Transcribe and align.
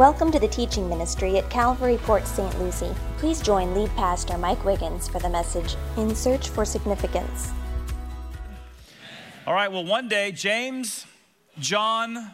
Welcome 0.00 0.32
to 0.32 0.38
the 0.38 0.48
teaching 0.48 0.88
ministry 0.88 1.36
at 1.36 1.50
Calvary 1.50 1.98
Port 1.98 2.26
St. 2.26 2.58
Lucie. 2.58 2.94
Please 3.18 3.38
join 3.42 3.74
lead 3.74 3.90
pastor 3.96 4.38
Mike 4.38 4.64
Wiggins 4.64 5.06
for 5.06 5.18
the 5.18 5.28
message 5.28 5.76
In 5.98 6.14
Search 6.14 6.48
for 6.48 6.64
Significance. 6.64 7.50
All 9.46 9.52
right, 9.52 9.70
well, 9.70 9.84
one 9.84 10.08
day, 10.08 10.32
James, 10.32 11.04
John, 11.58 12.30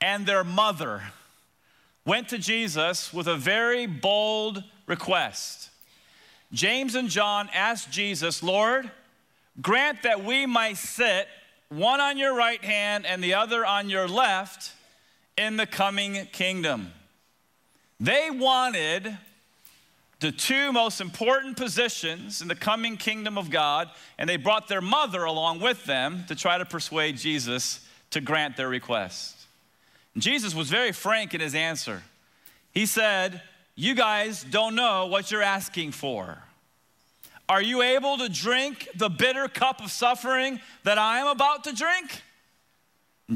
and 0.00 0.24
their 0.24 0.44
mother 0.44 1.02
went 2.06 2.28
to 2.28 2.38
Jesus 2.38 3.12
with 3.12 3.26
a 3.26 3.34
very 3.34 3.86
bold 3.86 4.62
request. 4.86 5.70
James 6.52 6.94
and 6.94 7.08
John 7.08 7.50
asked 7.52 7.90
Jesus, 7.90 8.44
Lord, 8.44 8.88
grant 9.60 10.04
that 10.04 10.22
we 10.22 10.46
might 10.46 10.76
sit 10.76 11.26
one 11.68 11.98
on 11.98 12.16
your 12.16 12.36
right 12.36 12.62
hand 12.62 13.06
and 13.06 13.24
the 13.24 13.34
other 13.34 13.66
on 13.66 13.90
your 13.90 14.06
left 14.06 14.74
in 15.40 15.56
the 15.56 15.66
coming 15.66 16.26
kingdom. 16.32 16.92
They 17.98 18.30
wanted 18.30 19.16
the 20.20 20.30
two 20.30 20.70
most 20.70 21.00
important 21.00 21.56
positions 21.56 22.42
in 22.42 22.48
the 22.48 22.54
coming 22.54 22.98
kingdom 22.98 23.38
of 23.38 23.48
God, 23.48 23.88
and 24.18 24.28
they 24.28 24.36
brought 24.36 24.68
their 24.68 24.82
mother 24.82 25.24
along 25.24 25.60
with 25.60 25.86
them 25.86 26.24
to 26.28 26.34
try 26.34 26.58
to 26.58 26.66
persuade 26.66 27.16
Jesus 27.16 27.80
to 28.10 28.20
grant 28.20 28.58
their 28.58 28.68
request. 28.68 29.34
And 30.12 30.22
Jesus 30.22 30.54
was 30.54 30.68
very 30.68 30.92
frank 30.92 31.32
in 31.32 31.40
his 31.40 31.54
answer. 31.54 32.02
He 32.72 32.84
said, 32.84 33.40
You 33.76 33.94
guys 33.94 34.44
don't 34.44 34.74
know 34.74 35.06
what 35.06 35.30
you're 35.30 35.42
asking 35.42 35.92
for. 35.92 36.36
Are 37.48 37.62
you 37.62 37.80
able 37.80 38.18
to 38.18 38.28
drink 38.28 38.88
the 38.94 39.08
bitter 39.08 39.48
cup 39.48 39.82
of 39.82 39.90
suffering 39.90 40.60
that 40.84 40.98
I 40.98 41.20
am 41.20 41.28
about 41.28 41.64
to 41.64 41.72
drink? 41.72 42.22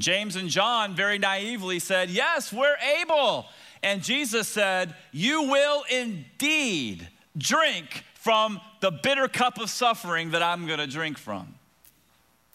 James 0.00 0.36
and 0.36 0.48
John 0.48 0.94
very 0.94 1.18
naively 1.18 1.78
said, 1.78 2.10
Yes, 2.10 2.52
we're 2.52 2.76
able. 3.00 3.46
And 3.82 4.02
Jesus 4.02 4.48
said, 4.48 4.94
You 5.12 5.42
will 5.42 5.84
indeed 5.90 7.08
drink 7.36 8.04
from 8.14 8.60
the 8.80 8.90
bitter 8.90 9.28
cup 9.28 9.58
of 9.60 9.70
suffering 9.70 10.30
that 10.30 10.42
I'm 10.42 10.66
going 10.66 10.78
to 10.78 10.86
drink 10.86 11.18
from. 11.18 11.54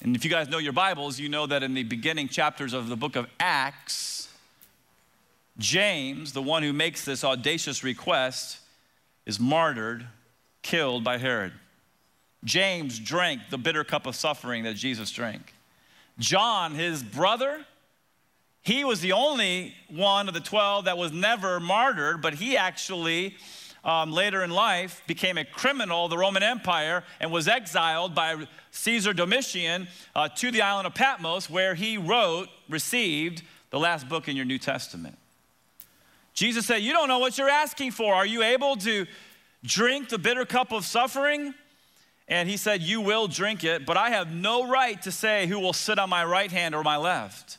And 0.01 0.15
if 0.15 0.23
you 0.23 0.31
guys 0.31 0.49
know 0.49 0.57
your 0.57 0.73
Bibles, 0.73 1.19
you 1.19 1.29
know 1.29 1.45
that 1.45 1.61
in 1.61 1.73
the 1.73 1.83
beginning 1.83 2.29
chapters 2.29 2.73
of 2.73 2.87
the 2.87 2.95
book 2.95 3.15
of 3.15 3.27
Acts, 3.39 4.29
James, 5.57 6.31
the 6.31 6.41
one 6.41 6.63
who 6.63 6.71
makes 6.71 7.03
this 7.03 7.23
audacious 7.23 7.83
request, 7.83 8.59
is 9.25 9.39
martyred, 9.39 10.07
killed 10.61 11.03
by 11.03 11.17
Herod. 11.17 11.53
James 12.45 12.97
drank 12.97 13.41
the 13.49 13.57
bitter 13.57 13.83
cup 13.83 14.05
of 14.05 14.15
suffering 14.15 14.63
that 14.63 14.75
Jesus 14.75 15.11
drank. 15.11 15.53
John, 16.19 16.75
his 16.75 17.01
brother, 17.01 17.65
he 18.61 18.83
was 18.83 19.01
the 19.01 19.13
only 19.13 19.73
one 19.89 20.27
of 20.27 20.33
the 20.33 20.41
12 20.41 20.85
that 20.85 20.97
was 20.97 21.11
never 21.11 21.59
martyred, 21.59 22.21
but 22.21 22.35
he 22.35 22.57
actually, 22.57 23.35
um, 23.83 24.11
later 24.11 24.43
in 24.43 24.49
life, 24.51 25.01
became 25.07 25.37
a 25.37 25.45
criminal 25.45 26.05
of 26.05 26.11
the 26.11 26.17
Roman 26.17 26.43
Empire 26.43 27.03
and 27.21 27.31
was 27.31 27.47
exiled 27.47 28.13
by 28.13 28.47
Caesar 28.71 29.13
Domitian 29.13 29.87
uh, 30.15 30.27
to 30.29 30.51
the 30.51 30.61
island 30.61 30.87
of 30.87 30.93
Patmos, 30.93 31.49
where 31.49 31.73
he 31.73 31.97
wrote, 31.97 32.49
received 32.67 33.41
the 33.71 33.79
last 33.79 34.09
book 34.09 34.27
in 34.27 34.35
your 34.35 34.45
New 34.45 34.59
Testament. 34.59 35.17
Jesus 36.33 36.65
said, 36.65 36.77
You 36.81 36.93
don't 36.93 37.07
know 37.07 37.19
what 37.19 37.37
you're 37.37 37.49
asking 37.49 37.91
for. 37.91 38.13
Are 38.13 38.25
you 38.25 38.43
able 38.43 38.75
to 38.77 39.05
drink 39.63 40.09
the 40.09 40.17
bitter 40.17 40.45
cup 40.45 40.71
of 40.71 40.85
suffering? 40.85 41.53
And 42.29 42.47
he 42.47 42.57
said, 42.57 42.81
You 42.81 43.01
will 43.01 43.27
drink 43.27 43.63
it, 43.63 43.85
but 43.85 43.97
I 43.97 44.11
have 44.11 44.31
no 44.31 44.69
right 44.69 45.01
to 45.01 45.11
say 45.11 45.47
who 45.47 45.59
will 45.59 45.73
sit 45.73 45.99
on 45.99 46.09
my 46.09 46.23
right 46.23 46.51
hand 46.51 46.75
or 46.75 46.83
my 46.83 46.95
left. 46.95 47.57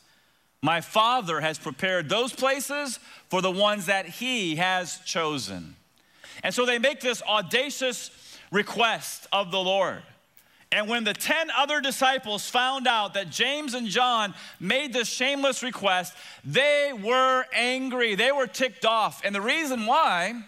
My 0.61 0.79
Father 0.79 1.41
has 1.41 1.59
prepared 1.59 2.07
those 2.07 2.33
places 2.33 2.99
for 3.29 3.41
the 3.41 3.51
ones 3.51 3.87
that 3.87 4.07
He 4.07 4.55
has 4.55 4.99
chosen. 5.05 5.75
And 6.43 6.53
so 6.53 6.65
they 6.65 6.79
make 6.79 7.01
this 7.01 7.21
audacious 7.23 8.11
request 8.51 9.27
of 9.31 9.51
the 9.51 9.59
Lord. 9.59 10.03
And 10.71 10.87
when 10.87 11.03
the 11.03 11.13
10 11.13 11.49
other 11.57 11.81
disciples 11.81 12.49
found 12.49 12.87
out 12.87 13.15
that 13.15 13.29
James 13.29 13.73
and 13.73 13.87
John 13.87 14.33
made 14.59 14.93
this 14.93 15.09
shameless 15.09 15.63
request, 15.63 16.13
they 16.45 16.93
were 16.93 17.45
angry. 17.53 18.15
They 18.15 18.31
were 18.31 18.47
ticked 18.47 18.85
off. 18.85 19.21
And 19.25 19.35
the 19.35 19.41
reason 19.41 19.85
why, 19.85 20.41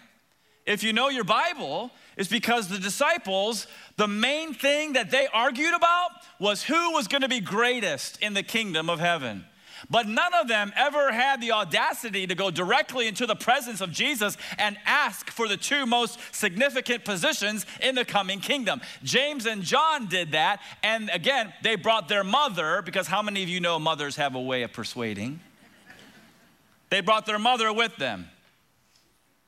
if 0.64 0.82
you 0.82 0.94
know 0.94 1.10
your 1.10 1.24
Bible, 1.24 1.90
is 2.16 2.28
because 2.28 2.68
the 2.68 2.78
disciples, 2.78 3.66
the 3.96 4.08
main 4.08 4.54
thing 4.54 4.94
that 4.94 5.10
they 5.10 5.26
argued 5.32 5.74
about 5.74 6.10
was 6.38 6.64
who 6.64 6.92
was 6.92 7.06
going 7.06 7.22
to 7.22 7.28
be 7.28 7.40
greatest 7.40 8.20
in 8.20 8.34
the 8.34 8.42
kingdom 8.42 8.90
of 8.90 8.98
heaven. 8.98 9.44
But 9.90 10.08
none 10.08 10.32
of 10.34 10.48
them 10.48 10.72
ever 10.76 11.12
had 11.12 11.40
the 11.40 11.52
audacity 11.52 12.26
to 12.26 12.34
go 12.34 12.50
directly 12.50 13.06
into 13.06 13.26
the 13.26 13.36
presence 13.36 13.80
of 13.80 13.90
Jesus 13.90 14.36
and 14.58 14.76
ask 14.86 15.30
for 15.30 15.46
the 15.46 15.56
two 15.56 15.84
most 15.86 16.18
significant 16.32 17.04
positions 17.04 17.66
in 17.82 17.94
the 17.94 18.04
coming 18.04 18.40
kingdom. 18.40 18.80
James 19.02 19.46
and 19.46 19.62
John 19.62 20.06
did 20.06 20.32
that. 20.32 20.60
And 20.82 21.10
again, 21.12 21.52
they 21.62 21.76
brought 21.76 22.08
their 22.08 22.24
mother, 22.24 22.82
because 22.82 23.06
how 23.06 23.22
many 23.22 23.42
of 23.42 23.48
you 23.48 23.60
know 23.60 23.78
mothers 23.78 24.16
have 24.16 24.34
a 24.34 24.40
way 24.40 24.62
of 24.62 24.72
persuading? 24.72 25.40
They 26.90 27.00
brought 27.00 27.26
their 27.26 27.38
mother 27.38 27.72
with 27.72 27.96
them. 27.96 28.28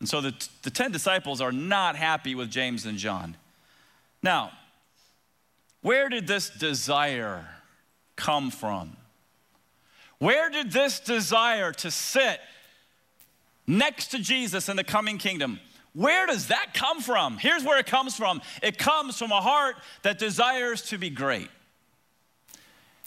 And 0.00 0.08
so 0.08 0.20
the, 0.20 0.34
the 0.62 0.70
10 0.70 0.92
disciples 0.92 1.40
are 1.40 1.52
not 1.52 1.96
happy 1.96 2.34
with 2.34 2.50
James 2.50 2.84
and 2.84 2.98
John. 2.98 3.36
Now, 4.26 4.50
where 5.82 6.08
did 6.08 6.26
this 6.26 6.50
desire 6.50 7.46
come 8.16 8.50
from? 8.50 8.96
Where 10.18 10.50
did 10.50 10.72
this 10.72 10.98
desire 10.98 11.70
to 11.74 11.92
sit 11.92 12.40
next 13.68 14.08
to 14.08 14.18
Jesus 14.18 14.68
in 14.68 14.74
the 14.74 14.82
coming 14.82 15.18
kingdom? 15.18 15.60
Where 15.92 16.26
does 16.26 16.48
that 16.48 16.74
come 16.74 17.00
from? 17.00 17.38
Here's 17.38 17.62
where 17.62 17.78
it 17.78 17.86
comes 17.86 18.16
from 18.16 18.42
it 18.64 18.78
comes 18.78 19.16
from 19.16 19.30
a 19.30 19.40
heart 19.40 19.76
that 20.02 20.18
desires 20.18 20.82
to 20.88 20.98
be 20.98 21.08
great. 21.08 21.48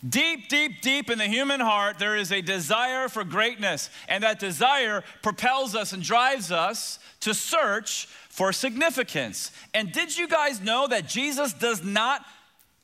Deep, 0.08 0.48
deep, 0.48 0.82
deep 0.82 1.10
in 1.10 1.18
the 1.18 1.28
human 1.28 1.60
heart, 1.60 2.00
there 2.00 2.16
is 2.16 2.32
a 2.32 2.40
desire 2.40 3.10
for 3.10 3.26
greatness, 3.26 3.90
and 4.08 4.24
that 4.24 4.40
desire 4.40 5.04
propels 5.22 5.76
us 5.76 5.92
and 5.92 6.02
drives 6.02 6.50
us 6.50 6.98
to 7.20 7.34
search 7.34 8.08
for 8.40 8.54
significance. 8.54 9.52
And 9.74 9.92
did 9.92 10.18
you 10.18 10.26
guys 10.26 10.62
know 10.62 10.88
that 10.88 11.10
Jesus 11.10 11.52
does 11.52 11.84
not 11.84 12.24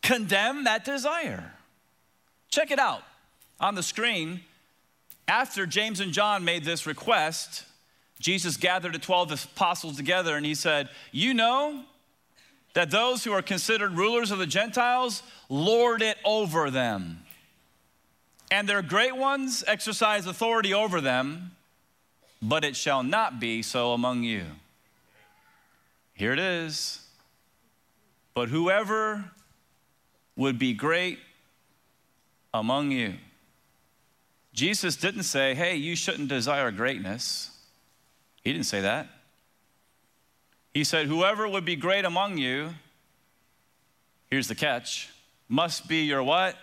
condemn 0.02 0.66
that 0.66 0.84
desire? 0.84 1.50
Check 2.50 2.72
it 2.72 2.78
out 2.78 3.04
on 3.62 3.74
the 3.74 3.82
screen. 3.82 4.42
After 5.30 5.66
James 5.66 6.02
and 6.02 6.12
John 6.12 6.44
made 6.44 6.66
this 6.66 6.86
request, 6.86 7.64
Jesus 8.20 8.58
gathered 8.58 8.96
the 8.96 9.00
12 9.00 9.46
apostles 9.46 9.96
together 9.96 10.36
and 10.36 10.46
he 10.46 10.56
said, 10.56 10.90
You 11.14 11.34
know 11.34 11.86
that 12.74 12.92
those 12.92 13.24
who 13.24 13.32
are 13.32 13.42
considered 13.42 13.94
rulers 13.94 14.32
of 14.32 14.40
the 14.40 14.46
Gentiles 14.46 15.24
lord 15.48 16.02
it 16.02 16.18
over 16.26 16.70
them. 16.70 17.20
And 18.52 18.68
their 18.68 18.82
great 18.82 19.16
ones 19.16 19.64
exercise 19.66 20.28
authority 20.28 20.74
over 20.74 21.00
them, 21.00 21.52
but 22.42 22.66
it 22.66 22.76
shall 22.76 23.04
not 23.04 23.40
be 23.40 23.62
so 23.62 23.94
among 23.94 24.24
you. 24.24 24.44
Here 26.16 26.34
it 26.34 26.40
is. 26.40 27.06
But 28.34 28.50
whoever 28.50 29.26
would 30.36 30.58
be 30.58 30.74
great 30.74 31.20
among 32.54 32.92
you. 32.92 33.14
Jesus 34.54 34.96
didn't 34.96 35.24
say, 35.24 35.54
hey, 35.54 35.76
you 35.76 35.96
shouldn't 35.96 36.30
desire 36.30 36.72
greatness. 36.72 37.52
He 38.44 38.52
didn't 38.52 38.66
say 38.66 38.82
that. 38.82 39.08
He 40.76 40.84
said, 40.84 41.08
Whoever 41.08 41.48
would 41.48 41.64
be 41.64 41.78
great 41.78 42.04
among 42.04 42.38
you, 42.38 42.74
here's 44.30 44.50
the 44.50 44.56
catch, 44.56 45.10
must 45.48 45.88
be 45.88 46.04
your 46.04 46.22
what? 46.22 46.58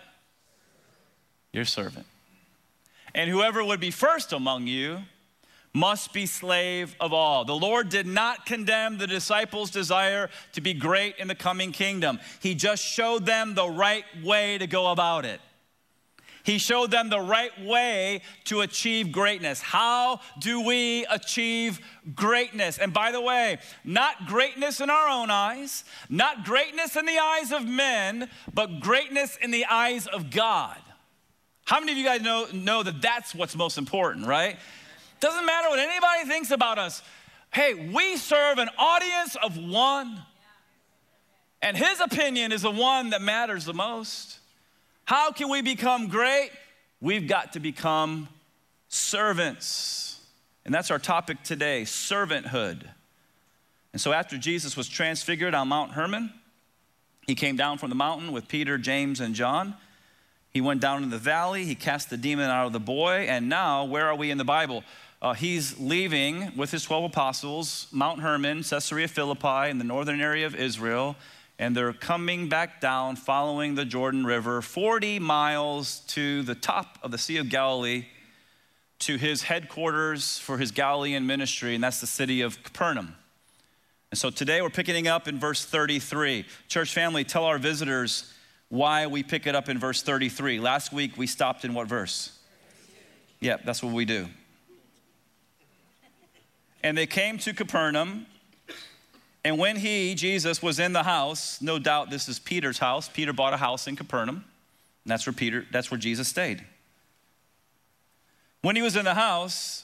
Your 1.51 1.65
servant. 1.65 2.05
And 3.15 3.29
whoever 3.29 3.63
would 3.63 3.79
be 3.79 3.89
first 3.89 4.31
among 4.31 4.67
you 4.67 4.99
must 5.73 6.13
be 6.13 6.25
slave 6.25 6.95
of 6.99 7.13
all. 7.13 7.45
The 7.45 7.55
Lord 7.55 7.89
did 7.89 8.05
not 8.05 8.45
condemn 8.45 8.97
the 8.97 9.07
disciples' 9.07 9.71
desire 9.71 10.29
to 10.53 10.61
be 10.61 10.73
great 10.73 11.17
in 11.17 11.27
the 11.27 11.35
coming 11.35 11.71
kingdom, 11.71 12.19
He 12.39 12.55
just 12.55 12.83
showed 12.83 13.25
them 13.25 13.55
the 13.55 13.69
right 13.69 14.05
way 14.23 14.57
to 14.57 14.67
go 14.67 14.91
about 14.91 15.25
it. 15.25 15.41
He 16.43 16.57
showed 16.57 16.91
them 16.91 17.09
the 17.09 17.21
right 17.21 17.57
way 17.61 18.21
to 18.45 18.61
achieve 18.61 19.13
greatness. 19.13 19.61
How 19.61 20.19
do 20.39 20.59
we 20.59 21.05
achieve 21.09 21.79
greatness? 22.15 22.77
And 22.77 22.93
by 22.93 23.13
the 23.13 23.21
way, 23.21 23.59
not 23.85 24.27
greatness 24.27 24.81
in 24.81 24.89
our 24.89 25.07
own 25.07 25.31
eyes, 25.31 25.85
not 26.09 26.43
greatness 26.43 26.97
in 26.97 27.05
the 27.05 27.17
eyes 27.17 27.53
of 27.53 27.65
men, 27.65 28.29
but 28.53 28.81
greatness 28.81 29.37
in 29.41 29.51
the 29.51 29.65
eyes 29.65 30.05
of 30.05 30.31
God. 30.31 30.77
How 31.63 31.79
many 31.79 31.93
of 31.93 31.97
you 31.97 32.03
guys 32.03 32.21
know, 32.21 32.45
know 32.51 32.83
that 32.83 33.01
that's 33.01 33.33
what's 33.33 33.55
most 33.55 33.77
important, 33.77 34.27
right? 34.27 34.57
Doesn't 35.23 35.45
matter 35.45 35.69
what 35.69 35.79
anybody 35.79 36.27
thinks 36.27 36.51
about 36.51 36.77
us. 36.77 37.01
Hey, 37.49 37.89
we 37.93 38.17
serve 38.17 38.57
an 38.57 38.67
audience 38.77 39.37
of 39.41 39.55
one, 39.55 40.21
and 41.61 41.77
his 41.77 42.01
opinion 42.01 42.51
is 42.51 42.63
the 42.63 42.71
one 42.71 43.11
that 43.11 43.21
matters 43.21 43.63
the 43.63 43.73
most. 43.73 44.39
How 45.05 45.31
can 45.31 45.47
we 45.47 45.61
become 45.61 46.09
great? 46.09 46.49
We've 46.99 47.25
got 47.25 47.53
to 47.53 47.61
become 47.61 48.27
servants. 48.89 50.19
And 50.65 50.75
that's 50.75 50.91
our 50.91 50.99
topic 50.99 51.41
today 51.43 51.83
servanthood. 51.83 52.83
And 53.93 54.01
so, 54.01 54.11
after 54.11 54.37
Jesus 54.37 54.75
was 54.75 54.89
transfigured 54.89 55.55
on 55.55 55.69
Mount 55.69 55.91
Hermon, 55.91 56.33
he 57.25 57.35
came 57.35 57.55
down 57.55 57.77
from 57.77 57.87
the 57.87 57.95
mountain 57.95 58.33
with 58.33 58.49
Peter, 58.49 58.77
James, 58.77 59.21
and 59.21 59.33
John. 59.33 59.75
He 60.49 60.59
went 60.59 60.81
down 60.81 61.01
in 61.01 61.09
the 61.09 61.17
valley, 61.17 61.63
he 61.63 61.75
cast 61.75 62.09
the 62.09 62.17
demon 62.17 62.49
out 62.49 62.67
of 62.67 62.73
the 62.73 62.79
boy, 62.81 63.25
and 63.29 63.47
now, 63.47 63.85
where 63.85 64.05
are 64.05 64.15
we 64.15 64.29
in 64.29 64.37
the 64.37 64.43
Bible? 64.43 64.83
Uh, 65.23 65.31
he's 65.31 65.79
leaving 65.79 66.51
with 66.57 66.69
his 66.69 66.83
12 66.83 67.05
apostles, 67.05 67.87
Mount 67.93 68.19
Hermon, 68.19 68.61
Caesarea 68.61 69.07
Philippi, 69.07 69.69
in 69.69 69.77
the 69.77 69.85
northern 69.85 70.19
area 70.19 70.45
of 70.45 70.53
Israel, 70.53 71.15
and 71.57 71.73
they're 71.73 71.93
coming 71.93 72.49
back 72.49 72.81
down 72.81 73.15
following 73.15 73.75
the 73.75 73.85
Jordan 73.85 74.25
River 74.25 74.61
40 74.61 75.19
miles 75.19 76.01
to 76.07 76.43
the 76.43 76.55
top 76.55 76.99
of 77.01 77.11
the 77.11 77.17
Sea 77.17 77.37
of 77.37 77.47
Galilee 77.47 78.07
to 78.99 79.15
his 79.15 79.43
headquarters 79.43 80.39
for 80.39 80.57
his 80.57 80.71
Galilean 80.71 81.25
ministry, 81.25 81.73
and 81.73 81.81
that's 81.81 82.01
the 82.01 82.07
city 82.07 82.41
of 82.41 82.61
Capernaum. 82.61 83.15
And 84.11 84.17
so 84.17 84.29
today 84.29 84.61
we're 84.61 84.69
picking 84.69 85.07
up 85.07 85.29
in 85.29 85.39
verse 85.39 85.63
33. 85.63 86.43
Church 86.67 86.93
family, 86.93 87.23
tell 87.23 87.45
our 87.45 87.57
visitors 87.57 88.33
why 88.67 89.07
we 89.07 89.23
pick 89.23 89.47
it 89.47 89.55
up 89.55 89.69
in 89.69 89.79
verse 89.79 90.03
33. 90.03 90.59
Last 90.59 90.91
week 90.91 91.17
we 91.17 91.27
stopped 91.27 91.63
in 91.63 91.73
what 91.73 91.87
verse? 91.87 92.37
Yeah, 93.39 93.55
that's 93.63 93.81
what 93.81 93.93
we 93.93 94.03
do. 94.03 94.27
And 96.83 96.97
they 96.97 97.07
came 97.07 97.37
to 97.39 97.53
Capernaum. 97.53 98.25
And 99.45 99.57
when 99.57 99.77
he, 99.77 100.15
Jesus, 100.15 100.61
was 100.61 100.79
in 100.79 100.93
the 100.93 101.03
house, 101.03 101.61
no 101.61 101.79
doubt 101.79 102.09
this 102.09 102.29
is 102.29 102.39
Peter's 102.39 102.77
house. 102.77 103.09
Peter 103.09 103.33
bought 103.33 103.53
a 103.53 103.57
house 103.57 103.87
in 103.87 103.95
Capernaum. 103.95 104.43
And 105.03 105.11
that's 105.11 105.25
where 105.25 105.33
Peter, 105.33 105.65
that's 105.71 105.89
where 105.91 105.97
Jesus 105.97 106.27
stayed. 106.27 106.63
When 108.61 108.75
he 108.75 108.81
was 108.81 108.95
in 108.95 109.05
the 109.05 109.13
house, 109.13 109.83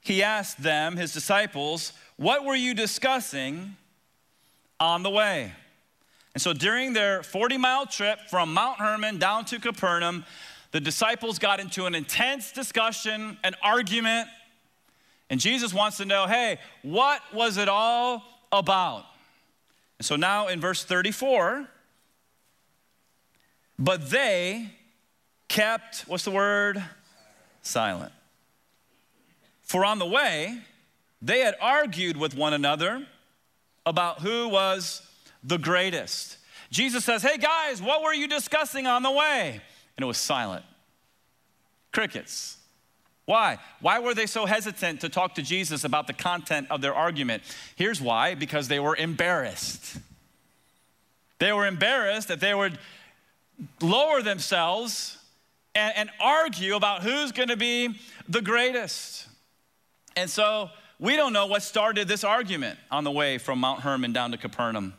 he 0.00 0.22
asked 0.22 0.62
them, 0.62 0.96
his 0.96 1.12
disciples, 1.12 1.92
what 2.16 2.44
were 2.44 2.54
you 2.54 2.74
discussing 2.74 3.76
on 4.80 5.02
the 5.02 5.10
way? 5.10 5.52
And 6.34 6.42
so 6.42 6.52
during 6.52 6.92
their 6.92 7.22
40 7.22 7.58
mile 7.58 7.86
trip 7.86 8.18
from 8.28 8.52
Mount 8.52 8.78
Hermon 8.78 9.18
down 9.18 9.44
to 9.46 9.60
Capernaum, 9.60 10.24
the 10.72 10.80
disciples 10.80 11.38
got 11.38 11.60
into 11.60 11.86
an 11.86 11.94
intense 11.94 12.50
discussion, 12.50 13.38
an 13.44 13.54
argument. 13.62 14.28
And 15.30 15.40
Jesus 15.40 15.72
wants 15.72 15.96
to 15.98 16.04
know 16.04 16.26
hey, 16.26 16.58
what 16.82 17.20
was 17.32 17.56
it 17.56 17.68
all 17.68 18.22
about? 18.52 19.04
And 19.98 20.06
so 20.06 20.16
now 20.16 20.48
in 20.48 20.60
verse 20.60 20.84
34, 20.84 21.68
but 23.78 24.10
they 24.10 24.70
kept, 25.48 26.02
what's 26.06 26.24
the 26.24 26.30
word? 26.30 26.82
Silent. 27.62 28.12
For 29.62 29.84
on 29.84 29.98
the 29.98 30.06
way, 30.06 30.58
they 31.22 31.40
had 31.40 31.56
argued 31.60 32.16
with 32.16 32.36
one 32.36 32.52
another 32.52 33.06
about 33.86 34.20
who 34.20 34.48
was 34.48 35.02
the 35.42 35.58
greatest. 35.58 36.38
Jesus 36.70 37.04
says, 37.04 37.22
Hey 37.22 37.38
guys, 37.38 37.80
what 37.80 38.02
were 38.02 38.12
you 38.12 38.28
discussing 38.28 38.86
on 38.86 39.02
the 39.02 39.10
way? 39.10 39.60
And 39.96 40.02
it 40.02 40.06
was 40.06 40.18
silent. 40.18 40.64
Crickets. 41.92 42.58
Why? 43.26 43.58
Why 43.80 44.00
were 44.00 44.14
they 44.14 44.26
so 44.26 44.44
hesitant 44.44 45.00
to 45.00 45.08
talk 45.08 45.34
to 45.36 45.42
Jesus 45.42 45.84
about 45.84 46.06
the 46.06 46.12
content 46.12 46.66
of 46.70 46.80
their 46.80 46.94
argument? 46.94 47.42
Here's 47.74 48.00
why 48.00 48.34
because 48.34 48.68
they 48.68 48.80
were 48.80 48.96
embarrassed. 48.96 49.98
They 51.38 51.52
were 51.52 51.66
embarrassed 51.66 52.28
that 52.28 52.40
they 52.40 52.54
would 52.54 52.78
lower 53.80 54.22
themselves 54.22 55.18
and, 55.74 55.92
and 55.96 56.10
argue 56.20 56.76
about 56.76 57.02
who's 57.02 57.32
going 57.32 57.48
to 57.48 57.56
be 57.56 57.98
the 58.28 58.42
greatest. 58.42 59.26
And 60.16 60.28
so 60.28 60.70
we 60.98 61.16
don't 61.16 61.32
know 61.32 61.46
what 61.46 61.62
started 61.62 62.08
this 62.08 62.24
argument 62.24 62.78
on 62.90 63.04
the 63.04 63.10
way 63.10 63.38
from 63.38 63.58
Mount 63.58 63.80
Hermon 63.80 64.12
down 64.12 64.30
to 64.32 64.38
Capernaum. 64.38 64.94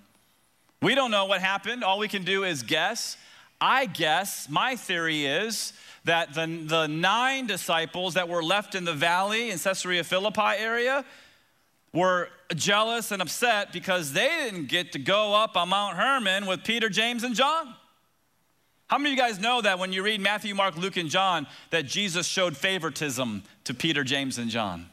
We 0.81 0.93
don't 0.93 1.11
know 1.11 1.25
what 1.25 1.41
happened. 1.41 1.83
All 1.83 1.99
we 1.99 2.07
can 2.07 2.23
do 2.23 2.43
is 2.43 2.63
guess. 2.63 3.17
I 3.61 3.85
guess, 3.85 4.49
my 4.49 4.75
theory 4.75 5.25
is 5.25 5.73
that 6.05 6.33
the, 6.33 6.45
the 6.65 6.87
nine 6.87 7.47
disciples 7.47 8.13
that 8.13 8.29
were 8.29 8.43
left 8.43 8.75
in 8.75 8.85
the 8.85 8.93
valley 8.93 9.51
in 9.51 9.59
Caesarea 9.59 10.03
Philippi 10.03 10.57
area 10.57 11.03
were 11.93 12.29
jealous 12.55 13.11
and 13.11 13.21
upset 13.21 13.73
because 13.73 14.13
they 14.13 14.27
didn't 14.27 14.67
get 14.67 14.91
to 14.91 14.99
go 14.99 15.33
up 15.33 15.57
on 15.57 15.69
Mount 15.69 15.97
Hermon 15.97 16.45
with 16.45 16.63
Peter, 16.63 16.89
James, 16.89 17.23
and 17.23 17.35
John. 17.35 17.73
How 18.87 18.99
many 18.99 19.11
of 19.11 19.17
you 19.17 19.21
guys 19.23 19.39
know 19.39 19.61
that 19.61 19.79
when 19.79 19.91
you 19.91 20.03
read 20.03 20.21
Matthew, 20.21 20.53
Mark, 20.53 20.77
Luke, 20.77 20.97
and 20.97 21.09
John, 21.09 21.47
that 21.71 21.85
Jesus 21.85 22.27
showed 22.27 22.55
favoritism 22.55 23.41
to 23.63 23.73
Peter, 23.73 24.03
James, 24.03 24.37
and 24.37 24.51
John? 24.51 24.87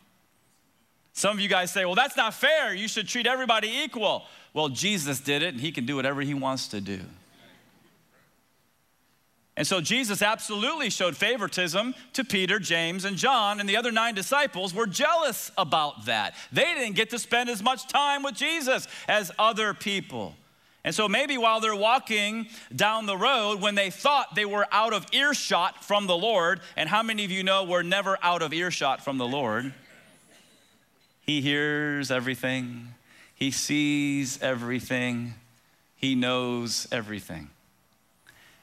Some 1.13 1.37
of 1.37 1.41
you 1.41 1.49
guys 1.49 1.71
say, 1.71 1.85
well, 1.85 1.95
that's 1.95 2.17
not 2.17 2.33
fair. 2.33 2.73
You 2.73 2.89
should 2.89 3.07
treat 3.07 3.27
everybody 3.27 3.69
equal. 3.85 4.25
Well, 4.55 4.71
Jesus 4.71 5.21
did 5.21 5.43
it, 5.43 5.49
and 5.49 5.61
he 5.61 5.73
can 5.73 5.85
do 5.85 5.97
whatever 5.97 6.23
he 6.23 6.33
wants 6.33 6.69
to 6.69 6.81
do. 6.81 7.01
And 9.63 9.67
so 9.69 9.81
Jesus 9.81 10.23
absolutely 10.23 10.91
showed 10.91 11.17
favoritism 11.17 11.95
to 12.15 12.25
Peter, 12.25 12.59
James, 12.59 13.05
and 13.05 13.17
John, 13.17 13.61
and 13.61 13.69
the 13.69 13.77
other 13.77 13.93
nine 13.93 14.13
disciples 14.13 14.75
were 14.75 14.89
jealous 14.89 15.53
about 15.57 16.07
that. 16.07 16.35
They 16.51 16.75
didn't 16.75 16.97
get 16.97 17.11
to 17.11 17.19
spend 17.21 17.49
as 17.49 17.63
much 17.63 17.87
time 17.87 18.25
with 18.25 18.35
Jesus 18.35 18.89
as 19.07 19.31
other 19.39 19.73
people. 19.73 20.35
And 20.83 20.93
so 20.93 21.09
maybe 21.09 21.39
while 21.39 21.61
they're 21.61 21.77
walking 21.77 22.49
down 22.75 23.07
the 23.07 23.17
road, 23.17 23.61
when 23.61 23.77
they 23.77 23.91
thought 23.91 24.35
they 24.35 24.47
were 24.47 24.67
out 24.73 24.93
of 24.93 25.07
earshot 25.13 25.85
from 25.85 26.09
the 26.09 26.17
Lord, 26.17 26.59
and 26.77 26.89
how 26.89 27.05
many 27.05 27.25
of 27.25 27.31
you 27.31 27.45
know 27.45 27.63
we're 27.63 27.85
never 27.85 28.19
out 28.21 28.43
of 28.43 28.53
earshot 28.53 29.05
from 29.05 29.17
the 29.17 29.29
Lord? 29.29 29.73
He 31.21 31.41
hears 31.41 32.11
everything, 32.11 32.95
He 33.33 33.53
sees 33.53 34.43
everything, 34.43 35.35
He 35.95 36.17
knows 36.17 36.89
everything. 36.91 37.51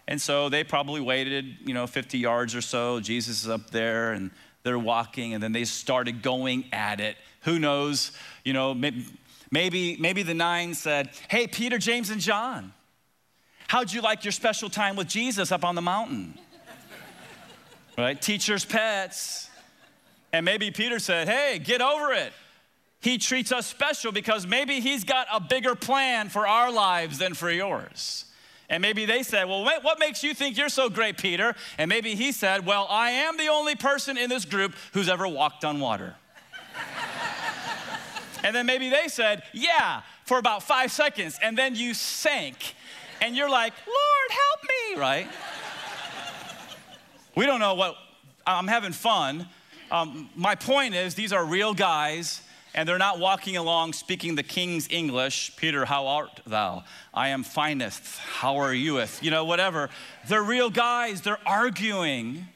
And 0.09 0.19
so 0.19 0.49
they 0.49 0.63
probably 0.63 1.01
waited, 1.01 1.57
you 1.63 1.75
know, 1.75 1.85
50 1.85 2.17
yards 2.17 2.55
or 2.55 2.61
so. 2.61 2.99
Jesus 2.99 3.43
is 3.43 3.49
up 3.49 3.69
there 3.69 4.11
and 4.13 4.31
they're 4.63 4.79
walking, 4.79 5.35
and 5.35 5.41
then 5.41 5.51
they 5.51 5.65
started 5.65 6.23
going 6.23 6.65
at 6.73 6.99
it. 6.99 7.15
Who 7.41 7.59
knows? 7.59 8.11
You 8.43 8.53
know, 8.53 8.73
maybe, 8.73 9.97
maybe, 9.99 10.23
the 10.23 10.33
nine 10.33 10.73
said, 10.73 11.11
Hey, 11.29 11.45
Peter, 11.45 11.77
James, 11.77 12.09
and 12.09 12.19
John, 12.19 12.73
how'd 13.67 13.93
you 13.93 14.01
like 14.01 14.25
your 14.25 14.31
special 14.31 14.67
time 14.67 14.95
with 14.95 15.07
Jesus 15.07 15.51
up 15.51 15.63
on 15.63 15.75
the 15.75 15.81
mountain? 15.81 16.33
right? 17.97 18.19
Teacher's 18.19 18.65
pets. 18.65 19.47
And 20.33 20.43
maybe 20.43 20.71
Peter 20.71 20.97
said, 20.97 21.29
Hey, 21.29 21.59
get 21.59 21.81
over 21.81 22.13
it 22.13 22.33
he 23.01 23.17
treats 23.17 23.51
us 23.51 23.65
special 23.65 24.11
because 24.11 24.45
maybe 24.45 24.81
he's 24.81 25.05
got 25.05 25.27
a 25.31 25.39
bigger 25.39 25.73
plan 25.73 26.27
for 26.27 26.45
our 26.45 26.69
lives 26.69 27.17
than 27.17 27.33
for 27.33 27.49
yours. 27.49 28.25
And 28.69 28.81
maybe 28.81 29.05
they 29.05 29.23
said, 29.23 29.47
Well, 29.47 29.63
what 29.63 29.99
makes 29.99 30.23
you 30.23 30.33
think 30.33 30.57
you're 30.57 30.69
so 30.69 30.89
great, 30.89 31.17
Peter? 31.17 31.55
And 31.77 31.89
maybe 31.89 32.15
he 32.15 32.31
said, 32.31 32.65
Well, 32.65 32.85
I 32.89 33.11
am 33.11 33.37
the 33.37 33.47
only 33.47 33.75
person 33.75 34.17
in 34.17 34.29
this 34.29 34.45
group 34.45 34.75
who's 34.93 35.09
ever 35.09 35.27
walked 35.27 35.65
on 35.65 35.79
water. 35.79 36.15
and 38.43 38.55
then 38.55 38.65
maybe 38.67 38.89
they 38.89 39.07
said, 39.07 39.43
Yeah, 39.53 40.01
for 40.25 40.37
about 40.37 40.61
five 40.61 40.91
seconds. 40.91 41.39
And 41.41 41.57
then 41.57 41.75
you 41.75 41.93
sank. 41.93 42.75
And 43.21 43.35
you're 43.35 43.49
like, 43.49 43.73
Lord, 43.85 44.31
help 44.31 44.63
me, 44.63 45.01
right? 45.01 45.27
we 47.35 47.45
don't 47.45 47.59
know 47.59 47.73
what, 47.73 47.95
I'm 48.45 48.67
having 48.67 48.93
fun. 48.93 49.47
Um, 49.91 50.29
my 50.35 50.55
point 50.55 50.93
is, 50.93 51.15
these 51.15 51.33
are 51.33 51.43
real 51.43 51.73
guys 51.73 52.41
and 52.73 52.87
they're 52.87 52.97
not 52.97 53.19
walking 53.19 53.57
along 53.57 53.93
speaking 53.93 54.35
the 54.35 54.43
king's 54.43 54.87
English. 54.89 55.55
Peter, 55.55 55.85
how 55.85 56.07
art 56.07 56.41
thou? 56.45 56.83
I 57.13 57.29
am 57.29 57.43
finest. 57.43 58.17
How 58.19 58.57
are 58.57 58.73
youeth? 58.73 59.23
You 59.23 59.31
know, 59.31 59.45
whatever. 59.45 59.89
They're 60.27 60.43
real 60.43 60.69
guys. 60.69 61.21
They're 61.21 61.39
arguing. 61.45 62.47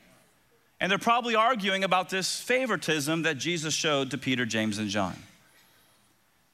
And 0.79 0.91
they're 0.91 0.99
probably 0.99 1.35
arguing 1.35 1.83
about 1.83 2.09
this 2.09 2.39
favoritism 2.39 3.23
that 3.23 3.37
Jesus 3.37 3.73
showed 3.73 4.11
to 4.11 4.17
Peter, 4.17 4.45
James, 4.45 4.77
and 4.77 4.89
John. 4.89 5.15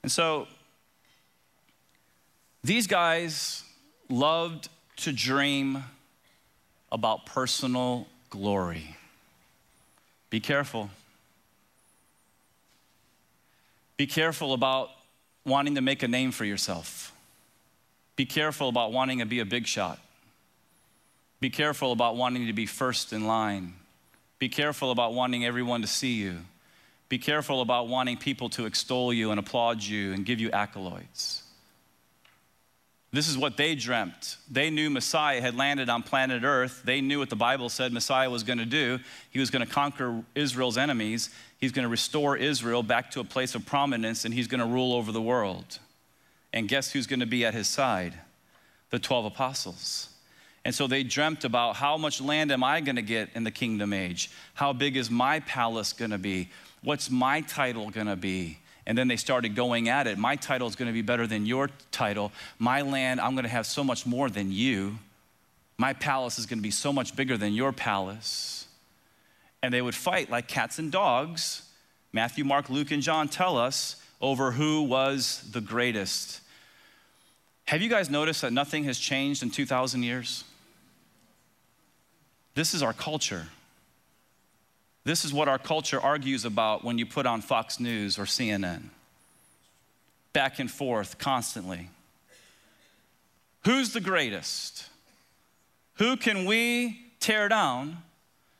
And 0.04 0.12
so 0.12 0.48
these 2.63 2.88
guys 2.88 3.63
loved 4.10 4.70
to 4.98 5.12
dream 5.12 5.84
about 6.92 7.25
personal 7.25 8.08
glory. 8.30 8.96
Be 10.30 10.39
careful. 10.39 10.89
Be 14.00 14.08
careful 14.08 14.53
about 14.53 14.91
wanting 15.44 15.75
to 15.75 15.82
make 15.82 16.03
a 16.03 16.08
name 16.08 16.32
for 16.32 16.46
yourself. 16.46 17.12
Be 18.15 18.25
careful 18.25 18.70
about 18.70 18.94
wanting 18.94 19.20
to 19.20 19.25
be 19.25 19.41
a 19.41 19.46
big 19.46 19.68
shot. 19.68 20.00
Be 21.41 21.50
careful 21.50 21.91
about 21.91 22.15
wanting 22.15 22.48
to 22.48 22.53
be 22.53 22.65
first 22.65 23.12
in 23.12 23.27
line. 23.27 23.74
Be 24.39 24.48
careful 24.48 24.91
about 24.91 25.13
wanting 25.13 25.46
everyone 25.46 25.82
to 25.82 25.88
see 25.88 26.13
you. 26.13 26.38
Be 27.10 27.18
careful 27.18 27.60
about 27.60 27.89
wanting 27.89 28.15
people 28.15 28.48
to 28.51 28.68
extol 28.68 29.12
you 29.12 29.32
and 29.32 29.39
applaud 29.39 29.84
you 29.84 30.13
and 30.13 30.25
give 30.25 30.39
you 30.39 30.50
accolades. 30.51 31.41
This 33.12 33.28
is 33.28 33.38
what 33.38 33.58
they 33.58 33.74
dreamt. 33.74 34.38
They 34.51 34.70
knew 34.70 34.89
Messiah 34.89 35.42
had 35.42 35.56
landed 35.56 35.89
on 35.89 36.04
planet 36.04 36.44
Earth. 36.44 36.84
They 36.86 37.01
knew 37.01 37.20
what 37.20 37.32
the 37.32 37.36
Bible 37.36 37.70
said 37.70 37.92
Messiah 37.92 38.30
was 38.30 38.44
going 38.44 38.60
to 38.60 38.66
do. 38.66 39.00
He 39.32 39.39
was 39.39 39.50
going 39.50 39.66
to 39.66 39.72
conquer 39.72 40.24
Israel's 40.36 40.78
enemies. 40.78 41.32
He's 41.58 41.72
going 41.72 41.84
to 41.84 41.89
restore 41.89 42.38
Israel 42.38 42.84
back 42.84 43.10
to 43.12 43.20
a 43.20 43.24
place 43.24 43.56
of 43.56 43.66
prominence, 43.66 44.25
and 44.25 44.34
he's 44.34 44.48
going 44.48 44.60
to 44.60 44.66
rule 44.66 44.94
over 44.94 45.12
the 45.12 45.22
world. 45.22 45.80
And 46.54 46.68
guess 46.68 46.92
who's 46.92 47.08
going 47.08 47.20
to 47.20 47.25
be 47.25 47.44
at 47.46 47.56
his 47.56 47.68
side? 47.68 48.13
The 48.92 49.00
12 49.00 49.25
apostles. 49.25 50.10
And 50.63 50.75
so 50.75 50.86
they 50.86 51.04
dreamt 51.04 51.46
about 51.46 51.78
how 51.78 51.98
much 51.98 52.22
land 52.22 52.51
am 52.51 52.63
I 52.63 52.80
going 52.82 52.98
to 52.98 53.01
get 53.01 53.30
in 53.34 53.44
the 53.44 53.51
kingdom 53.51 53.92
age? 53.92 54.30
How 54.54 54.72
big 54.72 54.98
is 54.98 55.10
my 55.10 55.39
palace 55.42 55.94
going 55.94 56.12
to 56.12 56.18
be? 56.20 56.50
What's 56.84 57.10
my 57.10 57.42
title 57.42 57.89
going 57.89 58.08
to 58.08 58.16
be? 58.16 58.60
And 58.89 58.98
then 58.98 59.08
they 59.08 59.17
started 59.17 59.53
going 59.53 59.88
at 59.88 60.08
it. 60.08 60.17
My 60.17 60.36
title 60.36 60.67
is 60.67 60.75
going 60.75 60.88
to 60.88 60.93
be 60.93 61.03
better 61.03 61.27
than 61.27 61.46
your 61.46 61.69
title. 61.91 62.31
My 62.58 62.81
land, 62.81 63.22
I'm 63.22 63.36
going 63.36 63.43
to 63.43 63.50
have 63.50 63.67
so 63.67 63.84
much 63.84 64.08
more 64.08 64.31
than 64.31 64.51
you. 64.51 64.98
My 65.77 65.93
palace 65.93 66.39
is 66.39 66.48
going 66.48 66.58
to 66.58 66.63
be 66.63 66.72
so 66.72 66.91
much 66.91 67.15
bigger 67.15 67.38
than 67.38 67.53
your 67.53 67.72
palace. 67.72 68.67
And 69.62 69.72
they 69.72 69.84
would 69.84 69.93
fight 69.93 70.31
like 70.31 70.48
cats 70.48 70.79
and 70.79 70.91
dogs. 70.91 71.69
Matthew, 72.13 72.43
Mark, 72.43 72.67
Luke, 72.72 72.89
and 72.89 73.03
John 73.03 73.27
tell 73.27 73.60
us 73.60 73.96
over 74.22 74.53
who 74.53 74.81
was 74.81 75.48
the 75.51 75.62
greatest. 75.62 76.41
Have 77.65 77.84
you 77.84 77.89
guys 77.89 78.10
noticed 78.10 78.41
that 78.41 78.53
nothing 78.53 78.86
has 78.86 78.98
changed 78.98 79.43
in 79.43 79.51
2,000 79.51 80.01
years? 80.01 80.46
This 82.55 82.74
is 82.74 82.81
our 82.81 82.93
culture. 82.93 83.50
This 85.10 85.25
is 85.25 85.34
what 85.34 85.48
our 85.48 85.58
culture 85.58 86.00
argues 86.00 86.46
about 86.46 86.84
when 86.84 87.00
you 87.00 87.06
put 87.08 87.25
on 87.25 87.42
Fox 87.42 87.80
News 87.80 88.20
or 88.20 88.25
CNN. 88.25 88.89
Back 90.34 90.60
and 90.60 90.70
forth 90.70 91.18
constantly. 91.18 91.89
Who's 93.66 93.92
the 93.92 94.01
greatest? 94.01 94.88
Who 95.96 96.16
can 96.16 96.46
we 96.46 97.08
tear 97.20 97.50
down 97.50 98.04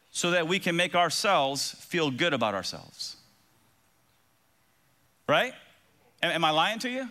so 0.10 0.32
that 0.32 0.48
we 0.48 0.58
can 0.58 0.76
make 0.76 0.96
ourselves 0.96 1.74
feel 1.82 2.10
good 2.10 2.34
about 2.34 2.56
ourselves? 2.56 3.16
Right? 5.28 5.54
Am, 6.24 6.44
I 6.44 6.50
lying 6.50 6.80
to 6.80 6.90
you? 6.90 7.10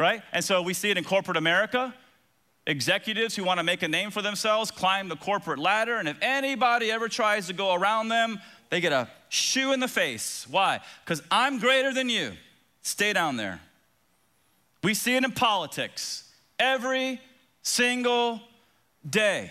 Right? 0.00 0.20
And 0.32 0.44
so 0.44 0.62
we 0.62 0.74
see 0.74 0.90
it 0.90 0.98
in 0.98 1.04
corporate 1.04 1.36
America. 1.36 1.94
Executives 2.70 3.34
who 3.34 3.42
want 3.42 3.58
to 3.58 3.64
make 3.64 3.82
a 3.82 3.88
name 3.88 4.12
for 4.12 4.22
themselves 4.22 4.70
climb 4.70 5.08
the 5.08 5.16
corporate 5.16 5.58
ladder, 5.58 5.96
and 5.96 6.08
if 6.08 6.16
anybody 6.22 6.92
ever 6.92 7.08
tries 7.08 7.48
to 7.48 7.52
go 7.52 7.74
around 7.74 8.10
them, 8.10 8.40
they 8.68 8.80
get 8.80 8.92
a 8.92 9.08
shoe 9.28 9.72
in 9.72 9.80
the 9.80 9.88
face. 9.88 10.46
Why? 10.48 10.78
Because 11.04 11.20
I'm 11.32 11.58
greater 11.58 11.92
than 11.92 12.08
you. 12.08 12.30
Stay 12.82 13.12
down 13.12 13.36
there. 13.36 13.60
We 14.84 14.94
see 14.94 15.16
it 15.16 15.24
in 15.24 15.32
politics 15.32 16.32
every 16.60 17.20
single 17.62 18.40
day. 19.08 19.50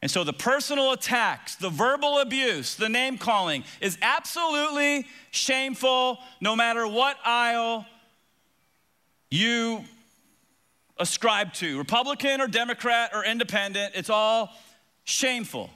And 0.00 0.10
so 0.10 0.24
the 0.24 0.32
personal 0.32 0.92
attacks, 0.92 1.56
the 1.56 1.68
verbal 1.68 2.20
abuse, 2.20 2.74
the 2.74 2.88
name 2.88 3.18
calling 3.18 3.64
is 3.82 3.98
absolutely 4.00 5.06
shameful 5.30 6.20
no 6.40 6.56
matter 6.56 6.88
what 6.88 7.18
aisle 7.22 7.84
you 9.30 9.84
ascribe 10.98 11.52
to 11.54 11.78
Republican 11.78 12.40
or 12.40 12.46
Democrat 12.46 13.10
or 13.14 13.24
independent, 13.24 13.94
it's 13.94 14.10
all 14.10 14.50
shameful. 15.04 15.70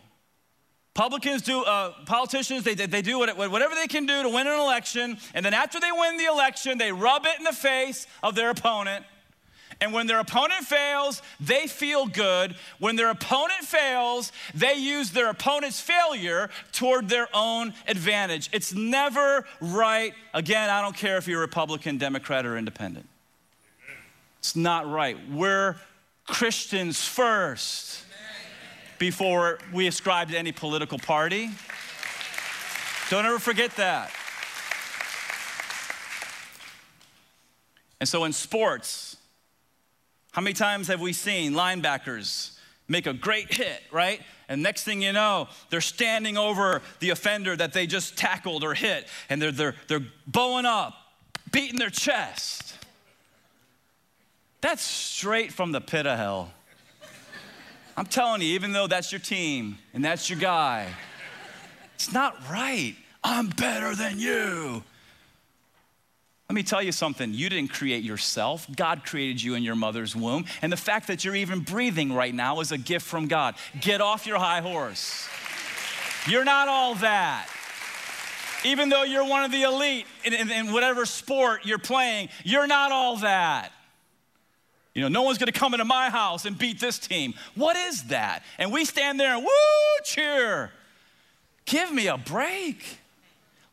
Publicans 0.95 1.43
do, 1.43 1.63
uh, 1.63 1.93
politicians, 2.07 2.65
they, 2.65 2.75
they 2.75 3.03
do 3.03 3.19
whatever 3.19 3.75
they 3.75 3.87
can 3.87 4.07
do 4.07 4.23
to 4.23 4.31
win 4.31 4.47
an 4.47 4.59
election, 4.59 5.19
and 5.35 5.45
then 5.45 5.53
after 5.53 5.79
they 5.79 5.93
win 5.93 6.17
the 6.17 6.25
election, 6.25 6.79
they 6.79 6.91
rub 6.91 7.27
it 7.27 7.39
in 7.39 7.45
the 7.45 7.53
face 7.53 8.07
of 8.23 8.35
their 8.35 8.49
opponent. 8.49 9.05
And 9.79 9.93
when 9.93 10.07
their 10.07 10.21
opponent 10.21 10.65
fails, 10.65 11.21
they 11.39 11.67
feel 11.67 12.07
good. 12.07 12.57
When 12.79 12.97
their 12.97 13.11
opponent 13.11 13.61
fails, 13.61 14.33
they 14.55 14.75
use 14.77 15.11
their 15.11 15.29
opponent's 15.29 15.83
failure 15.83 16.49
toward 16.73 17.11
their 17.11 17.29
own 17.35 17.75
advantage. 17.87 18.49
It's 18.55 18.73
never 18.73 19.45
right. 19.61 20.15
Again, 20.33 20.71
I 20.71 20.81
don't 20.81 20.97
care 20.97 21.19
if 21.19 21.29
you're 21.29 21.41
Republican, 21.41 21.99
Democrat, 21.99 22.47
or 22.47 22.57
independent. 22.57 23.07
It's 24.47 24.55
not 24.55 24.89
right. 24.89 25.17
We're 25.29 25.75
Christians 26.25 27.05
first 27.05 28.05
before 28.97 29.59
we 29.73 29.89
ascribe 29.89 30.31
to 30.31 30.39
any 30.39 30.53
political 30.53 31.01
party. 31.01 31.51
Don't 33.11 33.27
ever 33.27 33.41
forget 33.41 33.73
that. 33.73 34.13
And 37.99 38.09
so 38.09 38.23
in 38.23 38.33
sports, 38.33 39.17
how 40.31 40.43
many 40.43 40.55
times 40.55 40.87
have 40.87 41.01
we 41.01 41.13
seen 41.13 41.53
linebackers 41.53 42.57
make 42.87 43.09
a 43.09 43.15
great 43.15 43.53
hit, 43.53 43.83
right? 43.91 44.21
And 44.49 44.63
next 44.63 44.85
thing 44.85 45.03
you 45.03 45.13
know, 45.13 45.49
they're 45.71 45.81
standing 45.81 46.39
over 46.39 46.83
the 47.01 47.11
offender 47.11 47.57
that 47.57 47.73
they 47.73 47.89
just 47.89 48.17
tackled 48.17 48.63
or 48.63 48.75
hit, 48.75 49.09
and 49.29 49.43
they're, 49.43 49.51
they're, 49.51 49.75
they're 49.89 50.07
bowing 50.29 50.67
up, 50.67 50.95
beating 51.51 51.81
their 51.81 51.91
chest. 51.91 52.76
That's 54.61 54.83
straight 54.83 55.53
from 55.53 55.73
the 55.73 55.81
pit 55.81 56.07
of 56.07 56.19
hell. 56.19 56.51
I'm 57.97 58.07
telling 58.07 58.43
you, 58.43 58.49
even 58.49 58.73
though 58.73 58.87
that's 58.87 59.11
your 59.11 59.21
team 59.21 59.79
and 59.95 60.05
that's 60.05 60.29
your 60.29 60.39
guy, 60.39 60.89
it's 61.95 62.13
not 62.13 62.37
right. 62.51 62.95
I'm 63.25 63.49
better 63.49 63.95
than 63.95 64.19
you. 64.19 64.83
Let 66.49 66.55
me 66.55 66.63
tell 66.63 66.83
you 66.83 66.93
something. 66.93 67.35
You 67.35 67.49
didn't 67.49 67.73
create 67.73 68.05
yourself. 68.05 68.69
God 68.77 69.05
created 69.05 69.43
you 69.43 69.55
in 69.55 69.65
your 69.65 69.75
mother's 69.75 70.15
womb. 70.15 70.45
And 70.63 70.71
the 70.71 70.77
fact 70.77 71.09
that 71.09 71.25
you're 71.25 71.35
even 71.35 71.61
breathing 71.61 72.13
right 72.13 72.33
now 72.33 72.61
is 72.61 72.71
a 72.71 72.79
gift 72.79 73.05
from 73.05 73.27
God. 73.27 73.57
Get 73.81 74.01
off 74.01 74.27
your 74.27 74.39
high 74.39 74.61
horse. 74.61 75.27
You're 76.29 76.45
not 76.45 76.69
all 76.69 76.95
that. 76.97 77.49
Even 78.65 78.89
though 78.91 79.03
you're 79.03 79.27
one 79.27 79.43
of 79.45 79.51
the 79.51 79.63
elite 79.63 80.07
in, 80.25 80.35
in, 80.35 80.51
in 80.51 80.73
whatever 80.73 81.05
sport 81.05 81.65
you're 81.65 81.79
playing, 81.79 82.29
you're 82.45 82.67
not 82.67 82.93
all 82.93 83.17
that. 83.19 83.73
You 84.97 85.03
know, 85.03 85.09
no 85.09 85.25
one's 85.25 85.37
gonna 85.37 85.53
come 85.53 85.75
into 85.75 85.85
my 85.85 86.09
house 86.09 86.47
and 86.47 86.57
beat 86.57 86.81
this 86.81 86.99
team. 86.99 87.35
What 87.55 87.77
is 87.77 88.05
that? 88.05 88.43
And 88.57 88.73
we 88.73 88.87
stand 88.87 89.21
there 89.21 89.35
and 89.35 89.45
woo, 89.45 89.51
cheer. 90.05 90.71
Give 91.67 91.93
me 91.93 92.07
a 92.07 92.17
break. 92.17 92.83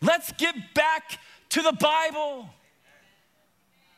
Let's 0.01 0.33
get 0.33 0.53
back 0.73 1.17
to 1.51 1.61
the 1.61 1.71
Bible. 1.71 2.49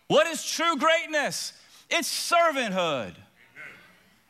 What 0.08 0.27
is 0.27 0.48
true 0.48 0.77
greatness? 0.77 1.53
It's 1.89 2.08
servanthood. 2.08 3.15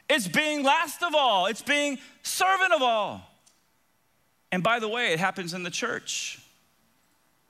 It's 0.09 0.29
being 0.29 0.63
last 0.63 1.03
of 1.03 1.13
all, 1.13 1.47
it's 1.47 1.61
being 1.61 1.97
servant 2.23 2.71
of 2.71 2.81
all. 2.81 3.29
And 4.53 4.63
by 4.63 4.79
the 4.79 4.87
way, 4.87 5.11
it 5.11 5.19
happens 5.19 5.53
in 5.53 5.63
the 5.63 5.69
church. 5.69 6.39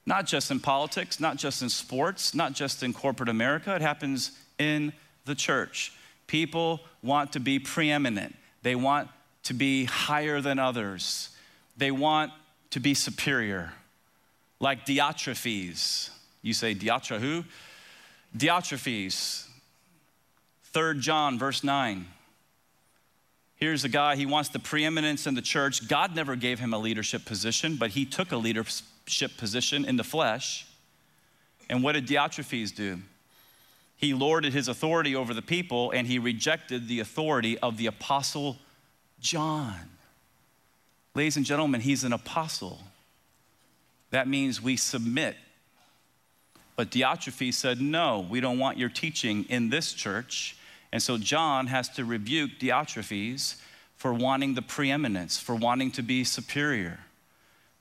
Not 0.08 0.26
just 0.26 0.50
in 0.50 0.60
politics, 0.60 1.20
not 1.20 1.38
just 1.38 1.62
in 1.62 1.70
sports, 1.70 2.34
not 2.34 2.54
just 2.54 2.82
in 2.82 2.94
corporate 2.94 3.30
America, 3.30 3.76
it 3.76 3.84
happens 3.84 4.32
in 4.58 4.92
the 5.26 5.36
church. 5.36 5.92
People 6.28 6.80
want 7.04 7.34
to 7.34 7.40
be 7.40 7.60
preeminent, 7.60 8.36
they 8.64 8.76
want 8.76 9.10
to 9.44 9.54
be 9.54 9.86
higher 9.86 10.42
than 10.42 10.58
others, 10.60 11.30
they 11.78 11.92
want 11.92 12.32
to 12.72 12.80
be 12.80 12.94
superior. 12.94 13.74
Like 14.60 14.86
Diotrephes. 14.86 16.10
You 16.42 16.54
say 16.54 16.74
Diotra 16.74 17.20
who? 17.20 17.44
Diotrephes. 18.36 19.48
3 20.74 21.00
John, 21.00 21.38
verse 21.38 21.64
9. 21.64 22.06
Here's 23.56 23.86
a 23.86 23.90
guy, 23.90 24.16
he 24.16 24.26
wants 24.26 24.50
the 24.50 24.60
preeminence 24.60 25.28
in 25.28 25.36
the 25.36 25.42
church. 25.42 25.88
God 25.88 26.16
never 26.16 26.36
gave 26.36 26.60
him 26.60 26.74
a 26.74 26.78
leadership 26.78 27.26
position, 27.26 27.78
but 27.78 27.92
he 27.92 28.06
took 28.06 28.32
a 28.32 28.38
leadership 28.38 29.38
position 29.38 29.86
in 29.86 29.96
the 29.96 30.04
flesh. 30.04 30.68
And 31.70 31.82
what 31.82 31.94
did 31.94 32.08
Diotrephes 32.08 32.76
do? 32.76 33.00
He 33.98 34.14
lorded 34.14 34.54
his 34.54 34.68
authority 34.68 35.16
over 35.16 35.34
the 35.34 35.42
people 35.42 35.92
and 35.92 36.08
he 36.08 36.20
rejected 36.20 36.88
the 36.88 37.00
authority 37.00 37.58
of 37.60 37.78
the 37.78 37.88
apostle 37.88 38.58
John. 39.20 39.90
Ladies 41.14 41.38
and 41.38 41.46
gentlemen, 41.46 41.82
he's 41.82 42.04
an 42.04 42.14
apostle. 42.14 42.82
That 44.12 44.28
means 44.28 44.62
we 44.62 44.76
submit. 44.78 45.38
But 46.76 46.92
Diotrephes 46.92 47.54
said, 47.54 47.80
No, 47.80 48.26
we 48.30 48.42
don't 48.42 48.60
want 48.60 48.78
your 48.78 48.90
teaching 48.90 49.46
in 49.50 49.70
this 49.70 49.94
church. 49.94 50.58
And 50.92 51.02
so 51.02 51.18
John 51.18 51.68
has 51.68 51.90
to 51.90 52.06
rebuke 52.06 52.52
Diotrephes 52.60 53.56
for 53.96 54.14
wanting 54.14 54.54
the 54.54 54.62
preeminence, 54.62 55.40
for 55.40 55.56
wanting 55.56 55.92
to 55.92 56.02
be 56.02 56.24
superior. 56.24 57.00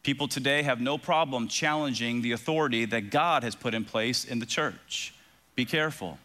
People 0.04 0.28
today 0.28 0.62
have 0.62 0.80
no 0.80 0.96
problem 0.96 1.48
challenging 1.48 2.22
the 2.22 2.32
authority 2.32 2.84
that 2.84 3.10
God 3.10 3.42
has 3.42 3.54
put 3.54 3.74
in 3.74 3.84
place 3.84 4.24
in 4.24 4.38
the 4.38 4.46
church. 4.46 5.14
Be 5.54 5.64
careful. 5.64 6.18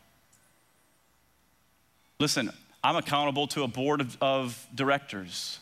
Listen, 2.19 2.51
I'm 2.83 2.95
accountable 2.95 3.48
to 3.48 3.63
a 3.63 3.67
board 3.67 4.01
of, 4.01 4.17
of, 4.21 4.67
directors. 4.74 5.59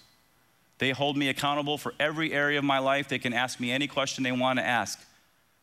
They 0.79 0.91
hold 0.91 1.17
me 1.17 1.29
accountable 1.29 1.77
for 1.77 1.93
every 2.00 2.31
area 2.33 2.59
of 2.59 2.63
my 2.63 2.79
life. 2.79 3.07
They 3.07 3.19
can 3.19 3.33
ask 3.33 3.59
me 3.59 3.71
any 3.71 3.88
question 3.88 4.24
they 4.24 4.31
want 4.31 4.59
to 4.59 4.65
ask. 4.65 5.00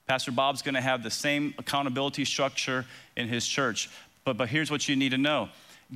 Pastor 0.06 0.32
Bob's 0.32 0.62
going 0.62 0.74
to 0.74 0.80
have 0.80 1.02
the 1.02 1.10
same 1.10 1.54
accountability 1.58 2.24
structure 2.24 2.84
in 3.16 3.28
his 3.28 3.46
church. 3.46 3.88
But, 4.24 4.36
but 4.36 4.48
here's 4.48 4.70
what 4.70 4.88
you 4.88 4.96
need 4.96 5.10
to 5.10 5.18
know 5.18 5.48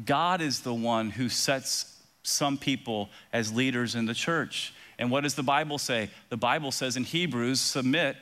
God 0.05 0.41
is 0.41 0.61
the 0.61 0.75
one 0.75 1.11
who 1.11 1.29
sets 1.29 1.97
some 2.23 2.57
people 2.57 3.09
as 3.33 3.53
leaders 3.53 3.95
in 3.95 4.07
the 4.07 4.15
church. 4.15 4.73
And 4.99 5.11
what 5.11 5.23
does 5.23 5.35
the 5.35 5.43
Bible 5.43 5.79
say? 5.79 6.11
The 6.29 6.37
Bible 6.37 6.73
says 6.73 6.97
in 6.97 7.05
Hebrews, 7.05 7.61
submit 7.61 8.17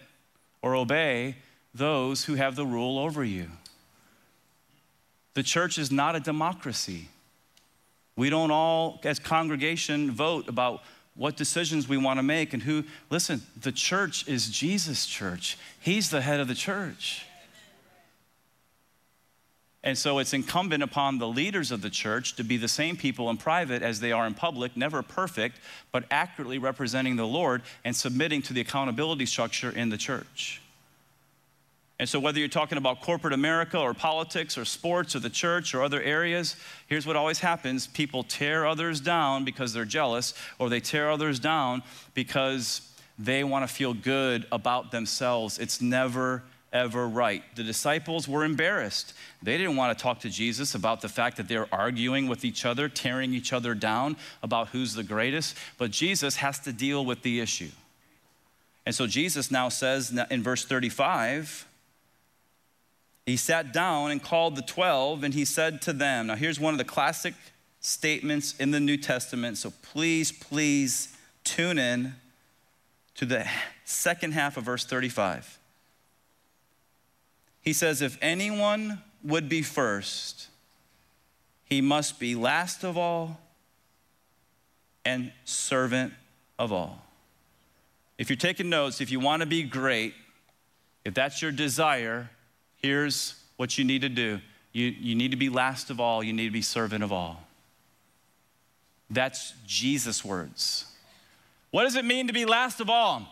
or 0.63 0.75
obey 0.75 1.37
those 1.75 2.25
who 2.25 2.35
have 2.35 2.57
the 2.57 2.67
rule 2.67 2.99
over 2.99 3.25
you. 3.25 3.49
The 5.37 5.43
church 5.43 5.77
is 5.77 5.93
not 5.93 6.17
a 6.17 6.21
democracy. 6.21 7.09
We 8.17 8.31
don't 8.31 8.51
all, 8.51 8.99
as 9.05 9.19
congregation, 9.19 10.11
vote 10.11 10.49
about 10.49 10.81
what 11.15 11.37
decisions 11.37 11.87
we 11.87 11.99
want 11.99 12.19
to 12.19 12.23
make 12.23 12.55
and 12.55 12.63
who. 12.63 12.85
Listen, 13.11 13.43
the 13.61 13.71
church 13.71 14.27
is 14.27 14.49
Jesus' 14.49 15.05
church. 15.05 15.59
He's 15.79 16.09
the 16.09 16.23
head 16.23 16.41
of 16.41 16.49
the 16.49 16.55
church. 16.55 17.27
And 19.85 19.99
so 19.99 20.21
it's 20.21 20.33
incumbent 20.33 20.83
upon 20.83 21.19
the 21.19 21.29
leaders 21.29 21.71
of 21.71 21.83
the 21.83 21.91
church 21.91 22.37
to 22.37 22.43
be 22.43 22.57
the 22.57 22.67
same 22.67 22.97
people 22.97 23.29
in 23.29 23.37
private 23.37 23.83
as 23.83 24.01
they 24.01 24.13
are 24.13 24.27
in 24.27 24.33
public, 24.33 24.75
never 24.75 25.03
perfect, 25.03 25.61
but 25.93 26.07
accurately 26.11 26.57
representing 26.57 27.17
the 27.17 27.27
Lord 27.27 27.61
and 27.85 27.95
submitting 27.95 28.41
to 28.41 28.55
the 28.55 28.63
accountability 28.63 29.27
structure 29.27 29.71
in 29.71 29.91
the 29.91 29.99
church. 29.99 30.63
And 31.99 32.07
so, 32.07 32.21
whether 32.21 32.39
you're 32.39 32.49
talking 32.49 32.77
about 32.77 33.01
corporate 33.01 33.33
America 33.33 33.79
or 33.79 33.95
politics 33.95 34.59
or 34.59 34.67
sports 34.67 35.17
or 35.17 35.21
the 35.21 35.31
church 35.31 35.75
or 35.75 35.83
other 35.83 36.03
areas, 36.03 36.57
here's 36.89 37.07
what 37.07 37.17
always 37.17 37.39
happens 37.39 37.87
people 37.87 38.23
tear 38.23 38.67
others 38.67 39.01
down 39.01 39.45
because 39.45 39.73
they're 39.73 39.87
jealous, 39.87 40.35
or 40.59 40.69
they 40.69 40.81
tear 40.81 41.11
others 41.11 41.39
down 41.39 41.83
because 42.13 42.93
they 43.19 43.45
want 43.45 43.67
to 43.67 43.75
feel 43.75 43.95
good 43.95 44.47
about 44.53 44.91
themselves. 44.91 45.59
It's 45.59 45.81
never 45.81 46.43
ever 46.73 47.09
right. 47.09 47.43
The 47.55 47.63
disciples 47.63 48.29
were 48.29 48.45
embarrassed. 48.45 49.15
They 49.43 49.57
didn't 49.57 49.77
want 49.77 49.97
to 49.97 50.03
talk 50.03 50.21
to 50.21 50.29
Jesus 50.29 50.75
about 50.75 51.01
the 51.01 51.09
fact 51.09 51.39
that 51.39 51.49
they're 51.49 51.73
arguing 51.73 52.29
with 52.29 52.45
each 52.45 52.67
other, 52.67 52.89
tearing 52.89 53.33
each 53.33 53.53
other 53.53 53.75
down 53.75 54.17
about 54.43 54.69
who's 54.69 54.93
the 54.93 55.03
greatest, 55.03 55.57
but 55.79 55.91
Jesus 55.91 56.37
has 56.37 56.59
to 56.61 56.73
deal 56.73 57.05
with 57.05 57.23
the 57.23 57.41
issue. 57.41 57.71
And 58.85 58.95
so 58.95 59.07
Jesus 59.07 59.51
now 59.51 59.71
says 59.71 60.17
in 60.31 60.43
verse 60.43 60.65
35, 60.65 61.67
he 63.27 63.37
sat 63.37 63.73
down 63.73 64.13
and 64.13 64.23
called 64.23 64.57
the 64.57 64.63
12 64.63 65.25
and 65.25 65.35
he 65.35 65.45
said 65.45 65.83
to 65.83 65.93
them, 65.93 66.29
now 66.29 66.37
here's 66.37 66.61
one 66.61 66.73
of 66.73 66.79
the 66.79 66.85
classic 66.85 67.35
statements 67.81 68.55
in 68.59 68.71
the 68.71 68.81
New 68.81 68.97
Testament, 68.97 69.59
so 69.59 69.73
please, 69.83 70.33
please 70.33 71.15
tune 71.45 71.79
in 71.79 72.15
to 73.17 73.27
the 73.27 73.47
second 73.85 74.33
half 74.33 74.57
of 74.57 74.65
verse 74.65 74.85
35. 74.85 75.59
He 77.61 77.73
says, 77.73 78.01
If 78.01 78.17
anyone 78.23 79.03
would 79.25 79.49
be 79.49 79.63
first, 79.63 80.49
he 81.65 81.81
must 81.81 82.21
be 82.21 82.37
last 82.37 82.85
of 82.85 82.97
all 82.97 83.41
and 85.05 85.33
servant 85.45 86.13
of 86.59 86.73
all. 86.73 87.03
If 88.19 88.31
you're 88.31 88.37
taking 88.37 88.71
notes, 88.71 89.01
if 89.01 89.11
you 89.11 89.19
want 89.19 89.41
to 89.41 89.47
be 89.47 89.63
great, 89.65 90.15
if 91.05 91.15
that's 91.15 91.43
your 91.43 91.53
desire, 91.53 92.31
here's 92.87 93.35
what 93.57 93.77
you 93.77 93.85
need 93.85 94.03
to 94.03 94.09
do 94.09 94.41
you, 94.73 94.87
you 94.87 95.15
need 95.15 95.31
to 95.31 95.37
be 95.37 95.49
last 95.49 95.89
of 95.89 96.01
all, 96.01 96.23
you 96.23 96.35
need 96.35 96.45
to 96.45 96.53
be 96.53 96.63
servant 96.63 97.03
of 97.03 97.11
all. 97.11 97.43
That's 99.09 99.55
Jesus' 99.67 100.25
words. 100.25 100.85
What 101.71 101.85
does 101.85 101.97
it 101.97 102.05
mean 102.05 102.27
to 102.27 102.35
be 102.35 102.45
last 102.45 102.81
of 102.81 102.91
all? 102.91 103.27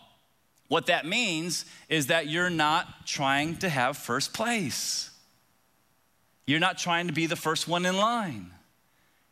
What 0.69 0.87
that 0.87 1.05
means 1.05 1.67
is 1.91 2.07
that 2.07 2.29
you're 2.29 2.49
not 2.49 3.07
trying 3.07 3.59
to 3.59 3.69
have 3.69 3.99
first 3.99 4.33
place. 4.33 5.11
You're 6.47 6.61
not 6.61 6.79
trying 6.79 7.09
to 7.09 7.13
be 7.13 7.27
the 7.27 7.37
first 7.37 7.69
one 7.69 7.85
in 7.85 7.97
line. 7.97 8.51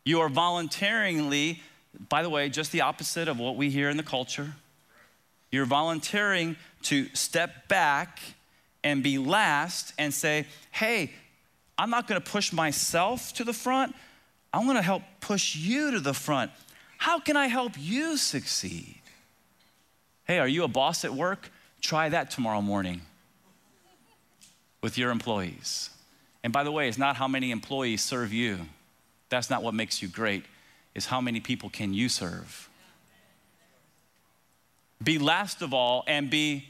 You 0.05 0.19
are 0.19 0.29
voluntarily, 0.29 1.63
by 2.09 2.21
the 2.21 2.29
way, 2.29 2.47
just 2.49 2.71
the 2.71 2.81
opposite 2.81 3.27
of 3.27 3.39
what 3.39 3.55
we 3.55 3.71
hear 3.71 3.89
in 3.89 3.97
the 3.97 4.03
culture. 4.03 4.53
You're 5.51 5.65
volunteering 5.65 6.57
to 6.83 7.07
step 7.13 7.67
back 7.67 8.19
and 8.83 9.03
be 9.03 9.17
last 9.17 9.93
and 9.97 10.13
say, 10.13 10.45
hey, 10.71 11.11
I'm 11.77 11.89
not 11.89 12.07
gonna 12.07 12.21
push 12.21 12.53
myself 12.53 13.33
to 13.33 13.43
the 13.43 13.53
front. 13.53 13.95
I'm 14.53 14.67
gonna 14.67 14.81
help 14.81 15.03
push 15.21 15.55
you 15.55 15.91
to 15.91 15.99
the 15.99 16.13
front. 16.13 16.51
How 16.97 17.19
can 17.19 17.35
I 17.35 17.47
help 17.47 17.73
you 17.77 18.17
succeed? 18.17 19.01
Hey, 20.25 20.39
are 20.39 20.47
you 20.47 20.63
a 20.63 20.67
boss 20.67 21.03
at 21.03 21.13
work? 21.13 21.49
Try 21.81 22.09
that 22.09 22.31
tomorrow 22.31 22.61
morning 22.61 23.01
with 24.81 24.97
your 24.97 25.11
employees. 25.11 25.89
And 26.43 26.53
by 26.53 26.63
the 26.63 26.71
way, 26.71 26.87
it's 26.87 26.97
not 26.97 27.15
how 27.15 27.27
many 27.27 27.51
employees 27.51 28.03
serve 28.03 28.31
you. 28.31 28.59
That's 29.29 29.49
not 29.49 29.63
what 29.63 29.73
makes 29.73 30.01
you 30.01 30.07
great. 30.07 30.45
Is 30.93 31.05
how 31.05 31.19
many 31.21 31.39
people 31.39 31.69
can 31.69 31.93
you 31.93 32.07
serve? 32.07 32.69
Be 35.03 35.17
last 35.17 35.61
of 35.61 35.73
all 35.73 36.03
and 36.07 36.29
be 36.29 36.65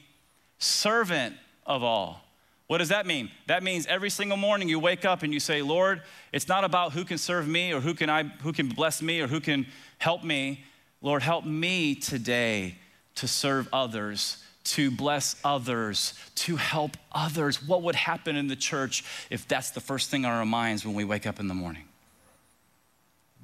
servant 0.57 1.35
of 1.65 1.83
all. 1.83 2.23
What 2.67 2.77
does 2.77 2.89
that 2.89 3.05
mean? 3.05 3.29
That 3.47 3.61
means 3.61 3.85
every 3.85 4.09
single 4.09 4.37
morning 4.37 4.69
you 4.69 4.79
wake 4.79 5.05
up 5.05 5.23
and 5.23 5.33
you 5.33 5.39
say, 5.39 5.61
Lord, 5.61 6.01
it's 6.31 6.47
not 6.47 6.63
about 6.63 6.93
who 6.93 7.03
can 7.03 7.17
serve 7.17 7.47
me 7.47 7.73
or 7.73 7.81
who 7.81 7.93
can 7.93 8.09
I 8.09 8.23
who 8.23 8.53
can 8.53 8.69
bless 8.69 9.01
me 9.01 9.21
or 9.21 9.27
who 9.27 9.39
can 9.39 9.67
help 9.97 10.23
me. 10.23 10.63
Lord, 11.01 11.21
help 11.21 11.45
me 11.45 11.95
today 11.95 12.75
to 13.15 13.27
serve 13.27 13.67
others, 13.73 14.43
to 14.63 14.89
bless 14.89 15.35
others, 15.43 16.13
to 16.35 16.55
help 16.55 16.97
others. 17.11 17.61
What 17.61 17.83
would 17.83 17.95
happen 17.95 18.35
in 18.35 18.47
the 18.47 18.55
church 18.55 19.03
if 19.29 19.47
that's 19.47 19.71
the 19.71 19.81
first 19.81 20.09
thing 20.09 20.25
on 20.25 20.31
our 20.31 20.45
minds 20.45 20.85
when 20.85 20.95
we 20.95 21.03
wake 21.03 21.27
up 21.27 21.39
in 21.39 21.47
the 21.47 21.53
morning? 21.53 21.83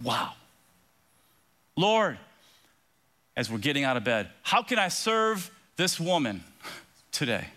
Wow. 0.01 0.34
Lord, 1.75 2.17
as 3.36 3.51
we're 3.51 3.58
getting 3.58 3.84
out 3.84 3.97
of 3.97 4.03
bed, 4.03 4.29
how 4.41 4.63
can 4.63 4.79
I 4.79 4.88
serve 4.88 5.51
this 5.75 5.99
woman 5.99 6.43
today? 7.12 7.47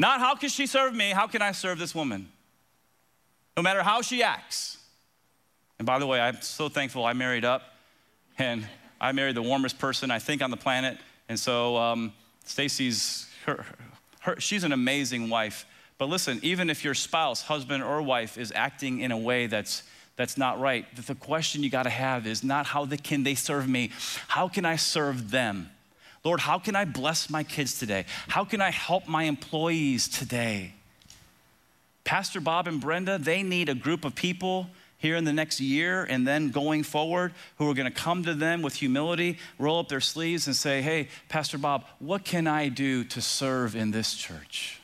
Not 0.00 0.20
how 0.20 0.34
can 0.34 0.48
she 0.48 0.66
serve 0.66 0.94
me, 0.94 1.10
how 1.10 1.26
can 1.26 1.42
I 1.42 1.52
serve 1.52 1.78
this 1.78 1.94
woman? 1.94 2.26
No 3.54 3.62
matter 3.62 3.82
how 3.82 4.00
she 4.00 4.22
acts. 4.22 4.78
And 5.78 5.84
by 5.84 5.98
the 5.98 6.06
way, 6.06 6.18
I'm 6.18 6.40
so 6.40 6.70
thankful 6.70 7.04
I 7.04 7.12
married 7.12 7.44
up 7.44 7.74
and 8.38 8.66
I 8.98 9.12
married 9.12 9.34
the 9.34 9.42
warmest 9.42 9.78
person 9.78 10.10
I 10.10 10.18
think 10.18 10.40
on 10.40 10.50
the 10.50 10.56
planet. 10.56 10.96
And 11.28 11.38
so 11.38 11.76
um, 11.76 12.14
Stacy's, 12.46 13.28
her, 13.44 13.66
her, 14.20 14.40
she's 14.40 14.64
an 14.64 14.72
amazing 14.72 15.28
wife. 15.28 15.66
But 15.98 16.08
listen, 16.08 16.40
even 16.42 16.70
if 16.70 16.82
your 16.82 16.94
spouse, 16.94 17.42
husband 17.42 17.84
or 17.84 18.00
wife, 18.00 18.38
is 18.38 18.54
acting 18.56 19.00
in 19.00 19.12
a 19.12 19.18
way 19.18 19.48
that's 19.48 19.82
that's 20.16 20.38
not 20.38 20.58
right, 20.60 20.86
the 20.96 21.14
question 21.14 21.62
you 21.62 21.70
got 21.70 21.84
to 21.84 21.90
have 21.90 22.26
is 22.26 22.42
not 22.42 22.66
how 22.66 22.86
can 22.86 23.22
they 23.22 23.34
serve 23.34 23.68
me? 23.68 23.90
How 24.28 24.48
can 24.48 24.64
I 24.64 24.76
serve 24.76 25.30
them? 25.30 25.70
Lord, 26.24 26.40
how 26.40 26.58
can 26.58 26.76
I 26.76 26.84
bless 26.84 27.30
my 27.30 27.42
kids 27.42 27.78
today? 27.78 28.04
How 28.28 28.44
can 28.44 28.60
I 28.60 28.70
help 28.70 29.08
my 29.08 29.24
employees 29.24 30.08
today? 30.08 30.74
Pastor 32.04 32.40
Bob 32.40 32.66
and 32.66 32.80
Brenda, 32.80 33.18
they 33.18 33.42
need 33.42 33.68
a 33.68 33.74
group 33.74 34.04
of 34.04 34.14
people 34.14 34.68
here 34.98 35.16
in 35.16 35.24
the 35.24 35.32
next 35.32 35.60
year 35.60 36.04
and 36.04 36.26
then 36.26 36.50
going 36.50 36.82
forward 36.82 37.32
who 37.56 37.70
are 37.70 37.74
going 37.74 37.90
to 37.90 37.98
come 37.98 38.22
to 38.24 38.34
them 38.34 38.60
with 38.60 38.74
humility, 38.74 39.38
roll 39.58 39.80
up 39.80 39.88
their 39.88 40.00
sleeves, 40.00 40.46
and 40.46 40.54
say, 40.54 40.82
Hey, 40.82 41.08
Pastor 41.30 41.56
Bob, 41.56 41.84
what 41.98 42.24
can 42.24 42.46
I 42.46 42.68
do 42.68 43.04
to 43.04 43.20
serve 43.22 43.74
in 43.74 43.90
this 43.90 44.14
church? 44.14 44.78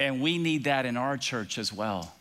And 0.00 0.22
we 0.22 0.38
need 0.38 0.64
that 0.64 0.86
in 0.86 0.96
our 0.96 1.18
church 1.18 1.58
as 1.58 1.72
well. 1.72 2.14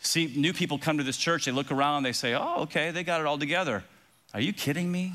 See, 0.00 0.32
new 0.36 0.52
people 0.52 0.78
come 0.78 0.98
to 0.98 1.04
this 1.04 1.16
church, 1.16 1.44
they 1.44 1.52
look 1.52 1.70
around, 1.70 2.02
they 2.02 2.12
say, 2.12 2.34
Oh, 2.34 2.62
okay, 2.62 2.90
they 2.90 3.04
got 3.04 3.20
it 3.20 3.26
all 3.26 3.38
together. 3.38 3.84
Are 4.34 4.40
you 4.40 4.52
kidding 4.52 4.90
me? 4.90 5.12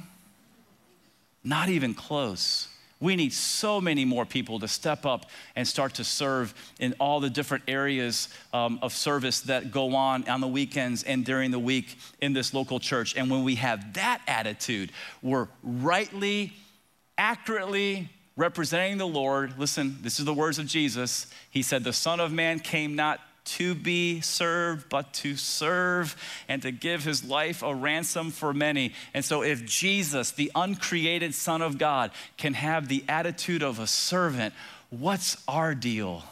Not 1.44 1.70
even 1.70 1.94
close. 1.94 2.68
We 3.04 3.18
need 3.18 3.34
so 3.34 3.82
many 3.82 4.06
more 4.06 4.26
people 4.26 4.60
to 4.60 4.68
step 4.70 5.06
up 5.06 5.26
and 5.58 5.68
start 5.68 5.96
to 5.96 6.06
serve 6.06 6.54
in 6.80 6.94
all 7.00 7.20
the 7.20 7.30
different 7.30 7.66
areas 7.68 8.30
um, 8.54 8.80
of 8.82 8.94
service 8.94 9.42
that 9.42 9.72
go 9.72 9.94
on 9.94 10.28
on 10.30 10.40
the 10.40 10.48
weekends 10.48 11.04
and 11.04 11.26
during 11.26 11.52
the 11.52 11.60
week 11.60 11.98
in 12.22 12.32
this 12.32 12.54
local 12.54 12.80
church. 12.80 13.18
And 13.18 13.30
when 13.30 13.44
we 13.44 13.56
have 13.56 13.96
that 13.96 14.22
attitude, 14.26 14.94
we're 15.22 15.50
rightly, 15.64 16.54
accurately 17.18 18.10
representing 18.38 18.98
the 18.98 19.08
Lord. 19.08 19.60
Listen, 19.60 19.98
this 20.02 20.20
is 20.20 20.24
the 20.24 20.34
words 20.34 20.58
of 20.58 20.66
Jesus. 20.68 21.28
He 21.50 21.62
said, 21.62 21.84
The 21.84 21.92
Son 21.92 22.22
of 22.22 22.32
Man 22.32 22.60
came 22.60 22.96
not 22.96 23.20
to 23.46 23.76
be 23.76 24.22
served, 24.22 24.90
but 24.90 25.14
to 25.14 25.36
serve 25.36 26.16
and 26.48 26.62
to 26.62 26.72
give 26.72 27.04
his 27.04 27.24
life 27.24 27.62
a 27.62 27.76
ransom 27.76 28.32
for 28.32 28.54
many. 28.54 28.94
And 29.14 29.24
so, 29.24 29.44
if 29.44 29.66
Jesus, 29.66 30.32
the 30.32 30.52
uncreated 30.56 31.34
Son 31.34 31.62
of 31.62 31.78
God, 31.78 32.12
can 32.38 32.54
have 32.54 32.88
the 32.88 33.04
attitude 33.08 33.64
of 33.64 33.80
a 33.80 33.88
servant, 33.88 34.54
what's 34.90 35.38
our 35.48 35.76
deal? 35.76 36.24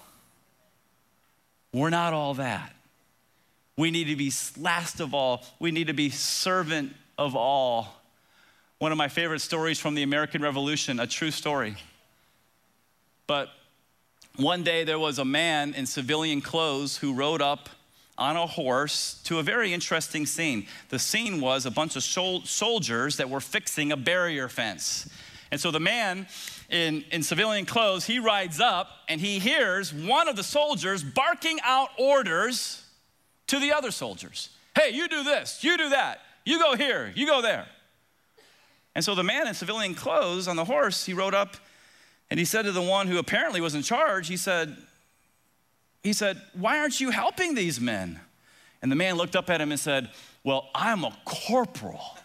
We're 1.74 1.90
not 1.90 2.14
all 2.14 2.36
that. 2.36 2.74
We 3.78 3.92
need 3.92 4.06
to 4.06 4.16
be 4.16 4.32
last 4.60 5.00
of 5.00 5.14
all, 5.14 5.44
we 5.60 5.72
need 5.72 5.88
to 5.88 5.94
be 5.94 6.10
servant 6.10 6.94
of 7.18 7.36
all. 7.36 7.88
One 8.80 8.92
of 8.92 8.98
my 8.98 9.10
favorite 9.10 9.42
stories 9.42 9.80
from 9.80 9.96
the 9.96 10.02
American 10.02 10.42
Revolution, 10.42 11.00
a 11.00 11.06
true 11.06 11.30
story. 11.30 11.76
But 13.28 13.50
one 14.38 14.64
day 14.64 14.84
there 14.84 15.00
was 15.00 15.20
a 15.20 15.26
man 15.26 15.74
in 15.74 15.86
civilian 15.86 16.42
clothes 16.42 16.98
who 16.98 17.14
rode 17.14 17.42
up 17.42 17.70
on 18.18 18.38
a 18.38 18.46
horse 18.46 19.20
to 19.24 19.40
a 19.40 19.44
very 19.44 19.74
interesting 19.74 20.26
scene. 20.26 20.68
The 20.90 21.00
scene 21.00 21.42
was 21.42 21.66
a 21.66 21.72
bunch 21.72 21.96
of 21.96 22.04
sol- 22.04 22.44
soldiers 22.44 23.18
that 23.18 23.30
were 23.30 23.40
fixing 23.40 23.92
a 23.92 23.98
barrier 23.98 24.48
fence. 24.48 25.10
And 25.52 25.60
so 25.60 25.72
the 25.72 25.80
man 25.80 26.28
in, 26.70 27.04
in 27.12 27.24
civilian 27.24 27.66
clothes, 27.66 28.06
he 28.06 28.20
rides 28.20 28.60
up 28.60 28.88
and 29.10 29.20
he 29.20 29.40
hears 29.40 29.94
one 29.94 30.28
of 30.28 30.36
the 30.36 30.44
soldiers 30.44 31.04
barking 31.04 31.60
out 31.64 31.90
orders 31.98 32.86
to 33.48 33.60
the 33.60 33.74
other 33.74 33.92
soldiers. 33.92 34.50
Hey, 34.76 34.92
you 34.92 35.10
do 35.10 35.24
this, 35.24 35.64
you 35.64 35.78
do 35.78 35.90
that, 35.90 36.22
you 36.46 36.58
go 36.58 36.76
here, 36.76 37.12
you 37.16 37.28
go 37.28 37.42
there. 37.42 37.68
And 38.96 39.04
so 39.04 39.16
the 39.16 39.24
man 39.24 39.48
in 39.48 39.54
civilian 39.54 39.96
clothes 39.96 40.48
on 40.48 40.56
the 40.56 40.66
horse, 40.66 41.06
he 41.06 41.14
rode 41.14 41.34
up 41.34 41.58
and 42.32 42.40
he 42.40 42.46
said 42.46 42.64
to 42.64 42.72
the 42.72 42.82
one 42.82 43.08
who 43.08 43.18
apparently 43.18 43.60
was 43.60 43.76
in 43.76 43.84
charge, 43.84 44.30
he 44.30 44.38
said, 44.38 44.78
he 46.02 46.14
said, 46.14 46.42
Why 46.54 46.80
aren't 46.80 47.02
you 47.02 47.10
helping 47.10 47.56
these 47.56 47.82
men? 47.82 48.22
And 48.82 48.90
the 48.90 48.96
man 48.96 49.16
looked 49.16 49.36
up 49.36 49.50
at 49.50 49.60
him 49.60 49.70
and 49.70 49.80
said, 49.80 50.10
Well, 50.42 50.70
I'm 50.74 51.04
a 51.04 51.16
corporal. 51.26 52.18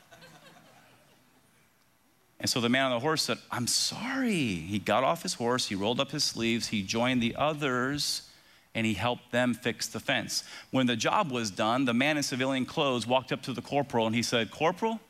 and 2.38 2.48
so 2.48 2.60
the 2.60 2.68
man 2.68 2.84
on 2.84 2.92
the 2.92 3.00
horse 3.00 3.22
said, 3.22 3.38
I'm 3.50 3.66
sorry. 3.66 4.54
He 4.54 4.78
got 4.78 5.02
off 5.02 5.24
his 5.24 5.34
horse, 5.34 5.66
he 5.66 5.74
rolled 5.74 5.98
up 5.98 6.12
his 6.12 6.22
sleeves, 6.22 6.68
he 6.68 6.84
joined 6.84 7.20
the 7.20 7.34
others, 7.34 8.30
and 8.76 8.86
he 8.86 8.94
helped 8.94 9.32
them 9.32 9.54
fix 9.54 9.88
the 9.88 9.98
fence. 9.98 10.44
When 10.70 10.86
the 10.86 10.96
job 10.96 11.32
was 11.32 11.50
done, 11.50 11.84
the 11.84 11.94
man 11.94 12.16
in 12.16 12.22
civilian 12.22 12.64
clothes 12.64 13.08
walked 13.08 13.32
up 13.32 13.42
to 13.42 13.52
the 13.52 13.62
corporal 13.62 14.06
and 14.06 14.14
he 14.14 14.22
said, 14.22 14.52
Corporal, 14.52 15.00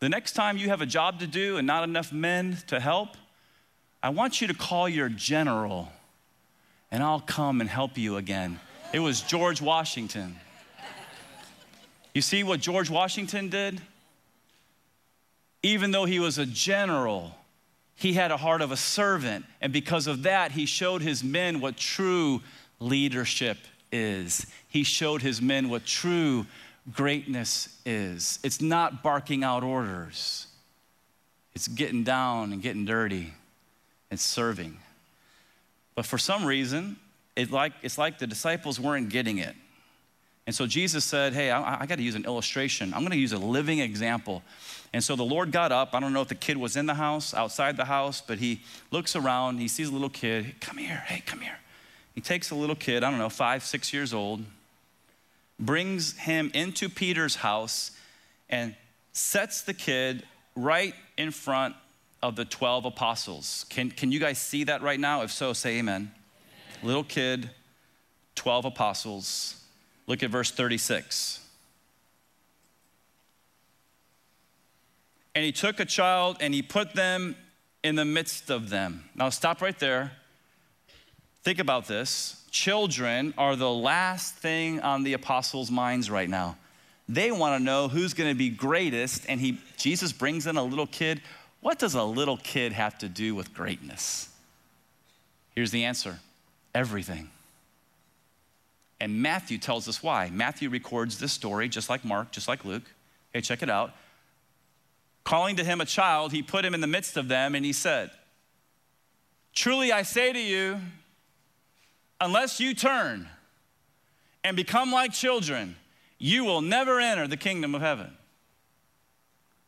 the 0.00 0.08
next 0.08 0.32
time 0.32 0.56
you 0.56 0.70
have 0.70 0.80
a 0.80 0.86
job 0.86 1.20
to 1.20 1.26
do 1.26 1.58
and 1.58 1.66
not 1.66 1.84
enough 1.84 2.10
men 2.10 2.56
to 2.68 2.80
help, 2.80 3.18
I 4.04 4.10
want 4.10 4.42
you 4.42 4.48
to 4.48 4.54
call 4.54 4.86
your 4.86 5.08
general 5.08 5.90
and 6.90 7.02
I'll 7.02 7.20
come 7.20 7.62
and 7.62 7.70
help 7.70 7.96
you 7.96 8.18
again. 8.18 8.60
It 8.92 8.98
was 8.98 9.22
George 9.22 9.62
Washington. 9.62 10.36
You 12.12 12.20
see 12.20 12.42
what 12.42 12.60
George 12.60 12.90
Washington 12.90 13.48
did? 13.48 13.80
Even 15.62 15.90
though 15.90 16.04
he 16.04 16.20
was 16.20 16.36
a 16.36 16.44
general, 16.44 17.34
he 17.94 18.12
had 18.12 18.30
a 18.30 18.36
heart 18.36 18.60
of 18.60 18.72
a 18.72 18.76
servant. 18.76 19.46
And 19.62 19.72
because 19.72 20.06
of 20.06 20.24
that, 20.24 20.52
he 20.52 20.66
showed 20.66 21.00
his 21.00 21.24
men 21.24 21.62
what 21.62 21.78
true 21.78 22.42
leadership 22.80 23.56
is. 23.90 24.44
He 24.68 24.82
showed 24.82 25.22
his 25.22 25.40
men 25.40 25.70
what 25.70 25.86
true 25.86 26.44
greatness 26.92 27.80
is. 27.86 28.38
It's 28.44 28.60
not 28.60 29.02
barking 29.02 29.42
out 29.42 29.62
orders, 29.62 30.48
it's 31.54 31.68
getting 31.68 32.04
down 32.04 32.52
and 32.52 32.60
getting 32.60 32.84
dirty 32.84 33.32
and 34.14 34.20
serving. 34.20 34.78
But 35.96 36.06
for 36.06 36.18
some 36.18 36.44
reason, 36.44 36.98
it 37.34 37.50
like, 37.50 37.72
it's 37.82 37.98
like 37.98 38.20
the 38.20 38.28
disciples 38.28 38.78
weren't 38.78 39.08
getting 39.08 39.38
it. 39.38 39.56
And 40.46 40.54
so 40.54 40.68
Jesus 40.68 41.04
said, 41.04 41.32
Hey, 41.32 41.50
I, 41.50 41.80
I 41.80 41.86
got 41.86 41.96
to 41.96 42.02
use 42.04 42.14
an 42.14 42.24
illustration. 42.24 42.94
I'm 42.94 43.00
going 43.00 43.10
to 43.10 43.18
use 43.18 43.32
a 43.32 43.38
living 43.38 43.80
example. 43.80 44.44
And 44.92 45.02
so 45.02 45.16
the 45.16 45.24
Lord 45.24 45.50
got 45.50 45.72
up. 45.72 45.96
I 45.96 46.00
don't 46.00 46.12
know 46.12 46.20
if 46.20 46.28
the 46.28 46.36
kid 46.36 46.56
was 46.56 46.76
in 46.76 46.86
the 46.86 46.94
house, 46.94 47.34
outside 47.34 47.76
the 47.76 47.86
house, 47.86 48.20
but 48.20 48.38
he 48.38 48.60
looks 48.92 49.16
around. 49.16 49.58
He 49.58 49.66
sees 49.66 49.88
a 49.88 49.92
little 49.92 50.08
kid. 50.08 50.44
Hey, 50.44 50.54
come 50.60 50.76
here. 50.76 51.02
Hey, 51.06 51.20
come 51.26 51.40
here. 51.40 51.58
He 52.14 52.20
takes 52.20 52.52
a 52.52 52.54
little 52.54 52.76
kid, 52.76 53.02
I 53.02 53.10
don't 53.10 53.18
know, 53.18 53.28
five, 53.28 53.64
six 53.64 53.92
years 53.92 54.14
old, 54.14 54.44
brings 55.58 56.16
him 56.16 56.52
into 56.54 56.88
Peter's 56.88 57.34
house, 57.34 57.90
and 58.48 58.76
sets 59.12 59.62
the 59.62 59.74
kid 59.74 60.22
right 60.54 60.94
in 61.18 61.32
front 61.32 61.74
of 62.24 62.36
the 62.36 62.44
12 62.46 62.86
apostles. 62.86 63.66
Can, 63.68 63.90
can 63.90 64.10
you 64.10 64.18
guys 64.18 64.38
see 64.38 64.64
that 64.64 64.80
right 64.80 64.98
now? 64.98 65.22
If 65.22 65.30
so, 65.30 65.52
say 65.52 65.78
amen. 65.78 66.10
amen. 66.10 66.12
Little 66.82 67.04
kid, 67.04 67.50
12 68.34 68.64
apostles. 68.64 69.62
Look 70.06 70.22
at 70.22 70.30
verse 70.30 70.50
36. 70.50 71.40
And 75.34 75.44
he 75.44 75.52
took 75.52 75.80
a 75.80 75.84
child 75.84 76.38
and 76.40 76.54
he 76.54 76.62
put 76.62 76.94
them 76.94 77.36
in 77.82 77.94
the 77.94 78.06
midst 78.06 78.48
of 78.48 78.70
them. 78.70 79.04
Now, 79.14 79.28
stop 79.28 79.60
right 79.60 79.78
there. 79.78 80.12
Think 81.42 81.58
about 81.58 81.86
this. 81.86 82.42
Children 82.50 83.34
are 83.36 83.54
the 83.54 83.70
last 83.70 84.36
thing 84.36 84.80
on 84.80 85.02
the 85.02 85.12
apostles' 85.12 85.70
minds 85.70 86.10
right 86.10 86.30
now. 86.30 86.56
They 87.06 87.30
want 87.30 87.60
to 87.60 87.62
know 87.62 87.88
who's 87.88 88.14
going 88.14 88.30
to 88.30 88.38
be 88.38 88.48
greatest, 88.48 89.26
and 89.28 89.38
he, 89.38 89.58
Jesus 89.76 90.10
brings 90.10 90.46
in 90.46 90.56
a 90.56 90.62
little 90.62 90.86
kid. 90.86 91.20
What 91.64 91.78
does 91.78 91.94
a 91.94 92.04
little 92.04 92.36
kid 92.36 92.74
have 92.74 92.98
to 92.98 93.08
do 93.08 93.34
with 93.34 93.54
greatness? 93.54 94.28
Here's 95.54 95.70
the 95.70 95.84
answer 95.84 96.18
everything. 96.74 97.30
And 99.00 99.22
Matthew 99.22 99.56
tells 99.56 99.88
us 99.88 100.02
why. 100.02 100.28
Matthew 100.28 100.68
records 100.68 101.18
this 101.18 101.32
story 101.32 101.70
just 101.70 101.88
like 101.88 102.04
Mark, 102.04 102.32
just 102.32 102.48
like 102.48 102.66
Luke. 102.66 102.82
Hey, 103.32 103.40
check 103.40 103.62
it 103.62 103.70
out. 103.70 103.94
Calling 105.24 105.56
to 105.56 105.64
him 105.64 105.80
a 105.80 105.86
child, 105.86 106.32
he 106.32 106.42
put 106.42 106.66
him 106.66 106.74
in 106.74 106.82
the 106.82 106.86
midst 106.86 107.16
of 107.16 107.28
them 107.28 107.54
and 107.54 107.64
he 107.64 107.72
said, 107.72 108.10
Truly 109.54 109.90
I 109.90 110.02
say 110.02 110.34
to 110.34 110.38
you, 110.38 110.78
unless 112.20 112.60
you 112.60 112.74
turn 112.74 113.26
and 114.44 114.54
become 114.54 114.92
like 114.92 115.14
children, 115.14 115.76
you 116.18 116.44
will 116.44 116.60
never 116.60 117.00
enter 117.00 117.26
the 117.26 117.38
kingdom 117.38 117.74
of 117.74 117.80
heaven. 117.80 118.10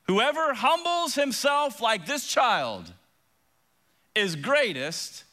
Whoever 0.07 0.55
humbles 0.55 1.15
himself 1.15 1.81
like 1.81 2.07
this 2.07 2.27
child 2.27 2.93
is 4.15 4.37
greatest 4.37 5.25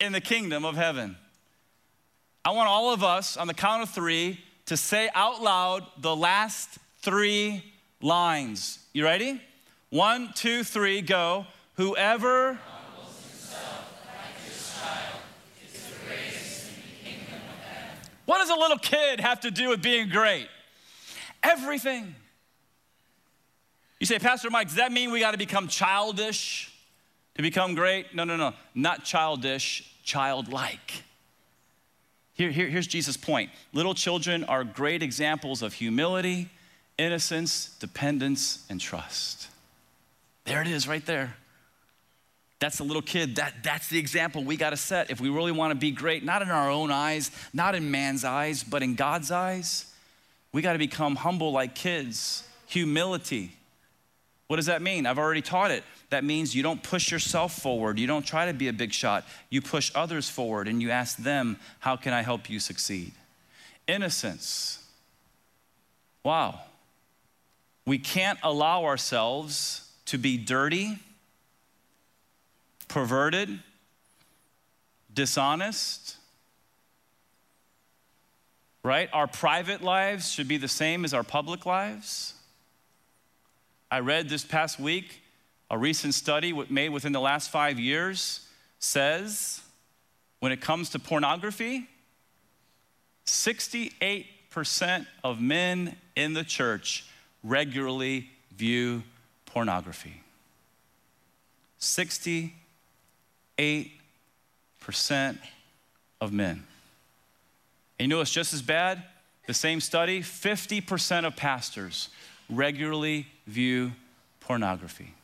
in 0.00 0.12
the 0.12 0.20
kingdom 0.20 0.64
of 0.64 0.76
heaven. 0.76 1.16
I 2.44 2.50
want 2.50 2.68
all 2.68 2.92
of 2.92 3.04
us 3.04 3.36
on 3.36 3.46
the 3.46 3.54
count 3.54 3.82
of 3.82 3.90
three 3.90 4.40
to 4.66 4.76
say 4.76 5.08
out 5.14 5.40
loud 5.40 5.86
the 5.98 6.14
last 6.14 6.78
three 7.00 7.62
lines. 8.00 8.80
You 8.92 9.04
ready? 9.04 9.40
One, 9.90 10.32
two, 10.34 10.64
three, 10.64 11.00
go. 11.00 11.46
Whoever 11.76 12.58
What 18.24 18.38
does 18.38 18.50
a 18.50 18.54
little 18.54 18.78
kid 18.78 19.20
have 19.20 19.40
to 19.40 19.50
do 19.50 19.68
with 19.68 19.82
being 19.82 20.08
great? 20.08 20.48
Everything. 21.42 22.14
You 24.02 24.06
say, 24.06 24.18
Pastor 24.18 24.50
Mike, 24.50 24.66
does 24.66 24.78
that 24.78 24.90
mean 24.90 25.12
we 25.12 25.20
got 25.20 25.30
to 25.30 25.38
become 25.38 25.68
childish 25.68 26.72
to 27.36 27.42
become 27.42 27.76
great? 27.76 28.12
No, 28.16 28.24
no, 28.24 28.36
no. 28.36 28.52
Not 28.74 29.04
childish, 29.04 29.94
childlike. 30.02 31.04
Here, 32.34 32.50
here, 32.50 32.66
here's 32.66 32.88
Jesus' 32.88 33.16
point 33.16 33.50
little 33.72 33.94
children 33.94 34.42
are 34.42 34.64
great 34.64 35.04
examples 35.04 35.62
of 35.62 35.74
humility, 35.74 36.48
innocence, 36.98 37.76
dependence, 37.78 38.66
and 38.68 38.80
trust. 38.80 39.46
There 40.46 40.60
it 40.60 40.66
is 40.66 40.88
right 40.88 41.06
there. 41.06 41.36
That's 42.58 42.78
the 42.78 42.84
little 42.84 43.02
kid. 43.02 43.36
That, 43.36 43.62
that's 43.62 43.88
the 43.88 44.00
example 44.00 44.42
we 44.42 44.56
got 44.56 44.70
to 44.70 44.76
set 44.76 45.12
if 45.12 45.20
we 45.20 45.28
really 45.28 45.52
want 45.52 45.70
to 45.70 45.78
be 45.78 45.92
great, 45.92 46.24
not 46.24 46.42
in 46.42 46.50
our 46.50 46.68
own 46.68 46.90
eyes, 46.90 47.30
not 47.54 47.76
in 47.76 47.92
man's 47.92 48.24
eyes, 48.24 48.64
but 48.64 48.82
in 48.82 48.96
God's 48.96 49.30
eyes. 49.30 49.86
We 50.52 50.60
got 50.60 50.72
to 50.72 50.80
become 50.80 51.14
humble 51.14 51.52
like 51.52 51.76
kids, 51.76 52.42
humility, 52.66 53.52
what 54.48 54.56
does 54.56 54.66
that 54.66 54.82
mean? 54.82 55.06
I've 55.06 55.18
already 55.18 55.40
taught 55.40 55.70
it. 55.70 55.82
That 56.10 56.24
means 56.24 56.54
you 56.54 56.62
don't 56.62 56.82
push 56.82 57.10
yourself 57.10 57.58
forward. 57.58 57.98
You 57.98 58.06
don't 58.06 58.26
try 58.26 58.46
to 58.46 58.52
be 58.52 58.68
a 58.68 58.72
big 58.72 58.92
shot. 58.92 59.24
You 59.48 59.62
push 59.62 59.90
others 59.94 60.28
forward 60.28 60.68
and 60.68 60.82
you 60.82 60.90
ask 60.90 61.16
them, 61.16 61.58
How 61.78 61.96
can 61.96 62.12
I 62.12 62.22
help 62.22 62.50
you 62.50 62.60
succeed? 62.60 63.12
Innocence. 63.86 64.84
Wow. 66.22 66.60
We 67.86 67.98
can't 67.98 68.38
allow 68.42 68.84
ourselves 68.84 69.90
to 70.06 70.18
be 70.18 70.36
dirty, 70.36 70.98
perverted, 72.88 73.58
dishonest. 75.12 76.16
Right? 78.82 79.08
Our 79.12 79.26
private 79.26 79.82
lives 79.82 80.30
should 80.30 80.48
be 80.48 80.58
the 80.58 80.68
same 80.68 81.04
as 81.04 81.14
our 81.14 81.22
public 81.22 81.64
lives. 81.66 82.34
I 83.92 84.00
read 84.00 84.28
this 84.30 84.42
past 84.42 84.80
week 84.80 85.20
a 85.70 85.76
recent 85.76 86.14
study 86.14 86.54
made 86.70 86.88
within 86.88 87.12
the 87.12 87.20
last 87.20 87.50
five 87.50 87.78
years 87.78 88.40
says 88.78 89.60
when 90.40 90.50
it 90.50 90.62
comes 90.62 90.88
to 90.90 90.98
pornography, 90.98 91.86
68% 93.26 95.06
of 95.22 95.42
men 95.42 95.94
in 96.16 96.32
the 96.32 96.42
church 96.42 97.04
regularly 97.44 98.30
view 98.56 99.02
pornography. 99.44 100.22
68% 101.78 102.50
of 106.22 106.32
men. 106.32 106.64
And 107.98 108.08
you 108.10 108.16
know 108.16 108.22
it's 108.22 108.30
just 108.30 108.54
as 108.54 108.62
bad? 108.62 109.02
The 109.46 109.52
same 109.52 109.82
study 109.82 110.22
50% 110.22 111.26
of 111.26 111.36
pastors 111.36 112.08
regularly 112.56 113.26
view 113.46 113.92
pornography. 114.40 115.14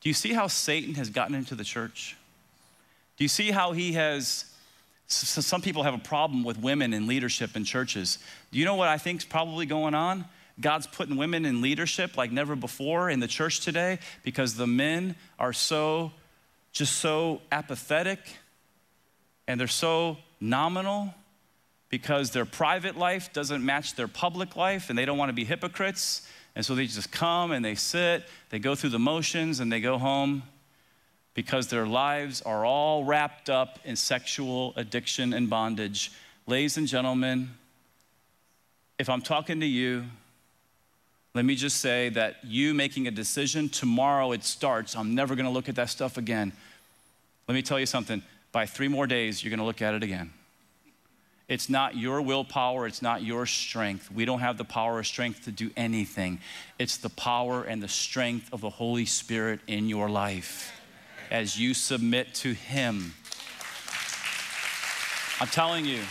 Do 0.00 0.08
you 0.08 0.14
see 0.14 0.32
how 0.32 0.46
Satan 0.46 0.94
has 0.94 1.10
gotten 1.10 1.34
into 1.34 1.54
the 1.54 1.64
church? 1.64 2.16
Do 3.16 3.24
you 3.24 3.28
see 3.28 3.50
how 3.50 3.72
he 3.72 3.92
has 3.92 4.46
So 5.06 5.40
some 5.40 5.60
people 5.60 5.82
have 5.82 5.94
a 5.94 5.98
problem 5.98 6.44
with 6.44 6.58
women 6.58 6.94
in 6.94 7.06
leadership 7.06 7.56
in 7.56 7.64
churches. 7.64 8.18
Do 8.52 8.58
you 8.58 8.64
know 8.64 8.76
what 8.76 8.88
I 8.88 8.96
think 8.96 9.20
is 9.20 9.24
probably 9.24 9.66
going 9.66 9.94
on? 9.94 10.24
God's 10.60 10.86
putting 10.86 11.16
women 11.16 11.44
in 11.44 11.60
leadership 11.60 12.16
like 12.16 12.30
never 12.32 12.54
before 12.54 13.10
in 13.10 13.20
the 13.20 13.26
church 13.26 13.60
today 13.60 13.98
because 14.22 14.54
the 14.54 14.66
men 14.66 15.16
are 15.38 15.52
so, 15.52 16.12
just 16.72 16.96
so 16.96 17.40
apathetic 17.50 18.20
and 19.48 19.58
they're 19.58 19.66
so 19.66 20.16
nominal 20.40 21.14
because 21.88 22.30
their 22.30 22.44
private 22.44 22.96
life 22.96 23.32
doesn't 23.32 23.64
match 23.64 23.96
their 23.96 24.08
public 24.08 24.54
life 24.54 24.90
and 24.90 24.98
they 24.98 25.04
don't 25.04 25.18
want 25.18 25.28
to 25.28 25.34
be 25.34 25.44
hypocrites. 25.44 26.26
And 26.56 26.64
so 26.64 26.74
they 26.74 26.86
just 26.86 27.12
come 27.12 27.52
and 27.52 27.64
they 27.64 27.74
sit, 27.74 28.24
they 28.50 28.58
go 28.58 28.74
through 28.74 28.90
the 28.90 28.98
motions 28.98 29.60
and 29.60 29.70
they 29.70 29.80
go 29.80 29.98
home 29.98 30.42
because 31.34 31.68
their 31.68 31.86
lives 31.86 32.42
are 32.42 32.64
all 32.64 33.04
wrapped 33.04 33.48
up 33.48 33.78
in 33.84 33.96
sexual 33.96 34.72
addiction 34.76 35.32
and 35.32 35.48
bondage. 35.48 36.12
Ladies 36.46 36.76
and 36.76 36.88
gentlemen, 36.88 37.50
if 38.98 39.08
I'm 39.08 39.22
talking 39.22 39.60
to 39.60 39.66
you, 39.66 40.04
let 41.34 41.44
me 41.44 41.54
just 41.54 41.76
say 41.76 42.08
that 42.10 42.44
you 42.44 42.74
making 42.74 43.06
a 43.06 43.10
decision, 43.10 43.68
tomorrow 43.68 44.32
it 44.32 44.42
starts. 44.42 44.96
I'm 44.96 45.14
never 45.14 45.36
gonna 45.36 45.50
look 45.50 45.68
at 45.68 45.76
that 45.76 45.88
stuff 45.88 46.16
again. 46.16 46.52
Let 47.46 47.54
me 47.54 47.62
tell 47.62 47.78
you 47.78 47.86
something 47.86 48.22
by 48.52 48.66
three 48.66 48.88
more 48.88 49.06
days, 49.06 49.42
you're 49.42 49.50
gonna 49.50 49.64
look 49.64 49.80
at 49.80 49.94
it 49.94 50.02
again. 50.02 50.32
It's 51.50 51.68
not 51.68 51.96
your 51.96 52.22
willpower, 52.22 52.86
it's 52.86 53.02
not 53.02 53.24
your 53.24 53.44
strength. 53.44 54.08
We 54.08 54.24
don't 54.24 54.38
have 54.38 54.56
the 54.56 54.64
power 54.64 54.98
or 54.98 55.02
strength 55.02 55.46
to 55.46 55.50
do 55.50 55.72
anything. 55.76 56.38
It's 56.78 56.98
the 56.98 57.08
power 57.08 57.64
and 57.64 57.82
the 57.82 57.88
strength 57.88 58.52
of 58.52 58.60
the 58.60 58.70
Holy 58.70 59.04
Spirit 59.04 59.58
in 59.66 59.88
your 59.88 60.08
life 60.08 60.72
as 61.28 61.58
you 61.58 61.74
submit 61.74 62.34
to 62.34 62.52
Him. 62.52 63.14
I'm 65.40 65.48
telling 65.48 65.86
you, 65.86 66.02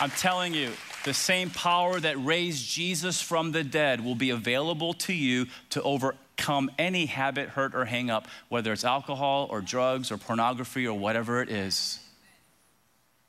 I'm 0.00 0.10
telling 0.10 0.54
you, 0.54 0.72
the 1.04 1.14
same 1.14 1.48
power 1.50 2.00
that 2.00 2.16
raised 2.24 2.68
Jesus 2.68 3.22
from 3.22 3.52
the 3.52 3.62
dead 3.62 4.04
will 4.04 4.16
be 4.16 4.30
available 4.30 4.94
to 4.94 5.12
you 5.12 5.46
to 5.70 5.82
overcome 5.82 6.68
any 6.80 7.06
habit, 7.06 7.50
hurt, 7.50 7.76
or 7.76 7.84
hang 7.84 8.10
up, 8.10 8.26
whether 8.48 8.72
it's 8.72 8.84
alcohol 8.84 9.46
or 9.50 9.60
drugs 9.60 10.10
or 10.10 10.18
pornography 10.18 10.84
or 10.84 10.98
whatever 10.98 11.40
it 11.40 11.48
is. 11.48 12.00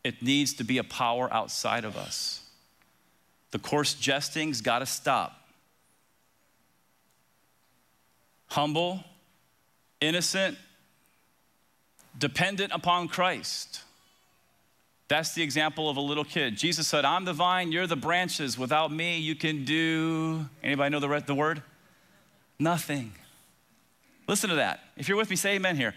It 0.03 0.21
needs 0.21 0.53
to 0.55 0.63
be 0.63 0.77
a 0.77 0.83
power 0.83 1.33
outside 1.33 1.85
of 1.85 1.95
us. 1.95 2.41
The 3.51 3.59
coarse 3.59 3.93
jesting's 3.93 4.61
got 4.61 4.79
to 4.79 4.85
stop. 4.85 5.39
Humble, 8.47 9.03
innocent, 10.01 10.57
dependent 12.17 12.71
upon 12.73 13.07
Christ. 13.07 13.81
That's 15.07 15.33
the 15.33 15.43
example 15.43 15.89
of 15.89 15.97
a 15.97 16.01
little 16.01 16.23
kid. 16.23 16.57
Jesus 16.57 16.87
said, 16.87 17.05
I'm 17.05 17.25
the 17.25 17.33
vine, 17.33 17.71
you're 17.71 17.87
the 17.87 17.95
branches. 17.95 18.57
Without 18.57 18.91
me, 18.91 19.19
you 19.19 19.35
can 19.35 19.65
do, 19.65 20.47
anybody 20.63 20.89
know 20.91 20.99
the, 20.99 21.23
the 21.25 21.35
word? 21.35 21.61
Nothing. 22.59 23.13
Listen 24.27 24.49
to 24.49 24.55
that. 24.55 24.79
If 24.97 25.07
you're 25.07 25.17
with 25.17 25.29
me, 25.29 25.35
say 25.35 25.55
amen 25.55 25.75
here. 25.75 25.93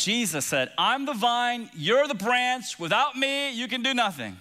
Jesus 0.00 0.46
said, 0.46 0.72
I'm 0.78 1.04
the 1.04 1.12
vine, 1.12 1.70
you're 1.74 2.08
the 2.08 2.14
branch. 2.14 2.78
Without 2.78 3.16
me, 3.16 3.52
you 3.52 3.68
can 3.68 3.82
do 3.82 3.94
nothing. 3.94 4.36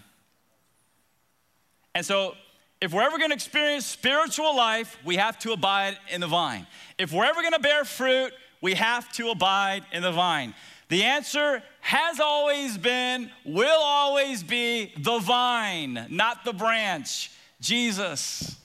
And 1.93 2.06
so, 2.06 2.36
if 2.82 2.93
we're 2.93 3.04
ever 3.04 3.19
gonna 3.19 3.34
experience 3.34 3.86
spiritual 3.86 4.56
life, 4.56 4.98
we 5.04 5.17
have 5.17 5.38
to 5.39 5.52
abide 5.52 5.98
in 6.10 6.22
the 6.22 6.28
vine. 6.28 6.65
If 6.98 7.12
we're 7.12 7.26
ever 7.26 7.43
gonna 7.43 7.60
bear 7.60 7.84
fruit, 7.84 8.32
we 8.62 8.74
have 8.76 9.12
to 9.13 9.30
abide 9.30 9.84
in 9.91 10.02
the 10.02 10.12
vine. 10.12 10.54
The 10.88 11.04
answer 11.04 11.62
has 11.82 12.19
always 12.19 12.78
been, 12.78 13.30
will 13.45 13.82
always 13.82 14.43
be 14.43 14.93
the 14.98 15.19
vine, 15.19 16.08
not 16.10 16.45
the 16.45 16.54
branch, 16.54 17.32
Jesus. 17.60 18.56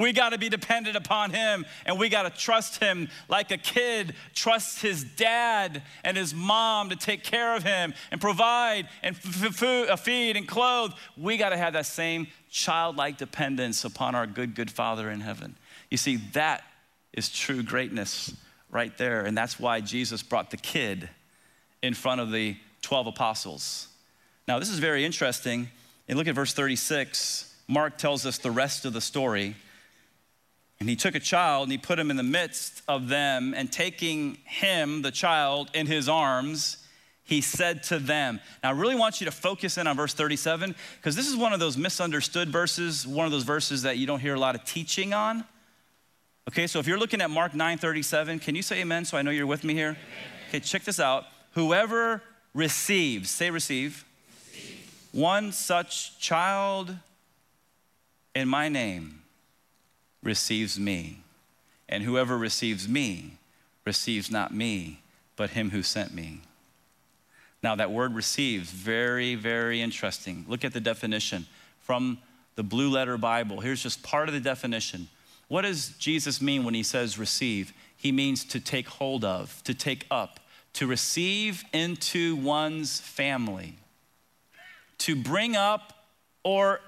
We 0.00 0.14
got 0.14 0.30
to 0.30 0.38
be 0.38 0.48
dependent 0.48 0.96
upon 0.96 1.30
him 1.30 1.66
and 1.84 1.98
we 1.98 2.08
got 2.08 2.22
to 2.22 2.30
trust 2.30 2.82
him 2.82 3.10
like 3.28 3.50
a 3.50 3.58
kid 3.58 4.14
trusts 4.34 4.80
his 4.80 5.04
dad 5.04 5.82
and 6.02 6.16
his 6.16 6.32
mom 6.32 6.88
to 6.88 6.96
take 6.96 7.22
care 7.22 7.54
of 7.54 7.64
him 7.64 7.92
and 8.10 8.18
provide 8.18 8.88
and 9.02 9.14
f- 9.14 9.62
f- 9.62 9.90
uh, 9.90 9.96
feed 9.96 10.38
and 10.38 10.48
clothe. 10.48 10.92
We 11.18 11.36
got 11.36 11.50
to 11.50 11.58
have 11.58 11.74
that 11.74 11.84
same 11.84 12.28
childlike 12.48 13.18
dependence 13.18 13.84
upon 13.84 14.14
our 14.14 14.26
good, 14.26 14.54
good 14.54 14.70
Father 14.70 15.10
in 15.10 15.20
heaven. 15.20 15.54
You 15.90 15.98
see, 15.98 16.16
that 16.32 16.64
is 17.12 17.28
true 17.28 17.62
greatness 17.62 18.34
right 18.70 18.96
there. 18.96 19.26
And 19.26 19.36
that's 19.36 19.60
why 19.60 19.82
Jesus 19.82 20.22
brought 20.22 20.50
the 20.50 20.56
kid 20.56 21.10
in 21.82 21.92
front 21.92 22.22
of 22.22 22.32
the 22.32 22.56
12 22.80 23.08
apostles. 23.08 23.88
Now, 24.48 24.58
this 24.58 24.70
is 24.70 24.78
very 24.78 25.04
interesting. 25.04 25.68
And 26.08 26.16
look 26.16 26.26
at 26.26 26.34
verse 26.34 26.54
36. 26.54 27.54
Mark 27.68 27.98
tells 27.98 28.24
us 28.24 28.38
the 28.38 28.50
rest 28.50 28.86
of 28.86 28.94
the 28.94 29.02
story. 29.02 29.56
And 30.80 30.88
he 30.88 30.96
took 30.96 31.14
a 31.14 31.20
child 31.20 31.64
and 31.64 31.72
he 31.72 31.78
put 31.78 31.98
him 31.98 32.10
in 32.10 32.16
the 32.16 32.22
midst 32.22 32.82
of 32.88 33.08
them, 33.08 33.52
and 33.54 33.70
taking 33.70 34.38
him, 34.44 35.02
the 35.02 35.10
child, 35.10 35.70
in 35.74 35.86
his 35.86 36.08
arms, 36.08 36.78
he 37.22 37.42
said 37.42 37.82
to 37.84 37.98
them. 37.98 38.40
Now, 38.62 38.70
I 38.70 38.72
really 38.72 38.94
want 38.94 39.20
you 39.20 39.26
to 39.26 39.30
focus 39.30 39.76
in 39.76 39.86
on 39.86 39.96
verse 39.96 40.14
37 40.14 40.74
because 40.96 41.14
this 41.14 41.28
is 41.28 41.36
one 41.36 41.52
of 41.52 41.60
those 41.60 41.76
misunderstood 41.76 42.48
verses, 42.48 43.06
one 43.06 43.26
of 43.26 43.30
those 43.30 43.44
verses 43.44 43.82
that 43.82 43.98
you 43.98 44.06
don't 44.06 44.20
hear 44.20 44.34
a 44.34 44.40
lot 44.40 44.54
of 44.54 44.64
teaching 44.64 45.12
on. 45.12 45.44
Okay, 46.48 46.66
so 46.66 46.78
if 46.78 46.88
you're 46.88 46.98
looking 46.98 47.20
at 47.20 47.30
Mark 47.30 47.54
9 47.54 47.78
37, 47.78 48.38
can 48.40 48.54
you 48.54 48.62
say 48.62 48.80
amen 48.80 49.04
so 49.04 49.18
I 49.18 49.22
know 49.22 49.30
you're 49.30 49.46
with 49.46 49.62
me 49.62 49.74
here? 49.74 49.96
Okay, 50.48 50.60
check 50.60 50.82
this 50.82 50.98
out. 50.98 51.26
Whoever 51.52 52.22
receives, 52.54 53.30
say 53.30 53.50
receive, 53.50 54.04
receive, 54.50 55.08
one 55.12 55.52
such 55.52 56.18
child 56.18 56.96
in 58.34 58.48
my 58.48 58.68
name 58.68 59.19
receives 60.22 60.78
me. 60.78 61.22
And 61.88 62.04
whoever 62.04 62.38
receives 62.38 62.88
me 62.88 63.38
receives 63.84 64.30
not 64.30 64.54
me, 64.54 65.02
but 65.36 65.50
him 65.50 65.70
who 65.70 65.82
sent 65.82 66.14
me. 66.14 66.42
Now, 67.62 67.74
that 67.76 67.90
word 67.90 68.14
receives, 68.14 68.70
very, 68.70 69.34
very 69.34 69.82
interesting. 69.82 70.44
Look 70.48 70.64
at 70.64 70.72
the 70.72 70.80
definition 70.80 71.46
from 71.80 72.18
the 72.54 72.62
Blue 72.62 72.90
Letter 72.90 73.18
Bible. 73.18 73.60
Here's 73.60 73.82
just 73.82 74.02
part 74.02 74.28
of 74.28 74.34
the 74.34 74.40
definition. 74.40 75.08
What 75.48 75.62
does 75.62 75.88
Jesus 75.98 76.40
mean 76.40 76.64
when 76.64 76.74
he 76.74 76.82
says 76.82 77.18
receive? 77.18 77.72
He 77.96 78.12
means 78.12 78.44
to 78.46 78.60
take 78.60 78.88
hold 78.88 79.24
of, 79.24 79.62
to 79.64 79.74
take 79.74 80.06
up, 80.10 80.40
to 80.74 80.86
receive 80.86 81.64
into 81.72 82.36
one's 82.36 83.00
family, 83.00 83.76
to 84.98 85.16
bring 85.16 85.56
up 85.56 85.92
or 86.44 86.80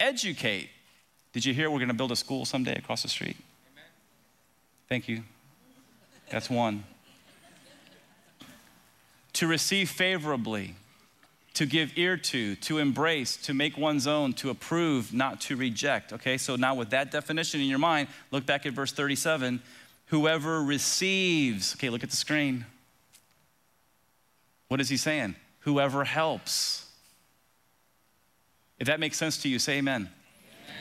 educate. 0.00 0.70
Did 1.32 1.44
you 1.44 1.54
hear 1.54 1.70
we're 1.70 1.78
going 1.78 1.88
to 1.88 1.94
build 1.94 2.12
a 2.12 2.16
school 2.16 2.44
someday 2.44 2.76
across 2.76 3.02
the 3.02 3.08
street? 3.08 3.36
Amen. 3.72 3.84
Thank 4.88 5.08
you. 5.08 5.22
That's 6.30 6.50
one. 6.50 6.84
to 9.32 9.46
receive 9.46 9.90
favorably, 9.90 10.74
to 11.54 11.66
give 11.66 11.96
ear 11.96 12.16
to, 12.16 12.56
to 12.56 12.78
embrace, 12.78 13.36
to 13.36 13.54
make 13.54 13.78
one's 13.78 14.06
own, 14.06 14.32
to 14.34 14.50
approve, 14.50 15.12
not 15.12 15.40
to 15.42 15.56
reject. 15.56 16.12
Okay, 16.12 16.36
so 16.36 16.56
now 16.56 16.74
with 16.74 16.90
that 16.90 17.10
definition 17.10 17.60
in 17.60 17.66
your 17.66 17.78
mind, 17.78 18.08
look 18.30 18.44
back 18.46 18.66
at 18.66 18.72
verse 18.72 18.92
37 18.92 19.62
Whoever 20.06 20.60
receives, 20.60 21.76
okay, 21.76 21.88
look 21.88 22.02
at 22.02 22.10
the 22.10 22.16
screen. 22.16 22.66
What 24.66 24.80
is 24.80 24.88
he 24.88 24.96
saying? 24.96 25.36
Whoever 25.60 26.02
helps. 26.02 26.90
If 28.80 28.88
that 28.88 28.98
makes 28.98 29.16
sense 29.16 29.40
to 29.42 29.48
you, 29.48 29.60
say 29.60 29.78
amen. 29.78 30.10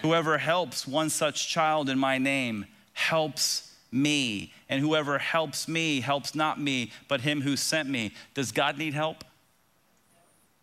Whoever 0.02 0.38
helps 0.38 0.88
one 0.88 1.10
such 1.10 1.48
child 1.48 1.90
in 1.90 2.00
my 2.00 2.18
name 2.18 2.66
helps 2.94 3.74
me. 3.92 4.54
And 4.70 4.82
whoever 4.82 5.18
helps 5.18 5.68
me 5.68 6.02
helps 6.02 6.36
not 6.36 6.60
me, 6.60 6.92
but 7.08 7.22
him 7.22 7.42
who 7.42 7.58
sent 7.58 7.90
me. 7.90 8.14
Does 8.34 8.52
God 8.52 8.78
need 8.78 8.94
help? 8.94 9.24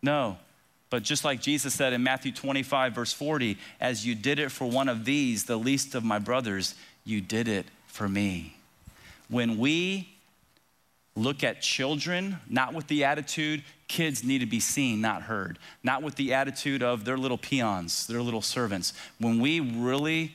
No. 0.02 0.38
But 0.88 1.02
just 1.02 1.24
like 1.24 1.40
Jesus 1.40 1.74
said 1.74 1.92
in 1.92 2.02
Matthew 2.02 2.32
25, 2.32 2.94
verse 2.94 3.12
40, 3.12 3.58
as 3.80 4.06
you 4.06 4.14
did 4.14 4.38
it 4.38 4.52
for 4.52 4.70
one 4.70 4.88
of 4.88 5.04
these, 5.04 5.44
the 5.44 5.56
least 5.56 5.94
of 5.94 6.04
my 6.04 6.18
brothers, 6.18 6.74
you 7.04 7.20
did 7.20 7.48
it 7.48 7.66
for 7.86 8.08
me. 8.08 8.56
When 9.28 9.58
we 9.58 10.15
look 11.16 11.42
at 11.42 11.62
children, 11.62 12.38
not 12.48 12.74
with 12.74 12.86
the 12.86 13.04
attitude, 13.04 13.64
kids 13.88 14.22
need 14.22 14.38
to 14.38 14.46
be 14.46 14.60
seen, 14.60 15.00
not 15.00 15.22
heard, 15.22 15.58
not 15.82 16.02
with 16.02 16.14
the 16.16 16.34
attitude 16.34 16.82
of 16.82 17.04
they're 17.04 17.18
little 17.18 17.38
peons, 17.38 18.06
they're 18.06 18.22
little 18.22 18.42
servants. 18.42 18.92
When 19.18 19.40
we 19.40 19.60
really 19.60 20.34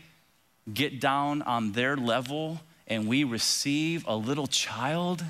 get 0.74 1.00
down 1.00 1.42
on 1.44 1.74
their 1.74 1.96
level 1.96 2.60
and 2.88 3.08
we 3.08 3.24
receive 3.24 4.06
a 4.08 4.16
little 4.16 4.48
child 4.48 5.24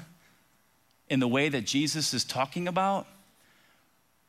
in 1.10 1.20
the 1.20 1.28
way 1.28 1.50
that 1.50 1.66
Jesus 1.66 2.14
is 2.14 2.24
talking 2.24 2.68
about, 2.68 3.06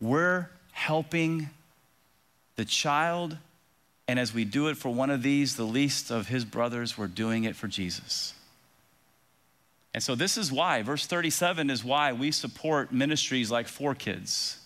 we're 0.01 0.49
helping 0.73 1.49
the 2.57 2.65
child 2.65 3.39
and 4.09 4.19
as 4.19 4.35
we 4.35 4.45
do 4.45 4.69
it 4.69 4.77
for 4.77 4.93
one 4.93 5.11
of 5.11 5.23
these, 5.23 5.57
the 5.57 5.65
least 5.65 6.11
of 6.11 6.29
his 6.29 6.45
brothers, 6.45 6.99
we're 6.99 7.07
doing 7.07 7.45
it 7.45 7.57
for 7.57 7.69
Jesus. 7.69 8.35
And 9.95 10.03
so, 10.03 10.15
this 10.15 10.39
is 10.39 10.51
why, 10.51 10.83
verse 10.83 11.07
37 11.07 11.69
is 11.69 11.85
why 11.85 12.13
we 12.13 12.31
support 12.31 12.93
ministries 12.93 13.51
like 13.51 13.67
4Kids. 13.67 14.57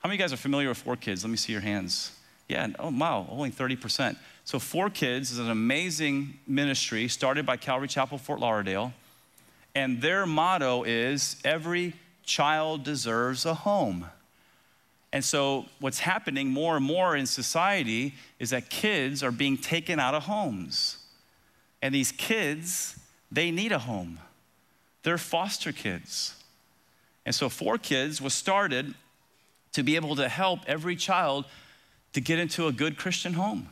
How 0.00 0.08
many 0.08 0.16
of 0.16 0.20
you 0.20 0.24
guys 0.24 0.32
are 0.34 0.42
familiar 0.42 0.68
with 0.68 0.78
Four 0.78 0.96
Kids? 0.96 1.24
Let 1.24 1.30
me 1.30 1.38
see 1.38 1.52
your 1.52 1.62
hands. 1.62 2.12
Yeah, 2.48 2.68
oh 2.78 2.90
wow, 2.90 3.26
only 3.30 3.50
30%. 3.50 4.16
So, 4.44 4.58
Four 4.58 4.90
Kids 4.90 5.30
is 5.30 5.38
an 5.38 5.50
amazing 5.50 6.38
ministry 6.46 7.08
started 7.08 7.46
by 7.46 7.56
Calvary 7.56 7.88
Chapel, 7.88 8.18
Fort 8.18 8.40
Lauderdale. 8.40 8.92
And 9.74 10.02
their 10.02 10.26
motto 10.26 10.82
is 10.82 11.36
every 11.44 11.94
child 12.24 12.84
deserves 12.84 13.46
a 13.46 13.54
home. 13.54 14.06
And 15.14 15.24
so, 15.24 15.64
what's 15.80 16.00
happening 16.00 16.48
more 16.48 16.76
and 16.76 16.84
more 16.84 17.16
in 17.16 17.24
society 17.24 18.14
is 18.38 18.50
that 18.50 18.68
kids 18.68 19.22
are 19.22 19.30
being 19.30 19.56
taken 19.56 19.98
out 19.98 20.12
of 20.12 20.24
homes. 20.24 20.98
And 21.80 21.94
these 21.94 22.12
kids, 22.12 22.98
they 23.34 23.50
need 23.50 23.72
a 23.72 23.80
home. 23.80 24.18
They're 25.02 25.18
foster 25.18 25.72
kids. 25.72 26.34
And 27.26 27.34
so, 27.34 27.48
Four 27.48 27.78
Kids 27.78 28.20
was 28.20 28.34
started 28.34 28.94
to 29.72 29.82
be 29.82 29.96
able 29.96 30.16
to 30.16 30.28
help 30.28 30.60
every 30.66 30.94
child 30.94 31.46
to 32.12 32.20
get 32.20 32.38
into 32.38 32.66
a 32.68 32.72
good 32.72 32.96
Christian 32.96 33.32
home. 33.34 33.68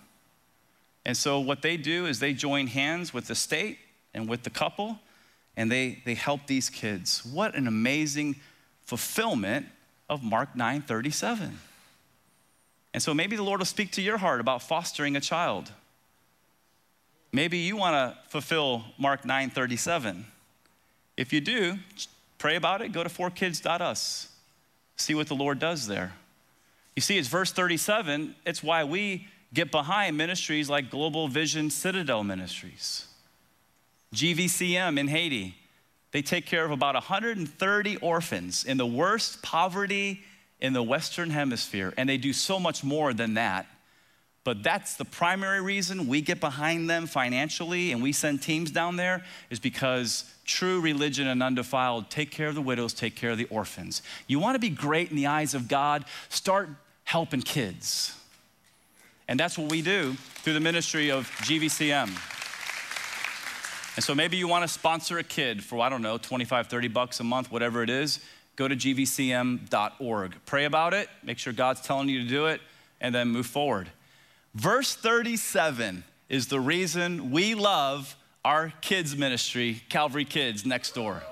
And 1.04 1.16
so, 1.16 1.38
what 1.38 1.62
they 1.62 1.76
do 1.76 2.06
is 2.06 2.18
they 2.18 2.32
join 2.32 2.66
hands 2.66 3.14
with 3.14 3.28
the 3.28 3.34
state 3.34 3.78
and 4.14 4.28
with 4.28 4.42
the 4.42 4.50
couple, 4.50 4.98
and 5.56 5.70
they, 5.70 6.02
they 6.04 6.14
help 6.14 6.46
these 6.46 6.68
kids. 6.70 7.24
What 7.24 7.54
an 7.54 7.66
amazing 7.66 8.36
fulfillment 8.82 9.66
of 10.08 10.22
Mark 10.22 10.56
9 10.56 10.82
37. 10.82 11.58
And 12.94 13.02
so, 13.02 13.14
maybe 13.14 13.36
the 13.36 13.42
Lord 13.42 13.60
will 13.60 13.66
speak 13.66 13.92
to 13.92 14.02
your 14.02 14.18
heart 14.18 14.40
about 14.40 14.62
fostering 14.62 15.14
a 15.14 15.20
child. 15.20 15.72
Maybe 17.32 17.58
you 17.58 17.76
want 17.76 17.94
to 17.94 18.18
fulfill 18.28 18.84
Mark 18.98 19.24
9:37. 19.24 20.24
If 21.16 21.32
you 21.32 21.40
do, 21.40 21.78
pray 22.38 22.56
about 22.56 22.82
it. 22.82 22.92
Go 22.92 23.02
to 23.02 23.08
fourkids.us. 23.08 24.28
See 24.96 25.14
what 25.14 25.28
the 25.28 25.34
Lord 25.34 25.58
does 25.58 25.86
there. 25.86 26.12
You 26.94 27.02
see, 27.02 27.16
it's 27.16 27.28
verse 27.28 27.52
37. 27.52 28.34
It's 28.44 28.62
why 28.62 28.84
we 28.84 29.26
get 29.54 29.70
behind 29.70 30.16
ministries 30.16 30.68
like 30.68 30.90
Global 30.90 31.28
Vision 31.28 31.70
Citadel 31.70 32.24
Ministries, 32.24 33.06
GVCM 34.14 34.98
in 34.98 35.08
Haiti. 35.08 35.56
They 36.12 36.22
take 36.22 36.44
care 36.44 36.64
of 36.64 36.70
about 36.70 36.94
130 36.94 37.96
orphans 37.96 38.64
in 38.64 38.76
the 38.76 38.86
worst 38.86 39.42
poverty 39.42 40.22
in 40.60 40.74
the 40.74 40.82
Western 40.82 41.30
Hemisphere, 41.30 41.94
and 41.96 42.08
they 42.08 42.18
do 42.18 42.32
so 42.32 42.60
much 42.60 42.84
more 42.84 43.14
than 43.14 43.34
that. 43.34 43.66
But 44.44 44.62
that's 44.62 44.96
the 44.96 45.04
primary 45.04 45.60
reason 45.60 46.08
we 46.08 46.20
get 46.20 46.40
behind 46.40 46.90
them 46.90 47.06
financially 47.06 47.92
and 47.92 48.02
we 48.02 48.12
send 48.12 48.42
teams 48.42 48.72
down 48.72 48.96
there 48.96 49.24
is 49.50 49.60
because 49.60 50.24
true 50.44 50.80
religion 50.80 51.28
and 51.28 51.42
undefiled 51.42 52.10
take 52.10 52.32
care 52.32 52.48
of 52.48 52.56
the 52.56 52.62
widows, 52.62 52.92
take 52.92 53.14
care 53.14 53.30
of 53.30 53.38
the 53.38 53.44
orphans. 53.46 54.02
You 54.26 54.40
want 54.40 54.56
to 54.56 54.58
be 54.58 54.68
great 54.68 55.10
in 55.10 55.16
the 55.16 55.28
eyes 55.28 55.54
of 55.54 55.68
God, 55.68 56.04
start 56.28 56.68
helping 57.04 57.42
kids. 57.42 58.18
And 59.28 59.38
that's 59.38 59.56
what 59.56 59.70
we 59.70 59.80
do 59.80 60.14
through 60.14 60.54
the 60.54 60.60
ministry 60.60 61.10
of 61.10 61.30
GVCM. 61.42 62.08
And 63.94 64.04
so 64.04 64.14
maybe 64.14 64.36
you 64.36 64.48
want 64.48 64.62
to 64.62 64.68
sponsor 64.68 65.18
a 65.18 65.22
kid 65.22 65.62
for, 65.62 65.78
I 65.80 65.88
don't 65.88 66.02
know, 66.02 66.18
25, 66.18 66.66
30 66.66 66.88
bucks 66.88 67.20
a 67.20 67.24
month, 67.24 67.52
whatever 67.52 67.82
it 67.82 67.90
is. 67.90 68.18
Go 68.56 68.66
to 68.66 68.74
gvcm.org. 68.74 70.34
Pray 70.46 70.64
about 70.64 70.94
it, 70.94 71.08
make 71.22 71.38
sure 71.38 71.52
God's 71.52 71.80
telling 71.82 72.08
you 72.08 72.22
to 72.22 72.28
do 72.28 72.46
it, 72.46 72.60
and 73.00 73.14
then 73.14 73.28
move 73.28 73.46
forward. 73.46 73.88
Verse 74.54 74.94
37 74.94 76.04
is 76.28 76.48
the 76.48 76.60
reason 76.60 77.30
we 77.30 77.54
love 77.54 78.16
our 78.44 78.72
kids' 78.82 79.16
ministry, 79.16 79.82
Calvary 79.88 80.26
Kids, 80.26 80.66
next 80.66 80.94
door. 80.94 81.22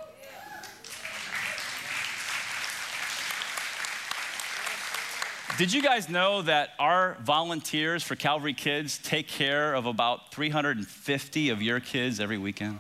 Did 5.59 5.74
you 5.74 5.83
guys 5.83 6.09
know 6.09 6.40
that 6.40 6.70
our 6.78 7.18
volunteers 7.22 8.02
for 8.02 8.16
Calvary 8.16 8.54
Kids 8.54 8.96
take 8.96 9.28
care 9.28 9.74
of 9.74 9.85
about 9.85 10.33
350 10.33 11.50
of 11.50 11.61
your 11.61 11.80
kids 11.80 12.20
every 12.20 12.38
weekend? 12.38 12.78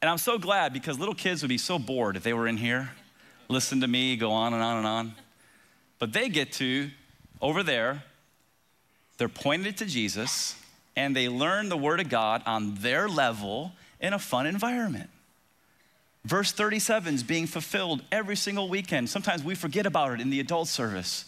And 0.00 0.08
I'm 0.08 0.16
so 0.16 0.38
glad 0.38 0.72
because 0.72 0.98
little 0.98 1.14
kids 1.14 1.42
would 1.42 1.50
be 1.50 1.58
so 1.58 1.78
bored 1.78 2.16
if 2.16 2.22
they 2.22 2.32
were 2.32 2.48
in 2.48 2.56
here, 2.56 2.92
listen 3.48 3.82
to 3.82 3.86
me 3.86 4.16
go 4.16 4.30
on 4.30 4.54
and 4.54 4.62
on 4.62 4.78
and 4.78 4.86
on. 4.86 5.14
But 5.98 6.14
they 6.14 6.30
get 6.30 6.52
to, 6.52 6.90
over 7.42 7.62
there, 7.62 8.02
they're 9.20 9.28
pointed 9.28 9.76
to 9.76 9.84
Jesus 9.84 10.56
and 10.96 11.14
they 11.14 11.28
learn 11.28 11.68
the 11.68 11.76
Word 11.76 12.00
of 12.00 12.08
God 12.08 12.42
on 12.46 12.76
their 12.76 13.06
level 13.06 13.72
in 14.00 14.14
a 14.14 14.18
fun 14.18 14.46
environment. 14.46 15.10
Verse 16.24 16.52
37 16.52 17.16
is 17.16 17.22
being 17.22 17.46
fulfilled 17.46 18.02
every 18.10 18.34
single 18.34 18.70
weekend. 18.70 19.10
Sometimes 19.10 19.44
we 19.44 19.54
forget 19.54 19.84
about 19.84 20.12
it 20.12 20.22
in 20.22 20.30
the 20.30 20.40
adult 20.40 20.68
service. 20.68 21.26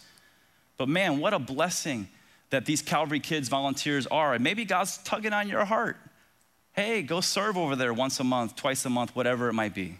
But 0.75 0.89
man, 0.89 1.19
what 1.19 1.35
a 1.35 1.39
blessing 1.39 2.07
that 2.49 2.65
these 2.65 2.81
Calvary 2.81 3.19
Kids 3.19 3.47
volunteers 3.47 4.07
are. 4.07 4.33
And 4.33 4.43
maybe 4.43 4.65
God's 4.65 4.97
tugging 5.03 5.31
on 5.31 5.47
your 5.47 5.63
heart. 5.63 5.97
Hey, 6.71 7.03
go 7.03 7.21
serve 7.21 7.59
over 7.59 7.75
there 7.75 7.93
once 7.93 8.19
a 8.19 8.23
month, 8.23 8.55
twice 8.55 8.83
a 8.85 8.89
month, 8.89 9.15
whatever 9.15 9.49
it 9.49 9.53
might 9.53 9.75
be. 9.75 9.99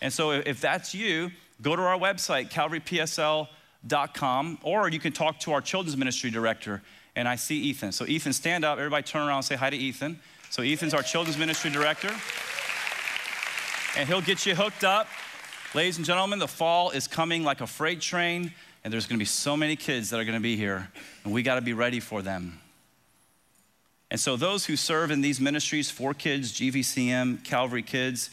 And 0.00 0.12
so 0.12 0.30
if 0.30 0.60
that's 0.60 0.94
you, 0.94 1.32
go 1.60 1.74
to 1.74 1.82
our 1.82 1.98
website, 1.98 2.52
calvarypsl.com, 2.52 4.58
or 4.62 4.88
you 4.88 5.00
can 5.00 5.10
talk 5.10 5.40
to 5.40 5.50
our 5.50 5.60
children's 5.60 5.96
ministry 5.96 6.30
director. 6.30 6.82
And 7.16 7.26
I 7.26 7.34
see 7.34 7.58
Ethan. 7.58 7.90
So, 7.90 8.06
Ethan, 8.06 8.32
stand 8.32 8.64
up. 8.64 8.78
Everybody 8.78 9.02
turn 9.02 9.26
around 9.26 9.38
and 9.38 9.44
say 9.44 9.56
hi 9.56 9.70
to 9.70 9.76
Ethan. 9.76 10.20
So, 10.50 10.62
Ethan's 10.62 10.94
our 10.94 11.02
children's 11.02 11.38
ministry 11.38 11.70
director 11.70 12.14
and 13.96 14.08
he'll 14.08 14.20
get 14.20 14.44
you 14.44 14.54
hooked 14.54 14.84
up. 14.84 15.08
Ladies 15.74 15.96
and 15.96 16.06
gentlemen, 16.06 16.38
the 16.38 16.48
fall 16.48 16.90
is 16.90 17.08
coming 17.08 17.42
like 17.42 17.60
a 17.60 17.66
freight 17.66 18.00
train, 18.00 18.52
and 18.84 18.92
there's 18.92 19.06
gonna 19.06 19.18
be 19.18 19.24
so 19.24 19.56
many 19.56 19.74
kids 19.74 20.10
that 20.10 20.20
are 20.20 20.24
gonna 20.24 20.40
be 20.40 20.56
here, 20.56 20.88
and 21.24 21.32
we 21.32 21.42
gotta 21.42 21.62
be 21.62 21.72
ready 21.72 22.00
for 22.00 22.22
them. 22.22 22.60
And 24.10 24.20
so, 24.20 24.36
those 24.36 24.66
who 24.66 24.76
serve 24.76 25.10
in 25.10 25.22
these 25.22 25.40
ministries, 25.40 25.90
Four 25.90 26.14
Kids, 26.14 26.52
GVCM, 26.52 27.42
Calvary 27.44 27.82
Kids, 27.82 28.30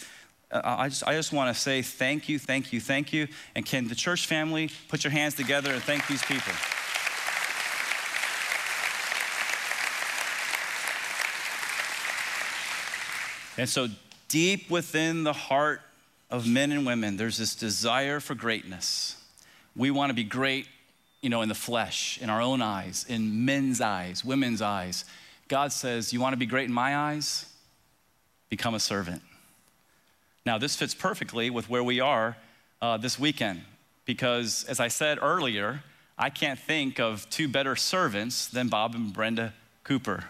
uh, 0.52 0.62
I 0.64 0.90
just, 0.90 1.08
I 1.08 1.14
just 1.14 1.34
wanna 1.34 1.56
say 1.56 1.82
thank 1.82 2.30
you, 2.30 2.38
thank 2.38 2.72
you, 2.74 2.80
thank 2.80 3.12
you. 3.14 3.28
And 3.56 3.66
can 3.66 3.88
the 3.88 3.96
church 3.96 4.28
family 4.28 4.70
put 4.90 5.04
your 5.04 5.12
hands 5.12 5.34
together 5.34 5.72
and 5.72 5.82
thank 5.82 6.06
these 6.08 6.24
people? 6.24 6.54
And 13.58 13.70
so, 13.70 13.88
deep 14.28 14.70
within 14.70 15.24
the 15.24 15.34
heart 15.34 15.82
of 16.30 16.48
men 16.48 16.72
and 16.72 16.86
women, 16.86 17.18
there's 17.18 17.38
this 17.38 17.56
desire 17.56 18.20
for 18.20 18.34
greatness. 18.34 19.16
We 19.76 19.92
want 19.92 20.10
to 20.10 20.14
be 20.16 20.24
great, 20.24 20.68
you 21.22 21.30
know, 21.30 21.42
in 21.42 21.50
the 21.50 21.56
flesh, 21.56 22.20
in 22.22 22.30
our 22.30 22.42
own 22.42 22.62
eyes, 22.62 23.06
in 23.08 23.46
men's 23.46 23.82
eyes, 23.82 24.26
women's 24.26 24.62
eyes. 24.62 25.06
God 25.48 25.72
says, 25.72 26.12
You 26.12 26.20
want 26.20 26.34
to 26.34 26.38
be 26.38 26.46
great 26.46 26.66
in 26.66 26.74
my 26.74 26.96
eyes? 26.96 27.46
Become 28.50 28.74
a 28.74 28.80
servant. 28.80 29.22
Now, 30.46 30.58
this 30.58 30.76
fits 30.76 30.94
perfectly 30.94 31.50
with 31.50 31.70
where 31.70 31.84
we 31.84 32.00
are 32.00 32.36
uh, 32.82 32.98
this 32.98 33.18
weekend, 33.18 33.62
because 34.06 34.66
as 34.66 34.80
I 34.80 34.88
said 34.88 35.20
earlier, 35.22 35.84
I 36.18 36.30
can't 36.30 36.60
think 36.60 37.00
of 37.00 37.30
two 37.30 37.48
better 37.48 37.76
servants 37.76 38.48
than 38.48 38.68
Bob 38.68 38.94
and 38.94 39.14
Brenda 39.14 39.54
Cooper. 39.84 40.26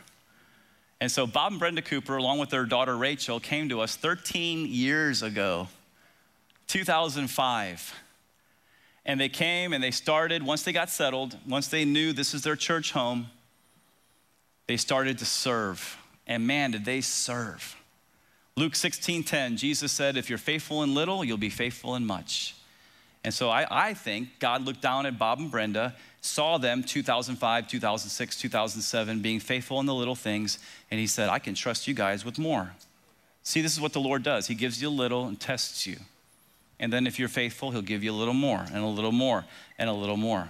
And 1.04 1.12
so 1.12 1.28
Bob 1.28 1.52
and 1.52 1.60
Brenda 1.60 1.82
Cooper, 1.82 2.16
along 2.16 2.39
with 2.39 2.50
their 2.50 2.63
daughter 2.63 2.96
Rachel, 2.96 3.38
came 3.38 3.68
to 3.68 3.82
us 3.82 3.98
13 3.98 4.68
years 4.68 5.22
ago, 5.22 5.68
2005. 6.68 7.94
And 9.04 9.20
they 9.20 9.28
came 9.28 9.74
and 9.74 9.84
they 9.84 9.92
started, 9.92 10.44
once 10.44 10.63
they 10.63 10.72
got 10.72 10.89
settled, 10.89 11.38
once 11.46 11.68
they 11.68 11.84
knew 11.84 12.13
this 12.13 12.34
is 12.34 12.44
their 12.44 12.56
church 12.56 12.94
home, 12.94 13.28
they 14.68 14.78
started 14.78 15.18
to 15.18 15.26
serve. 15.26 15.98
And 16.26 16.48
man, 16.48 16.72
did 16.72 16.86
they 16.86 17.02
serve. 17.02 17.76
Luke 18.56 18.72
16:10, 18.72 19.58
Jesus 19.58 19.92
said, 19.92 20.16
if 20.16 20.30
you're 20.30 20.38
faithful 20.38 20.84
in 20.84 20.94
little, 20.94 21.22
you'll 21.26 21.36
be 21.36 21.50
faithful 21.50 21.98
in 21.98 22.06
much. 22.06 22.56
And 23.23 23.33
so 23.33 23.49
I, 23.49 23.65
I 23.69 23.93
think 23.93 24.39
God 24.39 24.63
looked 24.63 24.82
down 24.82 25.05
at 25.05 25.17
Bob 25.17 25.39
and 25.39 25.49
Brenda 25.49 25.95
saw 26.21 26.57
them 26.57 26.84
2005, 26.84 27.67
2006, 27.67 28.38
2007 28.38 29.21
being 29.21 29.39
faithful 29.39 29.80
in 29.82 29.86
the 29.86 29.93
little 29.93 30.15
things, 30.15 30.57
and 30.89 30.99
he 30.99 31.05
said, 31.05 31.30
I 31.30 31.39
can 31.39 31.53
trust 31.53 31.88
you 31.88 31.93
guys 31.93 32.24
with 32.24 32.39
more. 32.39 32.74
See, 33.43 33.61
this 33.61 33.74
is 33.74 33.82
what 33.82 33.91
the 33.91 33.99
Lord 33.99 34.24
does. 34.24 34.47
He 34.47 34.55
gives 34.55 34.82
you 34.82 34.88
a 34.88 34.89
little 34.89 35.28
and 35.28 35.38
tests 35.38 35.86
you. 35.86 35.97
And 36.80 36.91
then 36.91 37.05
if 37.07 37.19
you're 37.19 37.30
faithful, 37.30 37.71
he'll 37.71 37.82
give 37.82 38.03
you 38.03 38.11
a 38.11 38.15
little 38.15 38.34
more 38.34 38.65
and 38.74 38.84
a 38.84 38.88
little 38.88 39.11
more 39.11 39.43
and 39.78 39.89
a 39.89 39.93
little 39.93 40.17
more. 40.17 40.49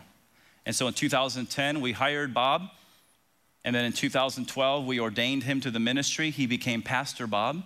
And 0.65 0.75
so 0.75 0.87
in 0.87 0.93
2010, 0.93 1.81
we 1.81 1.91
hired 1.91 2.33
Bob. 2.33 2.69
And 3.65 3.75
then 3.75 3.85
in 3.85 3.93
2012, 3.93 4.85
we 4.85 4.99
ordained 4.99 5.43
him 5.43 5.59
to 5.61 5.71
the 5.71 5.79
ministry. 5.79 6.29
He 6.29 6.45
became 6.45 6.81
Pastor 6.81 7.27
Bob. 7.27 7.63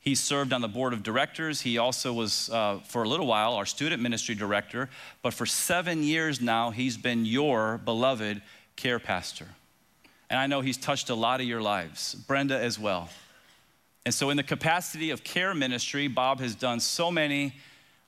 He 0.00 0.14
served 0.14 0.54
on 0.54 0.62
the 0.62 0.68
board 0.68 0.94
of 0.94 1.02
directors. 1.02 1.60
He 1.60 1.76
also 1.76 2.12
was, 2.14 2.48
uh, 2.48 2.78
for 2.88 3.02
a 3.02 3.08
little 3.08 3.26
while, 3.26 3.52
our 3.52 3.66
student 3.66 4.02
ministry 4.02 4.34
director. 4.34 4.88
But 5.20 5.34
for 5.34 5.44
seven 5.44 6.02
years 6.02 6.40
now, 6.40 6.70
he's 6.70 6.96
been 6.96 7.26
your 7.26 7.78
beloved 7.84 8.40
care 8.76 8.98
pastor. 8.98 9.46
And 10.30 10.38
I 10.38 10.46
know 10.46 10.62
he's 10.62 10.78
touched 10.78 11.10
a 11.10 11.14
lot 11.14 11.42
of 11.42 11.46
your 11.46 11.60
lives, 11.60 12.14
Brenda 12.14 12.58
as 12.58 12.78
well. 12.78 13.10
And 14.06 14.14
so, 14.14 14.30
in 14.30 14.38
the 14.38 14.42
capacity 14.42 15.10
of 15.10 15.22
care 15.22 15.54
ministry, 15.54 16.08
Bob 16.08 16.40
has 16.40 16.54
done 16.54 16.80
so 16.80 17.10
many 17.10 17.52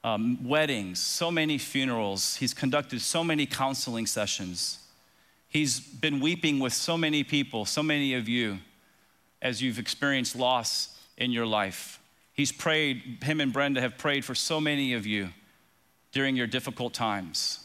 um, 0.03 0.49
weddings, 0.49 0.99
so 0.99 1.31
many 1.31 1.59
funerals. 1.59 2.37
He's 2.37 2.55
conducted 2.55 3.03
so 3.03 3.23
many 3.23 3.45
counseling 3.45 4.07
sessions. 4.07 4.79
He's 5.49 5.79
been 5.79 6.21
weeping 6.21 6.59
with 6.59 6.73
so 6.73 6.97
many 6.97 7.23
people, 7.23 7.67
so 7.67 7.83
many 7.83 8.15
of 8.15 8.27
you, 8.27 8.61
as 9.43 9.61
you've 9.61 9.79
experienced 9.79 10.35
loss 10.35 10.99
in 11.23 11.31
your 11.31 11.47
life. 11.47 12.01
He's 12.35 12.51
prayed, 12.51 13.19
him 13.23 13.41
and 13.41 13.53
Brenda 13.53 13.81
have 13.81 13.97
prayed 13.97 14.25
for 14.25 14.35
so 14.35 14.61
many 14.61 14.95
of 14.95 15.07
you 15.07 15.29
during 16.11 16.35
your 16.35 16.49
difficult 16.49 16.93
times. 16.93 17.61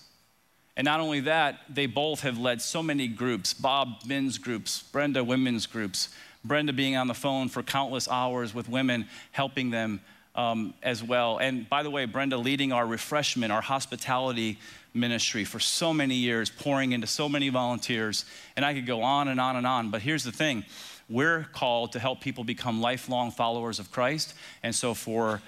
And 0.75 0.85
not 0.85 0.99
only 0.99 1.21
that, 1.21 1.61
they 1.67 1.87
both 1.87 2.21
have 2.21 2.37
led 2.37 2.61
so 2.61 2.83
many 2.83 3.07
groups 3.07 3.53
Bob 3.53 4.03
men's 4.05 4.37
groups, 4.37 4.83
Brenda 4.83 5.23
women's 5.23 5.65
groups, 5.65 6.09
Brenda 6.45 6.71
being 6.71 6.95
on 6.95 7.07
the 7.07 7.15
phone 7.15 7.49
for 7.49 7.63
countless 7.63 8.07
hours 8.07 8.53
with 8.53 8.69
women, 8.69 9.07
helping 9.31 9.71
them 9.71 10.01
um, 10.35 10.75
as 10.83 11.01
well. 11.01 11.39
And 11.39 11.67
by 11.67 11.81
the 11.81 11.89
way, 11.89 12.05
Brenda 12.05 12.37
leading 12.37 12.71
our 12.71 12.85
refreshment, 12.85 13.51
our 13.51 13.61
hospitality 13.61 14.59
ministry 14.93 15.45
for 15.45 15.59
so 15.59 15.93
many 15.93 16.15
years, 16.15 16.51
pouring 16.51 16.91
into 16.91 17.07
so 17.07 17.27
many 17.27 17.49
volunteers. 17.49 18.25
And 18.55 18.63
I 18.63 18.75
could 18.75 18.85
go 18.85 19.01
on 19.01 19.29
and 19.29 19.39
on 19.41 19.55
and 19.55 19.65
on. 19.65 19.89
But 19.89 20.03
here's 20.03 20.23
the 20.23 20.31
thing 20.31 20.63
we're 21.09 21.47
called 21.53 21.93
to 21.93 21.99
help 21.99 22.21
people 22.21 22.43
become 22.43 22.81
lifelong 22.81 23.31
followers 23.31 23.79
of 23.79 23.91
Christ. 23.91 24.33
And 24.63 24.75
so 24.75 24.93
for 24.93 25.41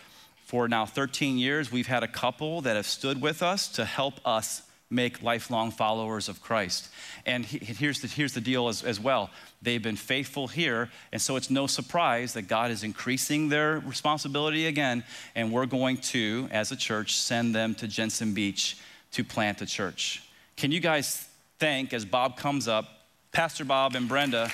for 0.49 0.67
now 0.67 0.83
13 0.83 1.37
years, 1.37 1.71
we've 1.71 1.85
had 1.85 2.01
a 2.01 2.07
couple 2.07 2.61
that 2.61 2.75
have 2.75 2.87
stood 2.87 3.21
with 3.21 3.43
us 3.43 3.67
to 3.67 3.85
help 3.85 4.15
us 4.25 4.63
make 4.89 5.21
lifelong 5.21 5.69
followers 5.69 6.27
of 6.27 6.41
Christ. 6.41 6.89
And 7.25 7.45
he, 7.45 7.59
here's, 7.59 8.01
the, 8.01 8.07
here's 8.07 8.33
the 8.33 8.41
deal 8.41 8.67
as, 8.67 8.83
as 8.83 8.99
well 8.99 9.29
they've 9.61 9.83
been 9.83 9.95
faithful 9.95 10.47
here, 10.47 10.89
and 11.11 11.21
so 11.21 11.35
it's 11.35 11.51
no 11.51 11.67
surprise 11.67 12.33
that 12.33 12.43
God 12.43 12.71
is 12.71 12.83
increasing 12.83 13.49
their 13.49 13.79
responsibility 13.79 14.65
again, 14.65 15.03
and 15.35 15.51
we're 15.51 15.67
going 15.67 15.97
to, 15.97 16.47
as 16.49 16.71
a 16.71 16.75
church, 16.75 17.17
send 17.17 17.53
them 17.53 17.75
to 17.75 17.87
Jensen 17.87 18.33
Beach 18.33 18.77
to 19.11 19.23
plant 19.23 19.61
a 19.61 19.67
church. 19.67 20.23
Can 20.57 20.71
you 20.71 20.79
guys 20.79 21.27
thank, 21.59 21.93
as 21.93 22.05
Bob 22.05 22.37
comes 22.37 22.67
up, 22.67 22.85
Pastor 23.31 23.65
Bob 23.65 23.95
and 23.95 24.07
Brenda 24.07 24.49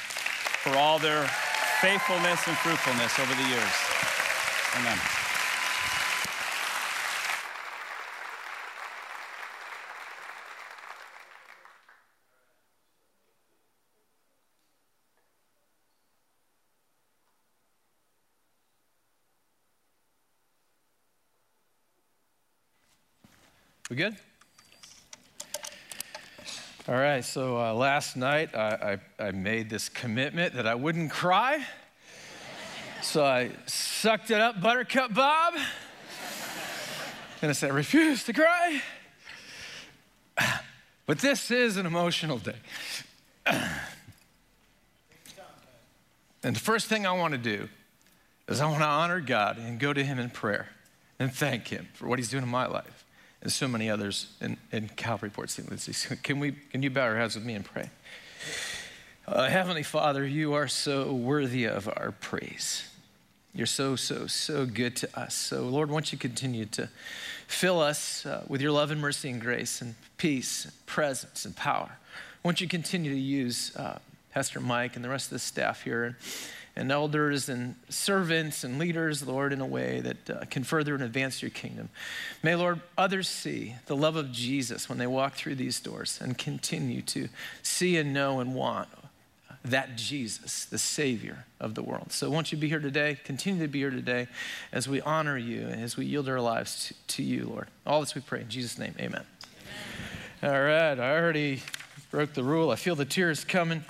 for 0.65 0.75
all 0.77 0.97
their 0.97 1.27
faithfulness 1.79 2.47
and 2.47 2.57
fruitfulness 2.57 3.19
over 3.19 3.35
the 3.35 3.47
years? 3.47 3.73
Amen. 4.79 4.97
We 23.91 23.95
good? 23.95 24.15
All 26.87 26.93
right, 26.93 27.25
so 27.25 27.57
uh, 27.57 27.73
last 27.73 28.15
night 28.15 28.53
I, 28.53 28.99
I, 29.19 29.27
I, 29.29 29.31
made 29.31 29.71
this 29.71 29.89
commitment 29.89 30.53
that 30.53 30.67
I 30.67 30.75
wouldn't 30.75 31.09
cry. 31.09 31.65
So 33.01 33.25
I 33.25 33.49
sucked 33.65 34.29
it 34.29 34.39
up, 34.39 34.61
Buttercup 34.61 35.11
Bob. 35.11 35.55
And 37.41 37.49
I 37.49 37.53
said, 37.53 37.71
I 37.71 37.73
refuse 37.73 38.23
to 38.25 38.33
cry. 38.33 38.83
But 41.07 41.17
this 41.19 41.49
is 41.49 41.77
an 41.77 41.87
emotional 41.87 42.37
day. 42.37 42.53
And 46.43 46.55
the 46.55 46.59
first 46.59 46.85
thing 46.85 47.07
I 47.07 47.13
want 47.13 47.31
to 47.31 47.39
do 47.39 47.67
is 48.47 48.61
I 48.61 48.67
want 48.67 48.81
to 48.81 48.87
honor 48.87 49.21
God 49.21 49.57
and 49.57 49.79
go 49.79 49.91
to 49.91 50.03
Him 50.03 50.19
in 50.19 50.29
prayer 50.29 50.69
and 51.17 51.33
thank 51.33 51.69
Him 51.69 51.87
for 51.95 52.07
what 52.07 52.19
He's 52.19 52.29
doing 52.29 52.43
in 52.43 52.49
my 52.49 52.67
life 52.67 53.04
and 53.45 53.51
so 53.51 53.67
many 53.67 53.91
others 53.91 54.25
in, 54.41 54.57
in 54.71 54.87
Calvary 54.95 55.29
Port 55.29 55.51
St. 55.51 55.69
Lucie. 55.69 56.15
Can, 56.23 56.39
we, 56.39 56.53
can 56.71 56.81
you 56.81 56.89
bow 56.89 57.05
your 57.05 57.17
heads 57.17 57.35
with 57.35 57.45
me 57.45 57.53
and 57.53 57.63
pray? 57.63 57.91
Uh, 59.27 59.47
Heavenly 59.47 59.83
Father, 59.83 60.25
you 60.25 60.55
are 60.55 60.67
so 60.67 61.13
worthy 61.13 61.65
of 61.65 61.87
our 61.87 62.11
praise. 62.19 62.89
You're 63.53 63.67
so, 63.67 63.95
so, 63.95 64.25
so 64.25 64.65
good 64.65 64.95
to 64.95 65.19
us. 65.19 65.35
So, 65.35 65.61
Lord, 65.61 65.91
won't 65.91 66.11
you 66.11 66.17
continue 66.17 66.65
to 66.65 66.89
fill 67.45 67.81
us 67.81 68.25
uh, 68.25 68.43
with 68.47 68.61
your 68.61 68.71
love 68.71 68.89
and 68.89 68.99
mercy 68.99 69.29
and 69.29 69.39
grace 69.39 69.79
and 69.79 69.93
peace, 70.17 70.65
and 70.65 70.73
presence 70.87 71.45
and 71.45 71.55
power. 71.55 71.99
Won't 72.41 72.61
you 72.61 72.67
continue 72.67 73.11
to 73.11 73.19
use 73.19 73.75
uh, 73.75 73.99
Pastor 74.33 74.59
Mike 74.59 74.95
and 74.95 75.05
the 75.05 75.09
rest 75.09 75.27
of 75.27 75.33
the 75.33 75.39
staff 75.39 75.83
here 75.83 76.03
and 76.03 76.15
elders 76.77 77.47
and 77.47 77.75
servants 77.87 78.63
and 78.63 78.77
leaders, 78.77 79.25
Lord, 79.25 79.53
in 79.53 79.61
a 79.61 79.65
way 79.65 80.01
that 80.01 80.29
uh, 80.29 80.45
can 80.49 80.63
further 80.63 80.93
and 80.93 81.03
advance 81.03 81.41
your 81.41 81.51
kingdom. 81.51 81.89
May, 82.43 82.55
Lord, 82.55 82.81
others 82.97 83.29
see 83.29 83.75
the 83.85 83.95
love 83.95 84.15
of 84.17 84.31
Jesus 84.31 84.89
when 84.89 84.97
they 84.97 85.07
walk 85.07 85.35
through 85.35 85.55
these 85.55 85.79
doors 85.79 86.19
and 86.21 86.37
continue 86.37 87.01
to 87.03 87.29
see 87.63 87.97
and 87.97 88.13
know 88.13 88.39
and 88.39 88.53
want 88.53 88.89
that 89.63 89.95
Jesus, 89.95 90.65
the 90.65 90.77
Savior 90.77 91.45
of 91.59 91.73
the 91.75 91.81
world. 91.81 92.11
So, 92.11 92.29
won't 92.29 92.51
you 92.51 92.57
be 92.57 92.69
here 92.69 92.79
today? 92.79 93.17
Continue 93.23 93.63
to 93.63 93.67
be 93.67 93.79
here 93.79 93.89
today 93.89 94.27
as 94.71 94.87
we 94.87 95.01
honor 95.01 95.37
you 95.37 95.61
and 95.67 95.81
as 95.81 95.97
we 95.97 96.05
yield 96.05 96.29
our 96.29 96.39
lives 96.39 96.87
to, 96.87 97.15
to 97.15 97.23
you, 97.23 97.45
Lord. 97.45 97.67
All 97.85 98.01
this 98.01 98.13
we 98.13 98.21
pray 98.21 98.41
in 98.41 98.49
Jesus' 98.49 98.77
name, 98.77 98.93
amen. 98.99 99.23
amen. 100.43 100.55
All 100.55 100.61
right, 100.61 100.99
I 100.99 101.17
already 101.17 101.63
broke 102.11 102.33
the 102.33 102.43
rule. 102.43 102.69
I 102.69 102.75
feel 102.75 102.95
the 102.95 103.05
tears 103.05 103.43
coming, 103.43 103.83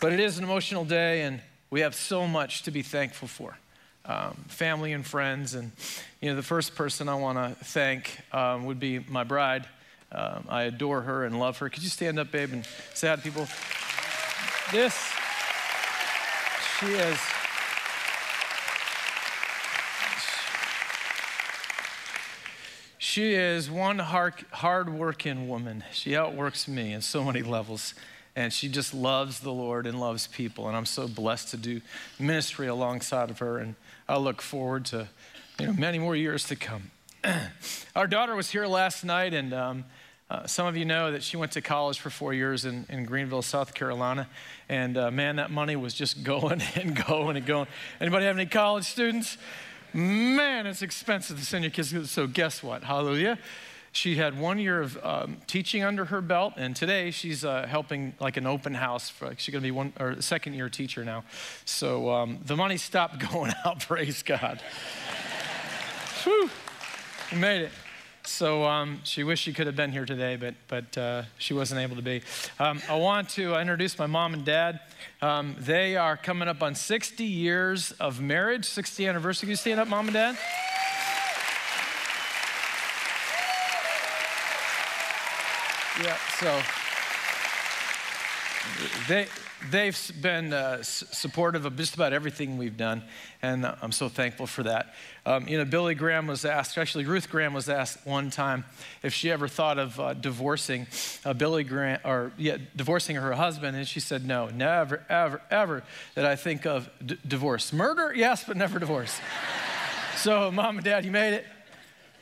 but 0.00 0.12
it 0.12 0.20
is 0.20 0.36
an 0.38 0.44
emotional 0.44 0.84
day, 0.84 1.22
and 1.22 1.40
we 1.72 1.80
have 1.80 1.94
so 1.94 2.28
much 2.28 2.64
to 2.64 2.70
be 2.70 2.82
thankful 2.82 3.26
for. 3.26 3.56
Um, 4.04 4.44
family 4.46 4.92
and 4.92 5.06
friends. 5.06 5.54
And, 5.54 5.72
you 6.20 6.28
know, 6.28 6.36
the 6.36 6.42
first 6.42 6.74
person 6.74 7.08
I 7.08 7.14
want 7.14 7.38
to 7.38 7.64
thank 7.64 8.20
um, 8.30 8.66
would 8.66 8.78
be 8.78 8.98
my 8.98 9.24
bride. 9.24 9.66
Um, 10.12 10.44
I 10.50 10.64
adore 10.64 11.00
her 11.00 11.24
and 11.24 11.40
love 11.40 11.56
her. 11.58 11.70
Could 11.70 11.82
you 11.82 11.88
stand 11.88 12.18
up, 12.18 12.30
babe, 12.30 12.52
and 12.52 12.66
say 12.92 13.08
hi 13.08 13.16
to 13.16 13.22
people? 13.22 13.48
This, 14.70 14.94
she 16.78 16.86
is. 16.88 17.18
She 22.98 23.32
is 23.32 23.70
one 23.70 23.98
hard, 23.98 24.34
hard-working 24.50 25.48
woman. 25.48 25.84
She 25.90 26.14
outworks 26.16 26.68
me 26.68 26.92
in 26.92 27.00
so 27.00 27.24
many 27.24 27.40
levels 27.40 27.94
and 28.34 28.52
she 28.52 28.68
just 28.68 28.94
loves 28.94 29.40
the 29.40 29.52
Lord 29.52 29.86
and 29.86 30.00
loves 30.00 30.26
people. 30.26 30.68
And 30.68 30.76
I'm 30.76 30.86
so 30.86 31.06
blessed 31.06 31.50
to 31.50 31.56
do 31.56 31.80
ministry 32.18 32.66
alongside 32.66 33.30
of 33.30 33.38
her, 33.40 33.58
and 33.58 33.74
I 34.08 34.16
look 34.18 34.40
forward 34.40 34.86
to 34.86 35.08
you 35.58 35.66
know, 35.66 35.72
many 35.74 35.98
more 35.98 36.16
years 36.16 36.44
to 36.44 36.56
come. 36.56 36.90
Our 37.96 38.06
daughter 38.06 38.34
was 38.34 38.50
here 38.50 38.66
last 38.66 39.04
night, 39.04 39.34
and 39.34 39.52
um, 39.52 39.84
uh, 40.30 40.46
some 40.46 40.66
of 40.66 40.76
you 40.78 40.84
know 40.86 41.12
that 41.12 41.22
she 41.22 41.36
went 41.36 41.52
to 41.52 41.60
college 41.60 42.00
for 42.00 42.08
four 42.08 42.32
years 42.32 42.64
in, 42.64 42.86
in 42.88 43.04
Greenville, 43.04 43.42
South 43.42 43.74
Carolina. 43.74 44.28
And 44.66 44.96
uh, 44.96 45.10
man, 45.10 45.36
that 45.36 45.50
money 45.50 45.76
was 45.76 45.92
just 45.92 46.22
going 46.24 46.62
and 46.74 46.96
going 47.06 47.36
and 47.36 47.44
going. 47.44 47.66
Anybody 48.00 48.24
have 48.24 48.36
any 48.36 48.46
college 48.46 48.84
students? 48.84 49.36
Man, 49.92 50.66
it's 50.66 50.80
expensive 50.80 51.38
to 51.38 51.44
send 51.44 51.64
your 51.64 51.70
kids. 51.70 52.10
So 52.10 52.26
guess 52.26 52.62
what? 52.62 52.82
Hallelujah. 52.82 53.38
She 53.94 54.16
had 54.16 54.38
one 54.38 54.58
year 54.58 54.80
of 54.80 54.98
um, 55.04 55.36
teaching 55.46 55.84
under 55.84 56.06
her 56.06 56.22
belt, 56.22 56.54
and 56.56 56.74
today 56.74 57.10
she's 57.10 57.44
uh, 57.44 57.66
helping 57.66 58.14
like 58.18 58.38
an 58.38 58.46
open 58.46 58.72
house. 58.72 59.10
For, 59.10 59.34
she's 59.36 59.52
going 59.52 59.62
to 59.62 59.66
be 59.66 59.70
one 59.70 59.92
or 60.00 60.20
second 60.22 60.54
year 60.54 60.70
teacher 60.70 61.04
now. 61.04 61.24
So 61.66 62.10
um, 62.10 62.38
the 62.42 62.56
money 62.56 62.78
stopped 62.78 63.18
going 63.32 63.52
out. 63.66 63.80
Praise 63.80 64.22
God. 64.22 64.62
Whew, 66.24 66.48
we 67.32 67.38
made 67.38 67.62
it. 67.62 67.72
So 68.24 68.64
um, 68.64 69.00
she 69.04 69.24
wished 69.24 69.42
she 69.42 69.52
could 69.52 69.66
have 69.66 69.76
been 69.76 69.92
here 69.92 70.06
today, 70.06 70.36
but 70.36 70.54
but 70.68 70.96
uh, 70.96 71.22
she 71.36 71.52
wasn't 71.52 71.80
able 71.80 71.96
to 71.96 72.02
be. 72.02 72.22
Um, 72.58 72.80
I 72.88 72.96
want 72.96 73.28
to 73.30 73.56
introduce 73.56 73.98
my 73.98 74.06
mom 74.06 74.32
and 74.32 74.44
dad. 74.44 74.80
Um, 75.20 75.54
they 75.58 75.96
are 75.96 76.16
coming 76.16 76.48
up 76.48 76.62
on 76.62 76.74
60 76.74 77.24
years 77.24 77.92
of 77.92 78.20
marriage, 78.22 78.64
60 78.64 79.06
anniversary. 79.06 79.46
Can 79.46 79.50
you 79.50 79.56
stand 79.56 79.80
up, 79.80 79.88
mom 79.88 80.06
and 80.06 80.14
dad? 80.14 80.38
Yeah, 86.02 86.16
so 86.40 86.60
they, 89.06 89.28
they've 89.70 90.12
been 90.20 90.52
uh, 90.52 90.82
supportive 90.82 91.64
of 91.64 91.76
just 91.76 91.94
about 91.94 92.12
everything 92.12 92.58
we've 92.58 92.76
done, 92.76 93.04
and 93.40 93.64
I'm 93.64 93.92
so 93.92 94.08
thankful 94.08 94.48
for 94.48 94.64
that. 94.64 94.94
Um, 95.24 95.46
you 95.46 95.58
know, 95.58 95.64
Billy 95.64 95.94
Graham 95.94 96.26
was 96.26 96.44
asked, 96.44 96.76
actually, 96.76 97.04
Ruth 97.04 97.30
Graham 97.30 97.54
was 97.54 97.68
asked 97.68 98.04
one 98.04 98.30
time 98.30 98.64
if 99.04 99.14
she 99.14 99.30
ever 99.30 99.46
thought 99.46 99.78
of 99.78 100.00
uh, 100.00 100.14
divorcing 100.14 100.88
uh, 101.24 101.34
Billy 101.34 101.62
Graham, 101.62 102.00
or 102.04 102.32
yeah, 102.36 102.56
divorcing 102.74 103.14
her 103.14 103.32
husband, 103.34 103.76
and 103.76 103.86
she 103.86 104.00
said, 104.00 104.26
No, 104.26 104.48
never, 104.48 105.04
ever, 105.08 105.40
ever 105.52 105.84
did 106.16 106.24
I 106.24 106.34
think 106.34 106.66
of 106.66 106.90
divorce. 107.28 107.72
Murder, 107.72 108.12
yes, 108.12 108.42
but 108.42 108.56
never 108.56 108.80
divorce. 108.80 109.20
so, 110.16 110.50
mom 110.50 110.78
and 110.78 110.84
dad, 110.84 111.04
you 111.04 111.12
made 111.12 111.34
it. 111.34 111.46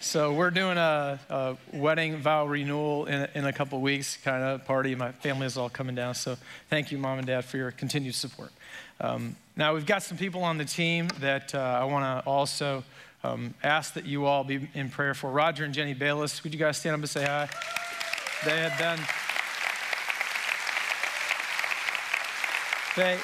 So 0.02 0.32
we're 0.32 0.50
doing 0.50 0.78
a, 0.78 1.20
a 1.28 1.56
wedding 1.74 2.16
vow 2.16 2.46
renewal 2.46 3.04
in, 3.04 3.28
in 3.34 3.44
a 3.44 3.52
couple 3.52 3.78
weeks, 3.82 4.16
kind 4.16 4.42
of 4.42 4.64
party. 4.64 4.94
My 4.94 5.12
family 5.12 5.44
is 5.44 5.58
all 5.58 5.68
coming 5.68 5.94
down. 5.94 6.14
So 6.14 6.38
thank 6.70 6.90
you, 6.90 6.96
mom 6.96 7.18
and 7.18 7.26
dad, 7.26 7.44
for 7.44 7.58
your 7.58 7.70
continued 7.70 8.14
support. 8.14 8.50
Um, 8.98 9.36
now 9.56 9.74
we've 9.74 9.84
got 9.84 10.02
some 10.02 10.16
people 10.16 10.42
on 10.42 10.56
the 10.56 10.64
team 10.64 11.08
that 11.20 11.54
uh, 11.54 11.58
I 11.58 11.84
want 11.84 12.04
to 12.04 12.26
also 12.26 12.82
um, 13.22 13.52
ask 13.62 13.92
that 13.92 14.06
you 14.06 14.24
all 14.24 14.42
be 14.42 14.70
in 14.72 14.88
prayer 14.88 15.12
for. 15.12 15.30
Roger 15.30 15.64
and 15.64 15.74
Jenny 15.74 15.92
Bayless, 15.92 16.42
would 16.44 16.54
you 16.54 16.58
guys 16.58 16.78
stand 16.78 16.94
up 16.94 17.00
and 17.00 17.10
say 17.10 17.26
hi? 17.26 17.50
They 18.46 18.56
have 18.56 18.78
been. 18.78 18.98
They, 22.96 23.18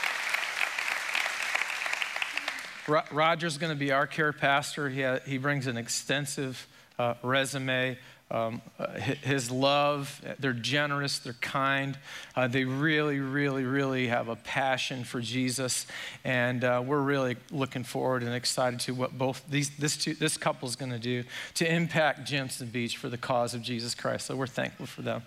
Roger's 2.88 3.58
going 3.58 3.72
to 3.72 3.78
be 3.78 3.92
our 3.92 4.06
care 4.06 4.32
pastor. 4.32 4.88
He, 4.88 5.02
ha, 5.02 5.18
he 5.26 5.38
brings 5.38 5.66
an 5.66 5.76
extensive 5.76 6.66
uh, 6.98 7.14
resume. 7.22 7.98
Um, 8.28 8.60
uh, 8.78 8.92
his 8.98 9.52
love, 9.52 10.20
they're 10.40 10.52
generous, 10.52 11.20
they're 11.20 11.34
kind. 11.34 11.96
Uh, 12.34 12.48
they 12.48 12.64
really, 12.64 13.20
really, 13.20 13.62
really 13.62 14.08
have 14.08 14.28
a 14.28 14.34
passion 14.34 15.04
for 15.04 15.20
Jesus. 15.20 15.86
And 16.24 16.64
uh, 16.64 16.82
we're 16.84 17.02
really 17.02 17.36
looking 17.52 17.84
forward 17.84 18.24
and 18.24 18.34
excited 18.34 18.80
to 18.80 18.94
what 18.94 19.16
both 19.16 19.44
these, 19.48 19.70
this, 19.76 19.96
two, 19.96 20.14
this 20.14 20.36
couple 20.36 20.68
is 20.68 20.74
going 20.74 20.90
to 20.90 20.98
do 20.98 21.22
to 21.54 21.72
impact 21.72 22.26
Jensen 22.26 22.68
Beach 22.68 22.96
for 22.96 23.08
the 23.08 23.18
cause 23.18 23.54
of 23.54 23.62
Jesus 23.62 23.94
Christ. 23.94 24.26
So 24.26 24.34
we're 24.34 24.48
thankful 24.48 24.86
for 24.86 25.02
them. 25.02 25.22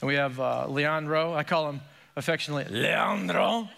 And 0.00 0.08
we 0.08 0.14
have 0.14 0.40
uh, 0.40 0.66
Leandro. 0.66 1.34
I 1.34 1.42
call 1.42 1.68
him 1.68 1.82
affectionately 2.16 2.64
Leandro. 2.74 3.68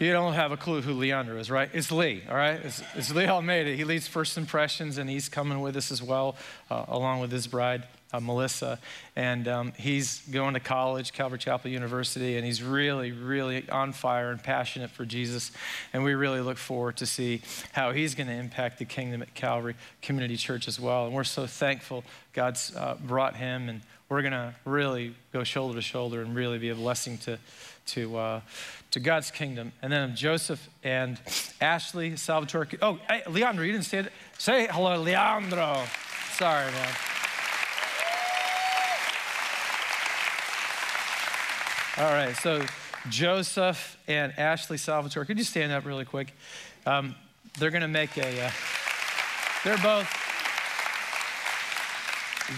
You 0.00 0.12
don't 0.12 0.32
have 0.32 0.50
a 0.50 0.56
clue 0.56 0.80
who 0.80 0.94
Leandro 0.94 1.36
is, 1.36 1.50
right? 1.50 1.68
It's 1.74 1.92
Lee, 1.92 2.22
all 2.26 2.34
right? 2.34 2.58
It's, 2.64 2.82
it's 2.94 3.14
Lee 3.14 3.26
Almeida. 3.26 3.76
He 3.76 3.84
leads 3.84 4.08
First 4.08 4.38
Impressions, 4.38 4.96
and 4.96 5.10
he's 5.10 5.28
coming 5.28 5.60
with 5.60 5.76
us 5.76 5.92
as 5.92 6.02
well, 6.02 6.36
uh, 6.70 6.86
along 6.88 7.20
with 7.20 7.30
his 7.30 7.46
bride, 7.46 7.82
uh, 8.10 8.18
Melissa. 8.18 8.78
And 9.14 9.46
um, 9.46 9.72
he's 9.76 10.22
going 10.30 10.54
to 10.54 10.60
college, 10.60 11.12
Calvary 11.12 11.38
Chapel 11.38 11.70
University, 11.70 12.38
and 12.38 12.46
he's 12.46 12.62
really, 12.62 13.12
really 13.12 13.68
on 13.68 13.92
fire 13.92 14.30
and 14.30 14.42
passionate 14.42 14.90
for 14.90 15.04
Jesus. 15.04 15.52
And 15.92 16.02
we 16.02 16.14
really 16.14 16.40
look 16.40 16.56
forward 16.56 16.96
to 16.96 17.04
see 17.04 17.42
how 17.72 17.92
he's 17.92 18.14
going 18.14 18.28
to 18.28 18.32
impact 18.32 18.78
the 18.78 18.86
kingdom 18.86 19.20
at 19.20 19.34
Calvary 19.34 19.74
Community 20.00 20.38
Church 20.38 20.66
as 20.66 20.80
well. 20.80 21.04
And 21.04 21.14
we're 21.14 21.24
so 21.24 21.46
thankful 21.46 22.04
God's 22.32 22.74
uh, 22.74 22.96
brought 23.04 23.36
him, 23.36 23.68
and 23.68 23.82
we're 24.10 24.22
going 24.22 24.32
to 24.32 24.52
really 24.64 25.14
go 25.32 25.44
shoulder 25.44 25.76
to 25.76 25.80
shoulder 25.80 26.20
and 26.20 26.34
really 26.34 26.58
be 26.58 26.68
a 26.68 26.74
blessing 26.74 27.16
to, 27.16 27.38
to, 27.86 28.18
uh, 28.18 28.40
to 28.90 28.98
God's 28.98 29.30
kingdom. 29.30 29.72
And 29.82 29.92
then 29.92 30.16
Joseph 30.16 30.68
and 30.82 31.18
Ashley 31.60 32.16
Salvatore. 32.16 32.66
Oh, 32.82 32.98
hey, 33.08 33.22
Leandro, 33.28 33.64
you 33.64 33.70
didn't 33.70 33.84
say 33.84 33.98
it. 33.98 34.12
Say 34.36 34.66
hello, 34.68 35.00
Leandro. 35.00 35.84
Sorry, 36.32 36.66
man. 36.72 36.88
All 41.98 42.12
right, 42.12 42.34
so 42.36 42.66
Joseph 43.10 43.96
and 44.08 44.36
Ashley 44.36 44.78
Salvatore, 44.78 45.24
could 45.24 45.38
you 45.38 45.44
stand 45.44 45.70
up 45.70 45.84
really 45.84 46.04
quick? 46.04 46.34
Um, 46.84 47.14
they're 47.60 47.70
going 47.70 47.82
to 47.82 47.88
make 47.88 48.16
a, 48.16 48.46
uh, 48.46 48.50
they're 49.62 49.78
both, 49.78 50.08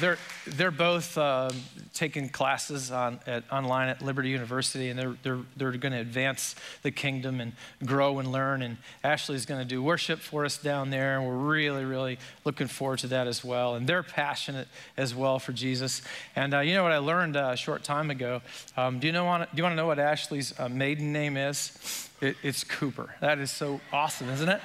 they're, 0.01 0.19
they're 0.47 0.71
both 0.71 1.17
um, 1.17 1.51
taking 1.95 2.29
classes 2.29 2.91
on, 2.91 3.21
at, 3.27 3.45
online 3.53 3.89
at 3.89 4.03
Liberty 4.03 4.31
University, 4.31 4.89
and 4.89 4.99
they're, 4.99 5.17
they're, 5.23 5.41
they're 5.57 5.73
going 5.73 5.93
to 5.93 6.01
advance 6.01 6.57
the 6.83 6.91
kingdom 6.91 7.41
and 7.41 7.53
grow 7.85 8.19
and 8.19 8.33
learn. 8.33 8.63
And 8.63 8.77
Ashley's 9.05 9.47
going 9.47 9.61
to 9.61 9.67
do 9.67 9.83
worship 9.83 10.19
for 10.19 10.45
us 10.45 10.59
down 10.59 10.91
there, 10.91 11.17
and 11.19 11.27
we're 11.27 11.37
really, 11.37 11.85
really 11.85 12.19
looking 12.45 12.67
forward 12.67 12.99
to 13.01 13.07
that 13.09 13.27
as 13.27 13.45
well. 13.45 13.75
And 13.75 13.87
they're 13.87 14.03
passionate 14.03 14.69
as 14.97 15.15
well 15.15 15.39
for 15.39 15.53
Jesus. 15.53 16.03
And 16.35 16.55
uh, 16.55 16.61
you 16.61 16.75
know 16.75 16.83
what 16.83 16.93
I 16.93 16.99
learned 16.99 17.37
uh, 17.37 17.51
a 17.53 17.57
short 17.57 17.85
time 17.85 18.11
ago? 18.11 18.43
Um, 18.77 18.99
do, 18.99 19.07
you 19.07 19.13
know, 19.13 19.23
do 19.39 19.57
you 19.57 19.63
want 19.63 19.73
to 19.73 19.77
know 19.77 19.87
what 19.87 19.99
Ashley's 19.99 20.59
uh, 20.59 20.69
maiden 20.69 21.13
name 21.13 21.37
is? 21.37 22.09
It, 22.21 22.37
it's 22.43 22.65
Cooper. 22.65 23.15
That 23.21 23.39
is 23.39 23.51
so 23.51 23.81
awesome, 23.93 24.29
isn't 24.31 24.49
it? 24.49 24.61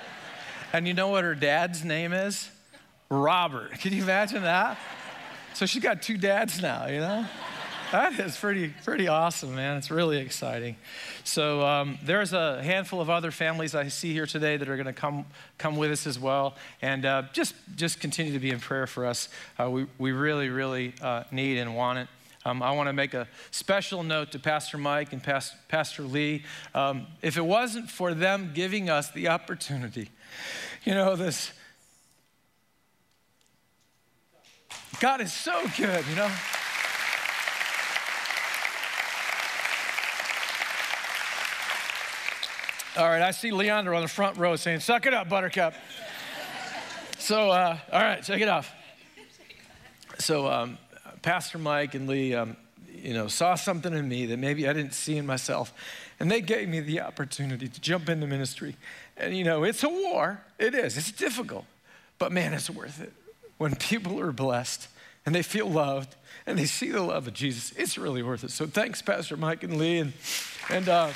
And 0.73 0.87
you 0.87 0.93
know 0.93 1.09
what 1.09 1.23
her 1.23 1.35
dad's 1.35 1.85
name 1.85 2.13
is? 2.13 2.49
Robert. 3.09 3.71
Can 3.79 3.93
you 3.93 4.03
imagine 4.03 4.41
that? 4.43 4.77
So 5.57 5.65
she's 5.65 5.81
got 5.81 6.03
two 6.03 6.19
dads 6.19 6.61
now, 6.61 6.85
you 6.85 6.99
know? 6.99 7.25
That 7.91 8.19
is 8.19 8.37
pretty, 8.37 8.75
pretty 8.83 9.07
awesome, 9.07 9.55
man. 9.55 9.77
It's 9.77 9.89
really 9.89 10.17
exciting. 10.17 10.75
So 11.23 11.65
um, 11.65 11.97
there's 12.03 12.31
a 12.31 12.61
handful 12.61 13.01
of 13.01 13.09
other 13.09 13.31
families 13.31 13.73
I 13.73 13.87
see 13.87 14.13
here 14.13 14.27
today 14.27 14.57
that 14.57 14.69
are 14.69 14.75
going 14.75 14.85
to 14.85 14.93
come, 14.93 15.25
come 15.57 15.75
with 15.75 15.89
us 15.89 16.05
as 16.05 16.19
well. 16.19 16.53
And 16.83 17.07
uh, 17.07 17.23
just, 17.33 17.55
just 17.75 17.99
continue 17.99 18.33
to 18.33 18.39
be 18.39 18.51
in 18.51 18.59
prayer 18.59 18.85
for 18.85 19.07
us. 19.07 19.29
Uh, 19.59 19.67
we, 19.71 19.87
we 19.97 20.11
really, 20.11 20.49
really 20.49 20.93
uh, 21.01 21.23
need 21.31 21.57
and 21.57 21.75
want 21.75 21.97
it. 21.97 22.07
Um, 22.45 22.61
I 22.61 22.69
want 22.73 22.87
to 22.89 22.93
make 22.93 23.15
a 23.15 23.27
special 23.49 24.03
note 24.03 24.33
to 24.33 24.39
Pastor 24.39 24.77
Mike 24.77 25.11
and 25.11 25.23
Past, 25.23 25.55
Pastor 25.69 26.03
Lee. 26.03 26.43
Um, 26.75 27.07
if 27.23 27.35
it 27.35 27.43
wasn't 27.43 27.89
for 27.89 28.13
them 28.13 28.51
giving 28.53 28.91
us 28.91 29.09
the 29.09 29.29
opportunity, 29.29 30.11
you 30.83 30.93
know, 30.93 31.15
this 31.15 31.51
God 34.99 35.21
is 35.21 35.31
so 35.31 35.61
good, 35.77 36.03
you 36.07 36.15
know? 36.15 36.31
All 42.97 43.07
right, 43.07 43.21
I 43.21 43.29
see 43.29 43.51
Leandro 43.51 43.95
on 43.95 44.01
the 44.01 44.07
front 44.07 44.37
row 44.37 44.55
saying, 44.55 44.79
Suck 44.79 45.05
it 45.05 45.13
up, 45.13 45.29
Buttercup. 45.29 45.75
so, 47.19 47.51
uh, 47.51 47.77
all 47.93 48.01
right, 48.01 48.23
check 48.23 48.41
it 48.41 48.47
off. 48.47 48.73
So, 50.17 50.47
um, 50.47 50.79
Pastor 51.21 51.59
Mike 51.59 51.93
and 51.93 52.07
Lee, 52.07 52.33
um, 52.33 52.57
you 52.91 53.13
know, 53.13 53.27
saw 53.27 53.53
something 53.53 53.93
in 53.93 54.09
me 54.09 54.25
that 54.25 54.37
maybe 54.37 54.67
I 54.67 54.73
didn't 54.73 54.95
see 54.95 55.17
in 55.17 55.27
myself. 55.27 55.73
And 56.19 56.31
they 56.31 56.41
gave 56.41 56.69
me 56.69 56.79
the 56.79 57.01
opportunity 57.01 57.67
to 57.67 57.81
jump 57.81 58.09
into 58.09 58.25
ministry. 58.25 58.75
And, 59.15 59.37
you 59.37 59.43
know, 59.43 59.63
it's 59.63 59.83
a 59.83 59.89
war. 59.89 60.41
It 60.57 60.73
is. 60.73 60.97
It's 60.97 61.11
difficult. 61.11 61.65
But, 62.17 62.31
man, 62.31 62.55
it's 62.55 62.67
worth 62.67 62.99
it 62.99 63.13
when 63.57 63.75
people 63.75 64.19
are 64.19 64.31
blessed 64.31 64.87
and 65.25 65.33
they 65.33 65.43
feel 65.43 65.69
loved 65.69 66.15
and 66.45 66.57
they 66.57 66.65
see 66.65 66.89
the 66.89 67.01
love 67.01 67.27
of 67.27 67.33
Jesus, 67.33 67.73
it's 67.77 67.97
really 67.97 68.23
worth 68.23 68.43
it. 68.43 68.51
So 68.51 68.65
thanks, 68.65 69.01
Pastor 69.01 69.37
Mike 69.37 69.63
and 69.63 69.77
Lee. 69.77 69.99
And, 69.99 70.13
and 70.69 70.89
uh, 70.89 71.11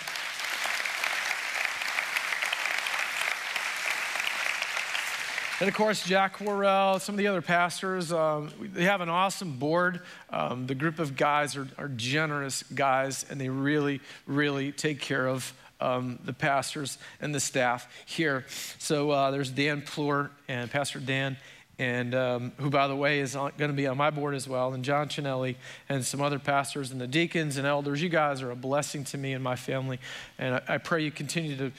And 5.61 5.67
of 5.67 5.75
course, 5.75 6.03
Jack 6.03 6.41
Worrell, 6.41 6.97
some 6.97 7.13
of 7.13 7.17
the 7.19 7.27
other 7.27 7.43
pastors, 7.43 8.11
um, 8.11 8.51
they 8.73 8.85
have 8.85 8.99
an 8.99 9.09
awesome 9.09 9.59
board. 9.59 10.01
Um, 10.31 10.65
the 10.65 10.73
group 10.73 10.97
of 10.97 11.15
guys 11.15 11.55
are, 11.55 11.67
are, 11.77 11.87
generous 11.87 12.63
guys, 12.63 13.27
and 13.29 13.39
they 13.39 13.49
really, 13.49 14.01
really 14.25 14.71
take 14.71 14.99
care 14.99 15.27
of 15.27 15.53
um, 15.79 16.17
the 16.25 16.33
pastors 16.33 16.97
and 17.21 17.35
the 17.35 17.39
staff 17.39 17.87
here. 18.07 18.43
So 18.79 19.11
uh, 19.11 19.29
there's 19.29 19.51
Dan 19.51 19.83
Plur 19.83 20.31
and 20.47 20.71
Pastor 20.71 20.97
Dan 20.97 21.37
and 21.81 22.13
um, 22.13 22.51
who, 22.57 22.69
by 22.69 22.87
the 22.87 22.95
way, 22.95 23.21
is 23.21 23.33
going 23.33 23.57
to 23.57 23.73
be 23.73 23.87
on 23.87 23.97
my 23.97 24.11
board 24.11 24.35
as 24.35 24.47
well, 24.47 24.71
and 24.71 24.85
John 24.85 25.09
Chinelli, 25.09 25.55
and 25.89 26.05
some 26.05 26.21
other 26.21 26.37
pastors, 26.37 26.91
and 26.91 27.01
the 27.01 27.07
deacons 27.07 27.57
and 27.57 27.65
elders. 27.65 28.03
You 28.03 28.09
guys 28.09 28.43
are 28.43 28.51
a 28.51 28.55
blessing 28.55 29.03
to 29.05 29.17
me 29.17 29.33
and 29.33 29.43
my 29.43 29.55
family, 29.55 29.99
and 30.37 30.53
I, 30.53 30.75
I 30.75 30.77
pray 30.77 31.03
you 31.03 31.09
continue 31.09 31.57
to 31.57 31.71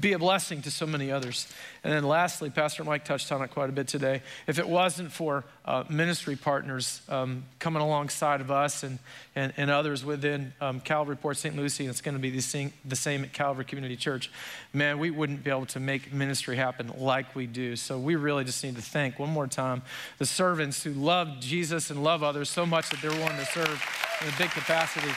be 0.00 0.12
a 0.12 0.18
blessing 0.18 0.60
to 0.62 0.70
so 0.70 0.86
many 0.86 1.10
others. 1.10 1.50
And 1.82 1.94
then 1.94 2.04
lastly, 2.04 2.50
Pastor 2.50 2.84
Mike 2.84 3.06
touched 3.06 3.32
on 3.32 3.40
it 3.40 3.50
quite 3.50 3.70
a 3.70 3.72
bit 3.72 3.88
today. 3.88 4.20
If 4.46 4.58
it 4.58 4.68
wasn't 4.68 5.12
for 5.12 5.44
uh, 5.64 5.84
ministry 5.88 6.36
partners 6.36 7.00
um, 7.08 7.44
coming 7.58 7.80
alongside 7.80 8.40
of 8.40 8.50
us 8.50 8.82
and, 8.82 8.98
and, 9.34 9.54
and 9.56 9.70
others 9.70 10.04
within 10.04 10.52
um, 10.60 10.80
Calvary 10.80 11.16
Port 11.16 11.38
St. 11.38 11.56
Lucie, 11.56 11.84
and 11.84 11.90
it's 11.90 12.00
going 12.00 12.16
to 12.16 12.20
be 12.20 12.30
the 12.30 12.40
same, 12.40 12.72
the 12.84 12.96
same 12.96 13.22
at 13.24 13.32
Calvary 13.32 13.64
Community 13.64 13.96
Church, 13.96 14.30
man, 14.72 14.98
we 14.98 15.10
wouldn't 15.10 15.44
be 15.44 15.50
able 15.50 15.66
to 15.66 15.80
make 15.80 16.12
ministry 16.12 16.56
happen 16.56 16.92
like 16.98 17.34
we 17.34 17.46
do. 17.46 17.76
So 17.76 17.98
we 17.98 18.16
really 18.16 18.44
just 18.44 18.62
need 18.64 18.76
to 18.76 18.82
thank 18.82 19.18
one 19.18 19.30
more 19.30 19.37
time 19.46 19.82
the 20.18 20.26
servants 20.26 20.82
who 20.82 20.92
love 20.92 21.40
Jesus 21.40 21.90
and 21.90 22.02
love 22.02 22.22
others 22.22 22.50
so 22.50 22.66
much 22.66 22.90
that 22.90 23.00
they're 23.00 23.10
willing 23.10 23.36
to 23.36 23.46
serve 23.46 23.82
in 24.22 24.28
a 24.28 24.36
big 24.36 24.50
capacity. 24.50 25.12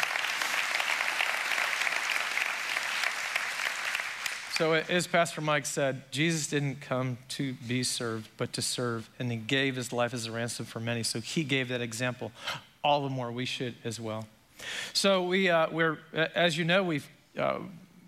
So, 4.62 4.74
as 4.74 5.08
Pastor 5.08 5.42
Mike 5.42 5.66
said, 5.66 6.12
Jesus 6.12 6.46
didn't 6.46 6.82
come 6.82 7.18
to 7.30 7.54
be 7.68 7.82
served, 7.82 8.30
but 8.38 8.54
to 8.54 8.62
serve, 8.62 9.10
and 9.18 9.32
he 9.32 9.38
gave 9.38 9.76
his 9.76 9.92
life 9.92 10.14
as 10.14 10.28
a 10.28 10.32
ransom 10.32 10.68
for 10.68 10.80
many. 10.80 11.02
So, 11.02 11.20
he 11.20 11.44
gave 11.44 11.70
that 11.70 11.82
example. 11.82 12.32
All 12.84 13.02
the 13.02 13.10
more 13.10 13.32
we 13.32 13.46
should 13.46 13.74
as 13.84 14.00
well. 14.00 14.28
So, 14.94 15.24
we, 15.24 15.50
uh, 15.50 15.72
we're, 15.72 15.98
as 16.14 16.60
you 16.60 16.66
know, 16.66 16.84
we've, 16.84 17.10
uh, 17.40 17.58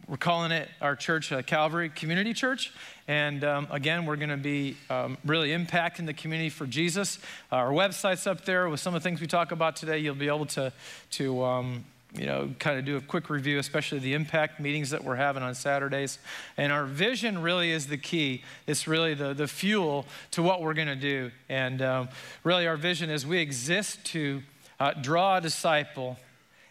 we're 0.08 0.18
calling 0.18 0.52
it 0.52 0.70
our 0.80 0.96
church 0.96 1.32
uh, 1.32 1.42
Calvary 1.42 1.90
Community 1.90 2.36
Church. 2.36 2.72
And 3.08 3.44
um, 3.44 3.68
again, 3.70 4.06
we're 4.06 4.16
going 4.16 4.30
to 4.30 4.38
be 4.38 4.78
um, 4.90 5.18
really 5.26 5.50
impacting 5.50 6.06
the 6.06 6.14
community 6.14 6.50
for 6.50 6.66
Jesus. 6.66 7.20
our 7.52 7.72
website's 7.72 8.28
up 8.28 8.46
there 8.46 8.70
with 8.70 8.80
some 8.80 8.96
of 8.96 9.04
the 9.04 9.10
things 9.10 9.20
we 9.20 9.28
talk 9.28 9.52
about 9.52 9.76
today. 9.76 9.98
You'll 9.98 10.16
be 10.16 10.28
able 10.28 10.46
to, 10.48 10.72
to 11.12 11.44
um, 11.44 11.84
you 12.18 12.26
know, 12.26 12.54
kind 12.60 12.78
of 12.78 12.86
do 12.86 12.96
a 12.96 13.02
quick 13.02 13.30
review, 13.30 13.58
especially 13.58 14.00
the 14.00 14.14
impact 14.14 14.60
meetings 14.60 14.92
that 14.92 15.04
we're 15.04 15.16
having 15.16 15.44
on 15.44 15.56
Saturdays. 15.56 16.20
And 16.58 16.72
our 16.72 16.86
vision 16.86 17.42
really 17.42 17.72
is 17.72 17.88
the 17.88 17.98
key. 17.98 18.44
It's 18.68 18.88
really 18.88 19.16
the, 19.16 19.34
the 19.34 19.48
fuel 19.48 20.06
to 20.32 20.44
what 20.44 20.62
we're 20.62 20.76
going 20.76 20.88
to 20.88 20.96
do. 20.96 21.32
And 21.50 21.82
um, 21.82 22.10
really, 22.44 22.68
our 22.68 22.78
vision 22.78 23.10
is 23.10 23.26
we 23.26 23.40
exist 23.40 24.04
to 24.06 24.44
uh, 24.80 24.94
draw 24.94 25.38
a 25.38 25.42
disciple 25.42 26.18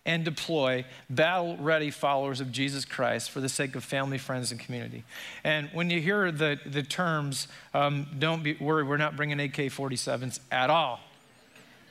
and 0.04 0.24
deploy 0.24 0.84
battle 1.08 1.56
ready 1.58 1.90
followers 1.90 2.40
of 2.40 2.50
Jesus 2.50 2.84
Christ 2.84 3.30
for 3.30 3.40
the 3.40 3.48
sake 3.48 3.76
of 3.76 3.84
family, 3.84 4.18
friends, 4.18 4.50
and 4.50 4.58
community. 4.58 5.04
And 5.44 5.68
when 5.72 5.90
you 5.90 6.00
hear 6.00 6.32
the, 6.32 6.58
the 6.66 6.82
terms, 6.82 7.46
um, 7.72 8.06
don't 8.18 8.42
be 8.42 8.54
worried, 8.54 8.88
we're 8.88 8.96
not 8.96 9.16
bringing 9.16 9.38
AK 9.38 9.54
47s 9.54 10.40
at 10.50 10.70
all. 10.70 11.00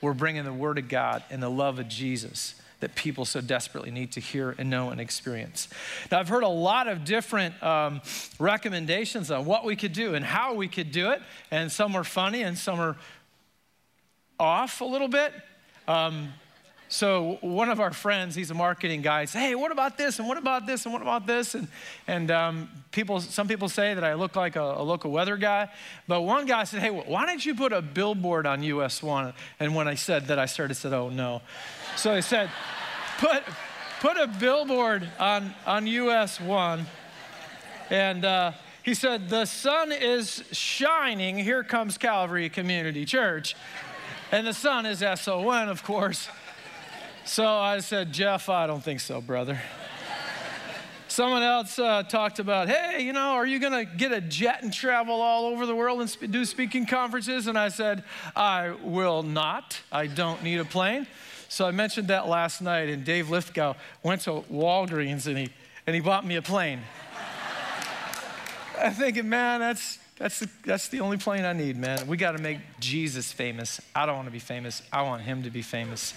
We're 0.02 0.14
bringing 0.14 0.44
the 0.44 0.54
Word 0.54 0.78
of 0.78 0.90
God 0.90 1.24
and 1.30 1.42
the 1.42 1.50
love 1.50 1.80
of 1.80 1.88
Jesus 1.88 2.56
that 2.82 2.96
people 2.96 3.26
so 3.26 3.40
desperately 3.40 3.92
need 3.92 4.12
to 4.12 4.20
hear 4.20 4.56
and 4.58 4.70
know 4.70 4.90
and 4.90 5.00
experience. 5.00 5.70
Now, 6.12 6.20
I've 6.20 6.28
heard 6.28 6.44
a 6.44 6.50
lot 6.50 6.88
of 6.88 7.06
different 7.06 7.62
um, 7.64 8.02
recommendations 8.40 9.32
on 9.32 9.46
what 9.46 9.64
we 9.64 9.76
could 9.76 9.94
do 9.94 10.16
and 10.16 10.26
how 10.26 10.56
we 10.56 10.68
could 10.68 10.92
do 10.92 11.12
it, 11.12 11.22
and 11.52 11.72
some 11.72 11.96
are 11.96 12.04
funny 12.04 12.42
and 12.42 12.58
some 12.58 12.80
are 12.80 12.98
off 14.40 14.82
a 14.82 14.86
little 14.86 15.08
bit. 15.08 15.32
Um, 15.88 16.34
so 16.92 17.38
one 17.40 17.70
of 17.70 17.80
our 17.80 17.94
friends, 17.94 18.36
he's 18.36 18.52
a 18.52 18.54
marketing 18.54 19.02
guy, 19.02 19.24
says, 19.24 19.42
"Hey, 19.42 19.56
what 19.56 19.72
about 19.72 19.98
this? 19.98 20.20
And 20.20 20.28
what 20.28 20.38
about 20.38 20.68
this? 20.68 20.84
And 20.84 20.92
what 20.92 21.02
about 21.02 21.26
this?" 21.26 21.56
And 21.56 21.70
and 22.06 22.30
um, 22.30 22.70
people, 22.92 23.22
some 23.22 23.48
people 23.48 23.70
say 23.70 23.94
that 23.94 24.04
I 24.04 24.16
look 24.16 24.36
like 24.36 24.58
a, 24.58 24.62
a, 24.62 24.84
local 24.84 25.10
weather 25.10 25.38
guy, 25.38 25.70
but 26.10 26.24
one 26.24 26.46
guy 26.46 26.66
said, 26.66 26.82
"Hey, 26.82 26.90
why 26.90 27.26
don't 27.26 27.46
you 27.46 27.56
put 27.56 27.72
a 27.72 27.82
billboard 27.82 28.46
on 28.46 28.62
US 28.64 29.02
One?" 29.02 29.34
And 29.58 29.74
when 29.74 29.88
I 29.88 29.96
said 29.96 30.28
that, 30.28 30.38
I 30.38 30.46
started 30.46 30.76
said, 30.76 30.92
"Oh 30.92 31.08
no." 31.08 31.42
So 31.96 32.14
he 32.14 32.22
said, 32.22 32.50
"Put 33.20 33.42
put 34.02 34.18
a 34.18 34.28
billboard 34.28 35.08
on 35.18 35.54
on 35.66 35.88
US 35.88 36.42
One," 36.42 36.88
and. 37.90 38.26
Uh, 38.26 38.52
he 38.84 38.96
said, 38.96 39.30
The 39.30 39.46
sun 39.46 39.92
is 39.92 40.44
shining. 40.52 41.38
Here 41.38 41.64
comes 41.64 42.00
Calvary 42.00 42.50
Community 42.50 43.06
Church. 43.06 43.56
And 44.32 44.48
the 44.48 44.56
sun 44.56 44.88
is 44.88 45.04
SON, 45.20 45.70
of 45.70 45.84
course. 45.84 46.28
So 47.26 47.48
I 47.48 47.80
said, 47.80 48.12
Jeff, 48.12 48.50
I 48.50 48.68
don't 48.68 48.84
think 48.84 49.00
so, 49.00 49.22
brother. 49.22 49.62
Someone 51.08 51.44
else 51.44 51.78
uh, 51.78 52.04
talked 52.04 52.40
about, 52.40 52.70
hey, 52.70 53.04
you 53.04 53.14
know, 53.14 53.32
are 53.32 53.46
you 53.46 53.60
going 53.60 53.86
to 53.86 53.96
get 53.98 54.12
a 54.12 54.22
jet 54.22 54.64
and 54.64 54.74
travel 54.74 55.22
all 55.22 55.46
over 55.46 55.66
the 55.66 55.76
world 55.76 56.00
and 56.00 56.10
sp- 56.10 56.32
do 56.32 56.46
speaking 56.46 56.86
conferences? 56.86 57.48
And 57.48 57.58
I 57.58 57.68
said, 57.68 58.04
I 58.36 58.72
will 58.82 59.22
not. 59.22 59.82
I 59.92 60.08
don't 60.08 60.42
need 60.42 60.60
a 60.60 60.66
plane. 60.66 61.06
So 61.50 61.68
I 61.68 61.72
mentioned 61.72 62.08
that 62.08 62.30
last 62.30 62.62
night, 62.62 62.88
and 62.88 63.04
Dave 63.04 63.30
Lithgow 63.30 63.76
went 64.04 64.22
to 64.22 64.44
Walgreens 64.50 65.28
and 65.28 65.38
he, 65.38 65.50
and 65.86 65.94
he 65.94 66.02
bought 66.02 66.26
me 66.26 66.38
a 66.38 66.42
plane. 66.42 66.80
I'm 68.82 68.94
thinking, 68.94 69.28
man, 69.28 69.60
that's, 69.60 70.00
that's, 70.18 70.40
the, 70.40 70.50
that's 70.66 70.88
the 70.88 71.02
only 71.02 71.18
plane 71.18 71.44
I 71.44 71.54
need, 71.54 71.76
man. 71.76 72.08
We 72.08 72.16
got 72.16 72.32
to 72.32 72.42
make 72.42 72.60
Jesus 72.80 73.34
famous. 73.34 73.82
I 73.94 74.06
don't 74.06 74.16
want 74.16 74.28
to 74.28 74.32
be 74.32 74.40
famous, 74.40 74.82
I 74.94 75.02
want 75.02 75.24
him 75.24 75.44
to 75.44 75.50
be 75.50 75.62
famous. 75.62 76.14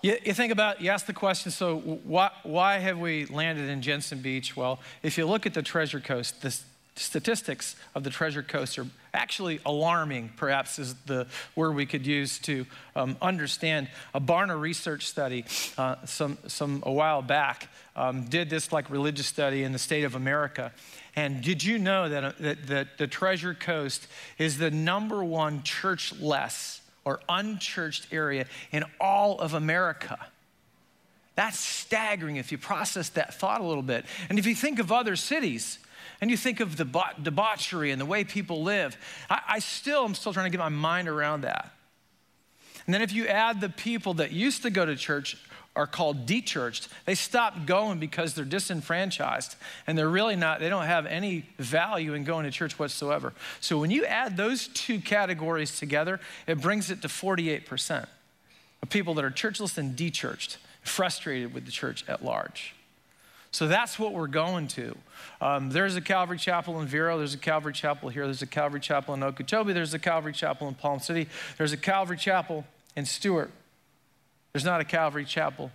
You, 0.00 0.16
you, 0.24 0.32
think 0.32 0.52
about, 0.52 0.80
you 0.80 0.90
ask 0.90 1.06
the 1.06 1.12
question, 1.12 1.50
so 1.50 1.78
why, 1.78 2.30
why 2.44 2.78
have 2.78 2.98
we 2.98 3.26
landed 3.26 3.68
in 3.68 3.82
Jensen 3.82 4.20
Beach? 4.20 4.56
Well, 4.56 4.78
if 5.02 5.18
you 5.18 5.26
look 5.26 5.44
at 5.44 5.54
the 5.54 5.62
Treasure 5.62 5.98
Coast, 5.98 6.40
the 6.40 6.56
statistics 6.94 7.74
of 7.96 8.04
the 8.04 8.10
Treasure 8.10 8.44
Coast 8.44 8.78
are 8.78 8.86
actually 9.12 9.58
alarming, 9.66 10.30
perhaps 10.36 10.78
is 10.78 10.94
the 11.06 11.26
word 11.56 11.74
we 11.74 11.84
could 11.84 12.06
use 12.06 12.38
to 12.40 12.64
um, 12.94 13.16
understand. 13.20 13.88
A 14.14 14.20
Barna 14.20 14.60
research 14.60 15.04
study 15.04 15.44
uh, 15.76 15.96
some, 16.04 16.38
some, 16.46 16.84
a 16.86 16.92
while 16.92 17.22
back 17.22 17.68
um, 17.96 18.24
did 18.26 18.50
this 18.50 18.70
like 18.70 18.90
religious 18.90 19.26
study 19.26 19.64
in 19.64 19.72
the 19.72 19.80
state 19.80 20.04
of 20.04 20.14
America. 20.14 20.72
And 21.16 21.42
did 21.42 21.64
you 21.64 21.76
know 21.76 22.08
that, 22.08 22.22
uh, 22.22 22.32
that, 22.38 22.66
that 22.68 22.98
the 22.98 23.08
Treasure 23.08 23.54
Coast 23.54 24.06
is 24.38 24.58
the 24.58 24.70
number 24.70 25.24
one 25.24 25.64
church-less 25.64 26.82
or 27.04 27.20
unchurched 27.28 28.12
area 28.12 28.46
in 28.72 28.84
all 29.00 29.38
of 29.38 29.54
America. 29.54 30.18
That's 31.34 31.58
staggering 31.58 32.36
if 32.36 32.50
you 32.50 32.58
process 32.58 33.10
that 33.10 33.34
thought 33.34 33.60
a 33.60 33.64
little 33.64 33.82
bit. 33.82 34.04
And 34.28 34.38
if 34.38 34.46
you 34.46 34.54
think 34.54 34.78
of 34.78 34.90
other 34.90 35.16
cities, 35.16 35.78
and 36.20 36.30
you 36.30 36.36
think 36.36 36.60
of 36.60 36.76
the 36.76 36.84
debauchery 37.22 37.90
and 37.90 38.00
the 38.00 38.06
way 38.06 38.24
people 38.24 38.62
live, 38.62 38.96
I, 39.30 39.40
I 39.48 39.58
still 39.60 40.04
am 40.04 40.14
still 40.14 40.32
trying 40.32 40.46
to 40.46 40.50
get 40.50 40.58
my 40.58 40.68
mind 40.68 41.08
around 41.08 41.42
that. 41.42 41.72
And 42.86 42.94
then 42.94 43.02
if 43.02 43.12
you 43.12 43.26
add 43.26 43.60
the 43.60 43.68
people 43.68 44.14
that 44.14 44.32
used 44.32 44.62
to 44.62 44.70
go 44.70 44.84
to 44.86 44.96
church 44.96 45.36
are 45.78 45.86
called 45.86 46.26
dechurched. 46.26 46.88
They 47.04 47.14
stop 47.14 47.64
going 47.64 48.00
because 48.00 48.34
they're 48.34 48.44
disenfranchised 48.44 49.54
and 49.86 49.96
they're 49.96 50.08
really 50.08 50.34
not, 50.34 50.58
they 50.58 50.68
don't 50.68 50.86
have 50.86 51.06
any 51.06 51.46
value 51.56 52.14
in 52.14 52.24
going 52.24 52.44
to 52.44 52.50
church 52.50 52.80
whatsoever. 52.80 53.32
So 53.60 53.78
when 53.78 53.92
you 53.92 54.04
add 54.04 54.36
those 54.36 54.66
two 54.66 54.98
categories 54.98 55.78
together, 55.78 56.18
it 56.48 56.60
brings 56.60 56.90
it 56.90 57.00
to 57.02 57.08
48% 57.08 58.06
of 58.82 58.90
people 58.90 59.14
that 59.14 59.24
are 59.24 59.30
churchless 59.30 59.78
and 59.78 59.96
dechurched, 59.96 60.56
frustrated 60.82 61.54
with 61.54 61.64
the 61.64 61.70
church 61.70 62.04
at 62.08 62.24
large. 62.24 62.74
So 63.52 63.68
that's 63.68 64.00
what 64.00 64.12
we're 64.12 64.26
going 64.26 64.66
to. 64.68 64.96
Um, 65.40 65.70
there's 65.70 65.94
a 65.94 66.00
Calvary 66.00 66.38
Chapel 66.38 66.80
in 66.80 66.88
Vero. 66.88 67.18
There's 67.18 67.34
a 67.34 67.38
Calvary 67.38 67.72
Chapel 67.72 68.08
here. 68.08 68.24
There's 68.24 68.42
a 68.42 68.46
Calvary 68.46 68.80
Chapel 68.80 69.14
in 69.14 69.22
Okeechobee. 69.22 69.72
There's 69.72 69.94
a 69.94 69.98
Calvary 70.00 70.32
Chapel 70.32 70.66
in 70.66 70.74
Palm 70.74 70.98
City. 70.98 71.28
There's 71.56 71.72
a 71.72 71.76
Calvary 71.76 72.16
Chapel 72.16 72.66
in 72.96 73.06
Stuart. 73.06 73.52
There's 74.52 74.64
not 74.64 74.80
a 74.80 74.84
Calvary 74.84 75.24
Chapel 75.24 75.70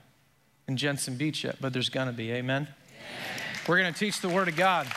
in 0.68 0.78
Jensen 0.78 1.16
Beach 1.16 1.44
yet, 1.44 1.58
but 1.62 1.74
there's 1.74 1.90
going 1.90 2.08
to 2.08 2.14
be. 2.14 2.32
Amen? 2.32 2.68
Amen. 2.68 3.54
We're 3.68 3.78
going 3.78 3.94
to 3.94 4.00
teach 4.00 4.20
the 4.20 4.30
Word 4.30 4.48
of 4.48 4.56
God. 4.56 4.88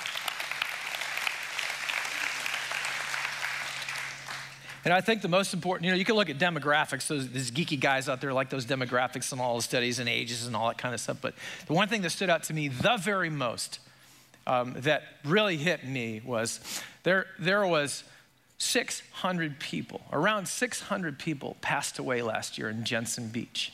And 4.86 4.94
I 4.94 5.00
think 5.00 5.20
the 5.20 5.28
most 5.28 5.52
important, 5.52 5.84
you 5.84 5.90
know, 5.90 5.96
you 5.96 6.04
can 6.04 6.14
look 6.14 6.30
at 6.30 6.38
demographics, 6.38 7.08
those 7.08 7.28
these 7.28 7.50
geeky 7.50 7.78
guys 7.78 8.08
out 8.08 8.20
there 8.20 8.32
like 8.32 8.50
those 8.50 8.64
demographics 8.64 9.32
and 9.32 9.40
all 9.40 9.56
the 9.56 9.62
studies 9.62 9.98
and 9.98 10.08
ages 10.08 10.46
and 10.46 10.54
all 10.54 10.68
that 10.68 10.78
kind 10.78 10.94
of 10.94 11.00
stuff. 11.00 11.18
But 11.20 11.34
the 11.66 11.72
one 11.72 11.88
thing 11.88 12.02
that 12.02 12.10
stood 12.10 12.30
out 12.30 12.44
to 12.44 12.54
me 12.54 12.68
the 12.68 12.96
very 12.96 13.28
most 13.28 13.80
um, 14.46 14.74
that 14.78 15.02
really 15.24 15.56
hit 15.56 15.84
me 15.84 16.22
was 16.24 16.60
there, 17.02 17.26
there 17.40 17.66
was 17.66 18.04
600 18.58 19.60
people, 19.60 20.00
around 20.12 20.48
600 20.48 21.18
people 21.18 21.56
passed 21.60 21.98
away 21.98 22.22
last 22.22 22.56
year 22.58 22.70
in 22.70 22.84
Jensen 22.84 23.28
Beach. 23.28 23.72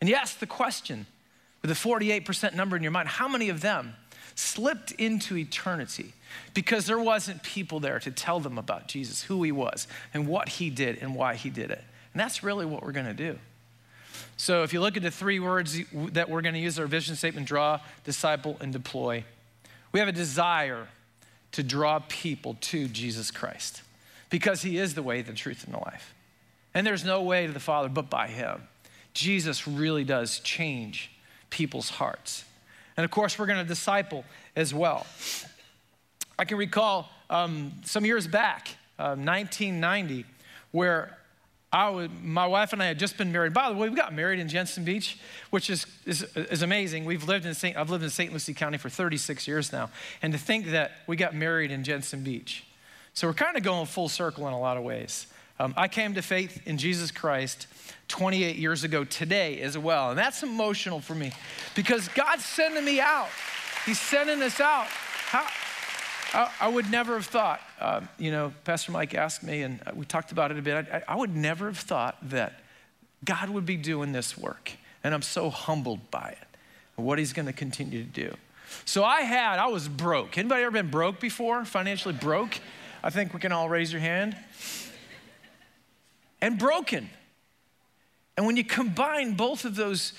And 0.00 0.08
you 0.08 0.14
ask 0.14 0.38
the 0.38 0.46
question, 0.46 1.06
with 1.62 1.70
a 1.70 1.74
48% 1.74 2.54
number 2.54 2.76
in 2.76 2.82
your 2.82 2.92
mind, 2.92 3.08
how 3.08 3.28
many 3.28 3.48
of 3.48 3.60
them 3.60 3.94
slipped 4.34 4.92
into 4.92 5.36
eternity 5.36 6.12
because 6.54 6.86
there 6.86 6.98
wasn't 6.98 7.42
people 7.42 7.80
there 7.80 7.98
to 7.98 8.10
tell 8.10 8.40
them 8.40 8.58
about 8.58 8.86
Jesus, 8.86 9.22
who 9.22 9.42
he 9.42 9.50
was, 9.50 9.88
and 10.14 10.28
what 10.28 10.48
he 10.48 10.70
did 10.70 10.98
and 10.98 11.14
why 11.14 11.34
he 11.34 11.50
did 11.50 11.70
it? 11.70 11.82
And 12.12 12.20
that's 12.20 12.42
really 12.42 12.66
what 12.66 12.82
we're 12.82 12.92
going 12.92 13.06
to 13.06 13.14
do. 13.14 13.38
So 14.36 14.62
if 14.62 14.72
you 14.72 14.80
look 14.80 14.96
at 14.96 15.02
the 15.02 15.10
three 15.10 15.40
words 15.40 15.80
that 16.12 16.30
we're 16.30 16.42
going 16.42 16.54
to 16.54 16.60
use 16.60 16.78
our 16.78 16.86
vision 16.86 17.16
statement 17.16 17.46
draw, 17.46 17.80
disciple, 18.04 18.56
and 18.60 18.72
deploy, 18.72 19.24
we 19.90 20.00
have 20.00 20.08
a 20.08 20.12
desire 20.12 20.86
to 21.58 21.64
draw 21.64 21.98
people 22.06 22.56
to 22.60 22.86
Jesus 22.86 23.32
Christ 23.32 23.82
because 24.30 24.62
he 24.62 24.78
is 24.78 24.94
the 24.94 25.02
way, 25.02 25.22
the 25.22 25.32
truth, 25.32 25.64
and 25.64 25.74
the 25.74 25.78
life. 25.78 26.14
And 26.72 26.86
there's 26.86 27.04
no 27.04 27.20
way 27.22 27.48
to 27.48 27.52
the 27.52 27.58
Father 27.58 27.88
but 27.88 28.08
by 28.08 28.28
him. 28.28 28.62
Jesus 29.12 29.66
really 29.66 30.04
does 30.04 30.38
change 30.38 31.10
people's 31.50 31.90
hearts. 31.90 32.44
And 32.96 33.04
of 33.04 33.10
course, 33.10 33.40
we're 33.40 33.46
going 33.46 33.58
to 33.58 33.64
disciple 33.64 34.24
as 34.54 34.72
well. 34.72 35.04
I 36.38 36.44
can 36.44 36.58
recall 36.58 37.08
um, 37.28 37.72
some 37.84 38.04
years 38.04 38.28
back, 38.28 38.68
uh, 38.96 39.16
1990, 39.16 40.26
where 40.70 41.17
I 41.70 41.90
would, 41.90 42.24
my 42.24 42.46
wife 42.46 42.72
and 42.72 42.82
I 42.82 42.86
had 42.86 42.98
just 42.98 43.18
been 43.18 43.30
married. 43.30 43.52
By 43.52 43.68
the 43.68 43.76
way, 43.76 43.90
we 43.90 43.96
got 43.96 44.14
married 44.14 44.40
in 44.40 44.48
Jensen 44.48 44.84
Beach, 44.84 45.18
which 45.50 45.68
is, 45.68 45.86
is, 46.06 46.22
is 46.34 46.62
amazing. 46.62 47.04
We've 47.04 47.24
lived 47.24 47.44
in 47.44 47.52
St. 47.52 47.76
I've 47.76 47.90
lived 47.90 48.04
in 48.04 48.10
St. 48.10 48.32
Lucie 48.32 48.54
County 48.54 48.78
for 48.78 48.88
36 48.88 49.46
years 49.46 49.70
now. 49.70 49.90
And 50.22 50.32
to 50.32 50.38
think 50.38 50.68
that 50.68 50.92
we 51.06 51.16
got 51.16 51.34
married 51.34 51.70
in 51.70 51.84
Jensen 51.84 52.24
Beach. 52.24 52.64
So 53.12 53.26
we're 53.26 53.34
kind 53.34 53.56
of 53.56 53.62
going 53.62 53.84
full 53.84 54.08
circle 54.08 54.46
in 54.48 54.54
a 54.54 54.60
lot 54.60 54.78
of 54.78 54.82
ways. 54.82 55.26
Um, 55.60 55.74
I 55.76 55.88
came 55.88 56.14
to 56.14 56.22
faith 56.22 56.66
in 56.66 56.78
Jesus 56.78 57.10
Christ 57.10 57.66
28 58.06 58.56
years 58.56 58.84
ago 58.84 59.04
today 59.04 59.60
as 59.60 59.76
well. 59.76 60.10
And 60.10 60.18
that's 60.18 60.42
emotional 60.42 61.00
for 61.00 61.14
me 61.14 61.32
because 61.74 62.08
God's 62.08 62.44
sending 62.44 62.84
me 62.84 63.00
out. 63.00 63.28
He's 63.84 64.00
sending 64.00 64.40
us 64.42 64.60
out. 64.60 64.86
How, 64.86 65.46
I, 66.32 66.50
I 66.60 66.68
would 66.68 66.90
never 66.90 67.14
have 67.14 67.26
thought, 67.26 67.60
uh, 67.80 68.02
you 68.18 68.30
know, 68.30 68.52
Pastor 68.64 68.92
Mike 68.92 69.14
asked 69.14 69.42
me, 69.42 69.62
and 69.62 69.80
we 69.94 70.04
talked 70.04 70.32
about 70.32 70.50
it 70.50 70.58
a 70.58 70.62
bit. 70.62 70.86
I, 70.92 71.02
I 71.08 71.16
would 71.16 71.34
never 71.34 71.66
have 71.66 71.78
thought 71.78 72.16
that 72.30 72.60
God 73.24 73.50
would 73.50 73.66
be 73.66 73.76
doing 73.76 74.12
this 74.12 74.36
work. 74.36 74.72
And 75.02 75.14
I'm 75.14 75.22
so 75.22 75.48
humbled 75.50 76.10
by 76.10 76.36
it 76.40 76.48
and 76.96 77.06
what 77.06 77.18
He's 77.18 77.32
going 77.32 77.46
to 77.46 77.52
continue 77.52 78.04
to 78.04 78.08
do. 78.08 78.34
So 78.84 79.04
I 79.04 79.22
had, 79.22 79.58
I 79.58 79.68
was 79.68 79.88
broke. 79.88 80.36
Anybody 80.36 80.62
ever 80.62 80.70
been 80.70 80.90
broke 80.90 81.20
before? 81.20 81.64
Financially 81.64 82.14
broke? 82.14 82.58
I 83.02 83.10
think 83.10 83.32
we 83.32 83.40
can 83.40 83.52
all 83.52 83.68
raise 83.68 83.92
your 83.92 84.00
hand. 84.00 84.36
And 86.40 86.58
broken. 86.58 87.08
And 88.36 88.46
when 88.46 88.56
you 88.56 88.64
combine 88.64 89.34
both 89.34 89.64
of 89.64 89.74
those 89.74 90.12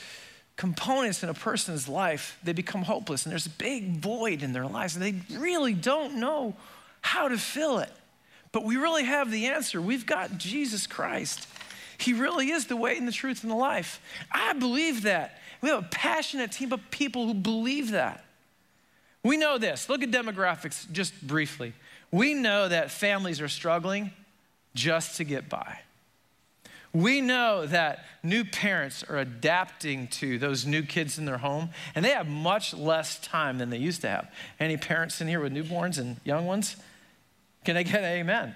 components 0.59 1.23
in 1.23 1.29
a 1.29 1.33
person's 1.33 1.87
life, 1.87 2.37
they 2.43 2.51
become 2.51 2.81
hopeless. 2.81 3.25
And 3.25 3.31
there's 3.31 3.45
a 3.45 3.51
big 3.51 3.95
void 3.95 4.43
in 4.43 4.51
their 4.51 4.65
lives, 4.65 4.93
and 4.97 5.01
they 5.01 5.37
really 5.37 5.73
don't 5.73 6.19
know 6.19 6.53
how 6.99 7.29
to 7.29 7.37
fill 7.37 7.79
it. 7.79 7.89
But 8.51 8.65
we 8.65 8.75
really 8.75 9.05
have 9.05 9.31
the 9.31 9.45
answer. 9.45 9.81
We've 9.81 10.05
got 10.05 10.37
Jesus 10.37 10.85
Christ. 10.85 11.47
He 11.97 12.11
really 12.11 12.51
is 12.51 12.65
the 12.65 12.75
way 12.75 12.97
and 12.97 13.07
the 13.07 13.13
truth 13.13 13.43
and 13.43 13.49
the 13.49 13.55
life. 13.55 14.01
I 14.33 14.51
believe 14.51 15.03
that. 15.03 15.39
We 15.61 15.69
have 15.69 15.85
a 15.85 15.87
passionate 15.87 16.51
team 16.51 16.73
of 16.73 16.91
people 16.91 17.25
who 17.25 17.35
believe 17.35 17.91
that. 17.91 18.25
We 19.23 19.37
know 19.37 19.59
this. 19.59 19.87
Look 19.87 20.03
at 20.03 20.11
demographics 20.11 20.91
just 20.91 21.25
briefly. 21.25 21.71
We 22.11 22.33
know 22.33 22.67
that 22.67 22.91
families 22.91 23.39
are 23.39 23.47
struggling 23.47 24.11
just 24.75 25.15
to 25.17 25.23
get 25.23 25.47
by. 25.47 25.79
We 26.93 27.21
know 27.21 27.67
that 27.67 28.03
new 28.23 28.43
parents 28.43 29.03
are 29.03 29.17
adapting 29.17 30.07
to 30.07 30.39
those 30.39 30.65
new 30.65 30.81
kids 30.81 31.19
in 31.19 31.25
their 31.25 31.37
home, 31.37 31.69
and 31.93 32.03
they 32.03 32.09
have 32.09 32.27
much 32.27 32.73
less 32.73 33.19
time 33.19 33.59
than 33.59 33.69
they 33.69 33.77
used 33.77 34.01
to 34.01 34.09
have. 34.09 34.31
Any 34.59 34.75
parents 34.75 35.21
in 35.21 35.27
here 35.27 35.39
with 35.39 35.53
newborns 35.53 35.99
and 35.99 36.17
young 36.23 36.47
ones? 36.47 36.77
Can 37.63 37.77
I 37.77 37.83
get 37.83 37.95
an 37.95 38.05
amen? 38.05 38.55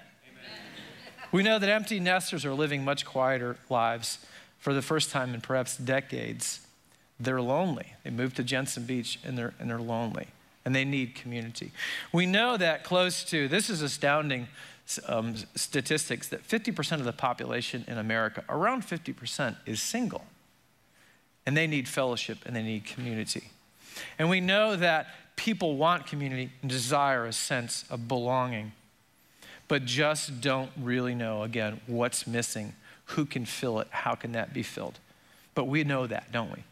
We 1.30 1.42
know 1.44 1.58
that 1.58 1.68
empty 1.68 2.00
nesters 2.00 2.44
are 2.44 2.54
living 2.54 2.84
much 2.84 3.04
quieter 3.04 3.56
lives 3.70 4.18
for 4.58 4.74
the 4.74 4.82
first 4.82 5.10
time 5.10 5.32
in 5.34 5.40
perhaps 5.40 5.76
decades. 5.76 6.66
They're 7.20 7.42
lonely. 7.42 7.92
They 8.02 8.10
moved 8.10 8.36
to 8.36 8.42
Jensen 8.42 8.84
Beach 8.84 9.20
and 9.24 9.38
they're, 9.38 9.54
and 9.60 9.70
they're 9.70 9.78
lonely, 9.78 10.28
and 10.64 10.74
they 10.74 10.84
need 10.84 11.14
community. 11.14 11.70
We 12.12 12.26
know 12.26 12.56
that 12.56 12.82
close 12.82 13.22
to, 13.24 13.46
this 13.46 13.70
is 13.70 13.80
astounding 13.80 14.48
um, 15.06 15.34
statistics 15.54 16.28
that 16.28 16.46
50% 16.46 16.92
of 16.92 17.04
the 17.04 17.12
population 17.12 17.84
in 17.88 17.98
America, 17.98 18.44
around 18.48 18.82
50%, 18.82 19.56
is 19.66 19.80
single. 19.80 20.24
And 21.46 21.56
they 21.56 21.66
need 21.66 21.88
fellowship 21.88 22.38
and 22.46 22.54
they 22.54 22.62
need 22.62 22.84
community. 22.84 23.50
And 24.18 24.28
we 24.28 24.40
know 24.40 24.76
that 24.76 25.06
people 25.36 25.76
want 25.76 26.06
community 26.06 26.50
and 26.62 26.70
desire 26.70 27.26
a 27.26 27.32
sense 27.32 27.84
of 27.90 28.08
belonging, 28.08 28.72
but 29.68 29.84
just 29.84 30.40
don't 30.40 30.70
really 30.80 31.14
know, 31.14 31.42
again, 31.42 31.80
what's 31.86 32.26
missing, 32.26 32.74
who 33.06 33.24
can 33.24 33.44
fill 33.44 33.80
it, 33.80 33.88
how 33.90 34.14
can 34.14 34.32
that 34.32 34.52
be 34.52 34.62
filled. 34.62 34.98
But 35.54 35.64
we 35.64 35.84
know 35.84 36.06
that, 36.06 36.32
don't 36.32 36.50
we? 36.50 36.64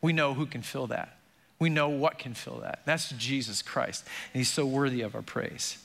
We 0.00 0.12
know 0.12 0.34
who 0.34 0.46
can 0.46 0.62
fill 0.62 0.86
that. 0.88 1.16
We 1.58 1.70
know 1.70 1.88
what 1.88 2.18
can 2.18 2.34
fill 2.34 2.58
that. 2.62 2.80
That's 2.84 3.10
Jesus 3.10 3.62
Christ. 3.62 4.04
And 4.32 4.40
he's 4.40 4.48
so 4.48 4.66
worthy 4.66 5.02
of 5.02 5.14
our 5.14 5.22
praise. 5.22 5.78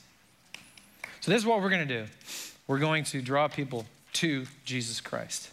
So, 1.20 1.32
this 1.32 1.40
is 1.40 1.46
what 1.46 1.60
we're 1.60 1.70
going 1.70 1.86
to 1.86 2.02
do 2.02 2.10
we're 2.66 2.78
going 2.78 3.04
to 3.04 3.22
draw 3.22 3.48
people 3.48 3.86
to 4.14 4.46
Jesus 4.64 5.00
Christ. 5.00 5.50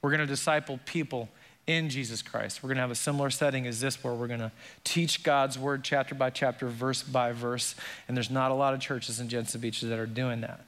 We're 0.00 0.10
going 0.10 0.20
to 0.20 0.26
disciple 0.26 0.80
people 0.86 1.28
in 1.66 1.90
Jesus 1.90 2.22
Christ. 2.22 2.62
We're 2.62 2.68
going 2.68 2.76
to 2.76 2.82
have 2.82 2.90
a 2.90 2.94
similar 2.94 3.30
setting 3.30 3.66
as 3.66 3.80
this 3.80 4.02
where 4.02 4.14
we're 4.14 4.28
going 4.28 4.40
to 4.40 4.52
teach 4.84 5.22
God's 5.22 5.58
word 5.58 5.82
chapter 5.82 6.14
by 6.14 6.30
chapter, 6.30 6.68
verse 6.68 7.02
by 7.02 7.32
verse. 7.32 7.74
And 8.06 8.16
there's 8.16 8.30
not 8.30 8.50
a 8.50 8.54
lot 8.54 8.72
of 8.72 8.80
churches 8.80 9.20
in 9.20 9.28
Jensen 9.28 9.60
Beach 9.60 9.80
that 9.80 9.98
are 9.98 10.06
doing 10.06 10.42
that. 10.42 10.64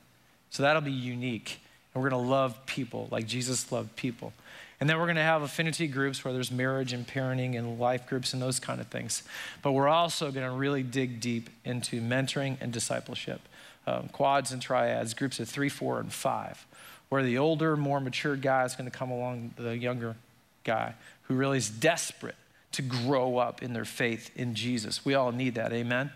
So 0.51 0.63
that'll 0.63 0.83
be 0.83 0.93
unique. 0.93 1.61
And 1.95 2.03
we're 2.03 2.11
going 2.11 2.23
to 2.23 2.29
love 2.29 2.67
people 2.67 3.09
like 3.11 3.27
Jesus 3.27 3.71
loved 3.71 3.95
people. 3.97 4.33
And 4.81 4.89
then 4.89 4.99
we're 4.99 5.07
going 5.07 5.17
to 5.17 5.23
have 5.23 5.43
affinity 5.43 5.89
groups 5.89 6.25
where 6.25 6.35
there's 6.35 6.53
marriage 6.53 6.93
and 6.93 7.07
parenting 7.07 7.57
and 7.57 7.79
life 7.79 8.07
groups 8.07 8.33
and 8.33 8.43
those 8.43 8.61
kind 8.61 8.81
of 8.81 8.89
things. 8.89 9.23
But 9.63 9.73
we're 9.73 9.89
also 9.89 10.31
going 10.31 10.47
to 10.47 10.53
really 10.53 10.83
dig 10.83 11.21
deep 11.21 11.51
into 11.65 12.01
mentoring 12.01 12.57
and 12.61 12.73
discipleship 12.73 13.41
um, 13.89 14.09
quads 14.09 14.53
and 14.53 14.61
triads, 14.61 15.15
groups 15.15 15.41
of 15.41 15.49
three, 15.49 15.69
four, 15.69 15.99
and 16.01 16.13
five, 16.13 16.67
where 17.09 17.23
the 17.23 17.39
older, 17.39 17.77
more 17.77 18.01
mature 18.01 18.37
guy 18.37 18.65
is 18.65 18.75
going 18.75 18.91
to 18.91 18.97
come 18.97 19.11
along 19.11 19.53
the 19.57 19.77
younger 19.77 20.17
guy 20.65 20.95
who 21.23 21.35
really 21.35 21.59
is 21.59 21.71
desperate 21.71 22.35
to 22.73 22.83
grow 22.83 23.39
up 23.39 23.63
in 23.63 23.73
their 23.73 23.85
faith 23.85 24.31
in 24.37 24.55
Jesus. 24.55 25.05
We 25.05 25.15
all 25.15 25.33
need 25.33 25.55
that, 25.55 25.73
amen? 25.73 26.13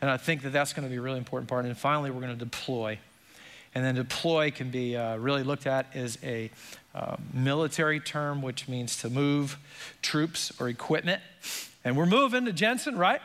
And 0.00 0.10
I 0.10 0.16
think 0.16 0.42
that 0.42 0.50
that's 0.50 0.72
going 0.72 0.86
to 0.86 0.90
be 0.90 0.98
a 0.98 1.00
really 1.00 1.18
important 1.18 1.48
part. 1.48 1.64
And 1.64 1.76
finally, 1.76 2.10
we're 2.10 2.20
going 2.20 2.38
to 2.38 2.44
deploy. 2.44 2.98
And 3.74 3.84
then 3.84 3.96
deploy 3.96 4.50
can 4.50 4.70
be 4.70 4.96
uh, 4.96 5.16
really 5.16 5.42
looked 5.42 5.66
at 5.66 5.86
as 5.94 6.18
a 6.22 6.50
uh, 6.94 7.16
military 7.34 8.00
term, 8.00 8.42
which 8.42 8.68
means 8.68 8.96
to 8.98 9.10
move 9.10 9.58
troops 10.02 10.52
or 10.60 10.68
equipment. 10.68 11.20
And 11.84 11.96
we're 11.96 12.06
moving 12.06 12.44
to 12.44 12.52
Jensen, 12.52 12.96
right? 12.96 13.20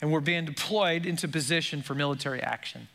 And 0.00 0.10
we're 0.10 0.20
being 0.20 0.46
deployed 0.46 1.04
into 1.04 1.28
position 1.28 1.82
for 1.82 1.94
military 1.94 2.40
action. 2.40 2.88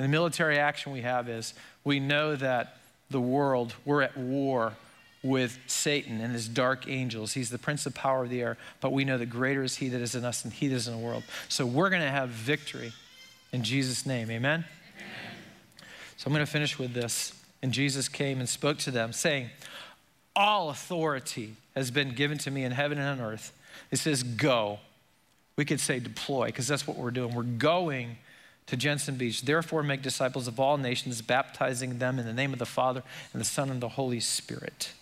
And 0.00 0.06
the 0.06 0.12
military 0.12 0.58
action 0.58 0.92
we 0.92 1.02
have 1.02 1.28
is 1.28 1.52
we 1.84 2.00
know 2.00 2.34
that 2.34 2.78
the 3.10 3.20
world, 3.20 3.74
we're 3.84 4.00
at 4.00 4.16
war 4.16 4.72
with 5.22 5.58
Satan 5.66 6.22
and 6.22 6.32
his 6.32 6.48
dark 6.48 6.88
angels. 6.88 7.34
He's 7.34 7.50
the 7.50 7.58
prince 7.58 7.84
of 7.84 7.94
power 7.94 8.24
of 8.24 8.30
the 8.30 8.40
air, 8.40 8.56
but 8.80 8.92
we 8.92 9.04
know 9.04 9.18
that 9.18 9.26
greater 9.26 9.62
is 9.62 9.76
he 9.76 9.90
that 9.90 10.00
is 10.00 10.14
in 10.14 10.24
us 10.24 10.40
than 10.40 10.52
he 10.52 10.68
that 10.68 10.74
is 10.74 10.88
in 10.88 10.94
the 10.94 11.04
world. 11.04 11.22
So 11.50 11.66
we're 11.66 11.90
going 11.90 12.00
to 12.00 12.08
have 12.08 12.30
victory 12.30 12.94
in 13.52 13.62
Jesus' 13.62 14.06
name. 14.06 14.30
Amen? 14.30 14.64
Amen? 14.96 15.84
So 16.16 16.28
I'm 16.28 16.32
going 16.32 16.46
to 16.46 16.50
finish 16.50 16.78
with 16.78 16.94
this. 16.94 17.34
And 17.62 17.70
Jesus 17.70 18.08
came 18.08 18.38
and 18.38 18.48
spoke 18.48 18.78
to 18.78 18.90
them, 18.90 19.12
saying, 19.12 19.50
All 20.34 20.70
authority 20.70 21.56
has 21.74 21.90
been 21.90 22.14
given 22.14 22.38
to 22.38 22.50
me 22.50 22.64
in 22.64 22.72
heaven 22.72 22.96
and 22.96 23.20
on 23.20 23.32
earth. 23.32 23.52
It 23.90 23.98
says, 23.98 24.22
Go. 24.22 24.78
We 25.56 25.66
could 25.66 25.78
say 25.78 26.00
deploy, 26.00 26.46
because 26.46 26.66
that's 26.66 26.86
what 26.86 26.96
we're 26.96 27.10
doing. 27.10 27.34
We're 27.34 27.42
going 27.42 28.16
to 28.66 28.76
Jensen 28.76 29.16
Beach. 29.16 29.42
Therefore, 29.42 29.82
make 29.82 30.02
disciples 30.02 30.46
of 30.46 30.60
all 30.60 30.76
nations, 30.76 31.22
baptizing 31.22 31.98
them 31.98 32.18
in 32.18 32.26
the 32.26 32.32
name 32.32 32.52
of 32.52 32.58
the 32.58 32.66
Father 32.66 33.02
and 33.32 33.40
the 33.40 33.46
Son 33.46 33.70
and 33.70 33.80
the 33.80 33.90
Holy 33.90 34.20
Spirit, 34.20 34.92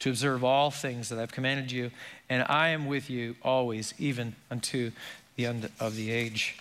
to 0.00 0.10
observe 0.10 0.44
all 0.44 0.70
things 0.70 1.08
that 1.08 1.18
I've 1.18 1.32
commanded 1.32 1.72
you. 1.72 1.90
And 2.28 2.44
I 2.48 2.68
am 2.68 2.86
with 2.86 3.08
you 3.08 3.36
always, 3.42 3.94
even 3.98 4.36
unto 4.50 4.92
the 5.36 5.46
end 5.46 5.70
of 5.80 5.96
the 5.96 6.10
age. 6.10 6.58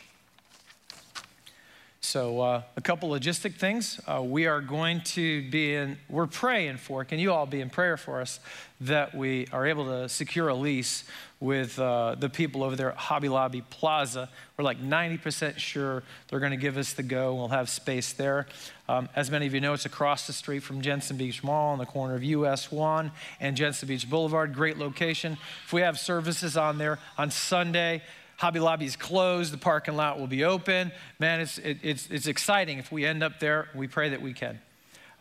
So, 2.03 2.41
uh, 2.41 2.63
a 2.75 2.81
couple 2.81 3.09
logistic 3.09 3.57
things. 3.57 4.01
Uh, 4.07 4.23
we 4.23 4.47
are 4.47 4.59
going 4.59 5.01
to 5.01 5.47
be 5.51 5.75
in, 5.75 5.99
we're 6.09 6.25
praying 6.25 6.77
for, 6.77 7.05
can 7.05 7.19
you 7.19 7.31
all 7.31 7.45
be 7.45 7.61
in 7.61 7.69
prayer 7.69 7.95
for 7.95 8.21
us 8.21 8.39
that 8.81 9.13
we 9.13 9.47
are 9.51 9.67
able 9.67 9.85
to 9.85 10.09
secure 10.09 10.47
a 10.47 10.55
lease 10.55 11.03
with 11.39 11.77
uh, 11.77 12.15
the 12.17 12.27
people 12.27 12.63
over 12.63 12.75
there 12.75 12.89
at 12.89 12.97
Hobby 12.97 13.29
Lobby 13.29 13.61
Plaza. 13.69 14.29
We're 14.57 14.63
like 14.63 14.81
90% 14.81 15.59
sure 15.59 16.01
they're 16.27 16.39
going 16.39 16.51
to 16.51 16.57
give 16.57 16.75
us 16.75 16.93
the 16.93 17.03
go. 17.03 17.35
We'll 17.35 17.49
have 17.49 17.69
space 17.69 18.13
there. 18.13 18.47
Um, 18.89 19.07
as 19.15 19.29
many 19.29 19.45
of 19.45 19.53
you 19.53 19.61
know, 19.61 19.73
it's 19.73 19.85
across 19.85 20.25
the 20.25 20.33
street 20.33 20.61
from 20.63 20.81
Jensen 20.81 21.17
Beach 21.17 21.43
Mall 21.43 21.71
on 21.71 21.77
the 21.77 21.85
corner 21.85 22.15
of 22.15 22.23
US 22.23 22.71
1 22.71 23.11
and 23.39 23.55
Jensen 23.55 23.87
Beach 23.87 24.09
Boulevard. 24.09 24.55
Great 24.55 24.79
location. 24.79 25.37
If 25.65 25.71
we 25.71 25.81
have 25.81 25.99
services 25.99 26.57
on 26.57 26.79
there 26.79 26.97
on 27.19 27.29
Sunday, 27.29 28.01
Hobby 28.41 28.59
Lobby 28.59 28.85
is 28.85 28.95
closed. 28.95 29.53
The 29.53 29.59
parking 29.59 29.95
lot 29.95 30.19
will 30.19 30.25
be 30.25 30.43
open. 30.43 30.91
Man, 31.19 31.41
it's, 31.41 31.59
it, 31.59 31.77
it's, 31.83 32.09
it's 32.09 32.25
exciting. 32.25 32.79
If 32.79 32.91
we 32.91 33.05
end 33.05 33.21
up 33.21 33.39
there, 33.39 33.69
we 33.75 33.87
pray 33.87 34.09
that 34.09 34.19
we 34.19 34.33
can. 34.33 34.59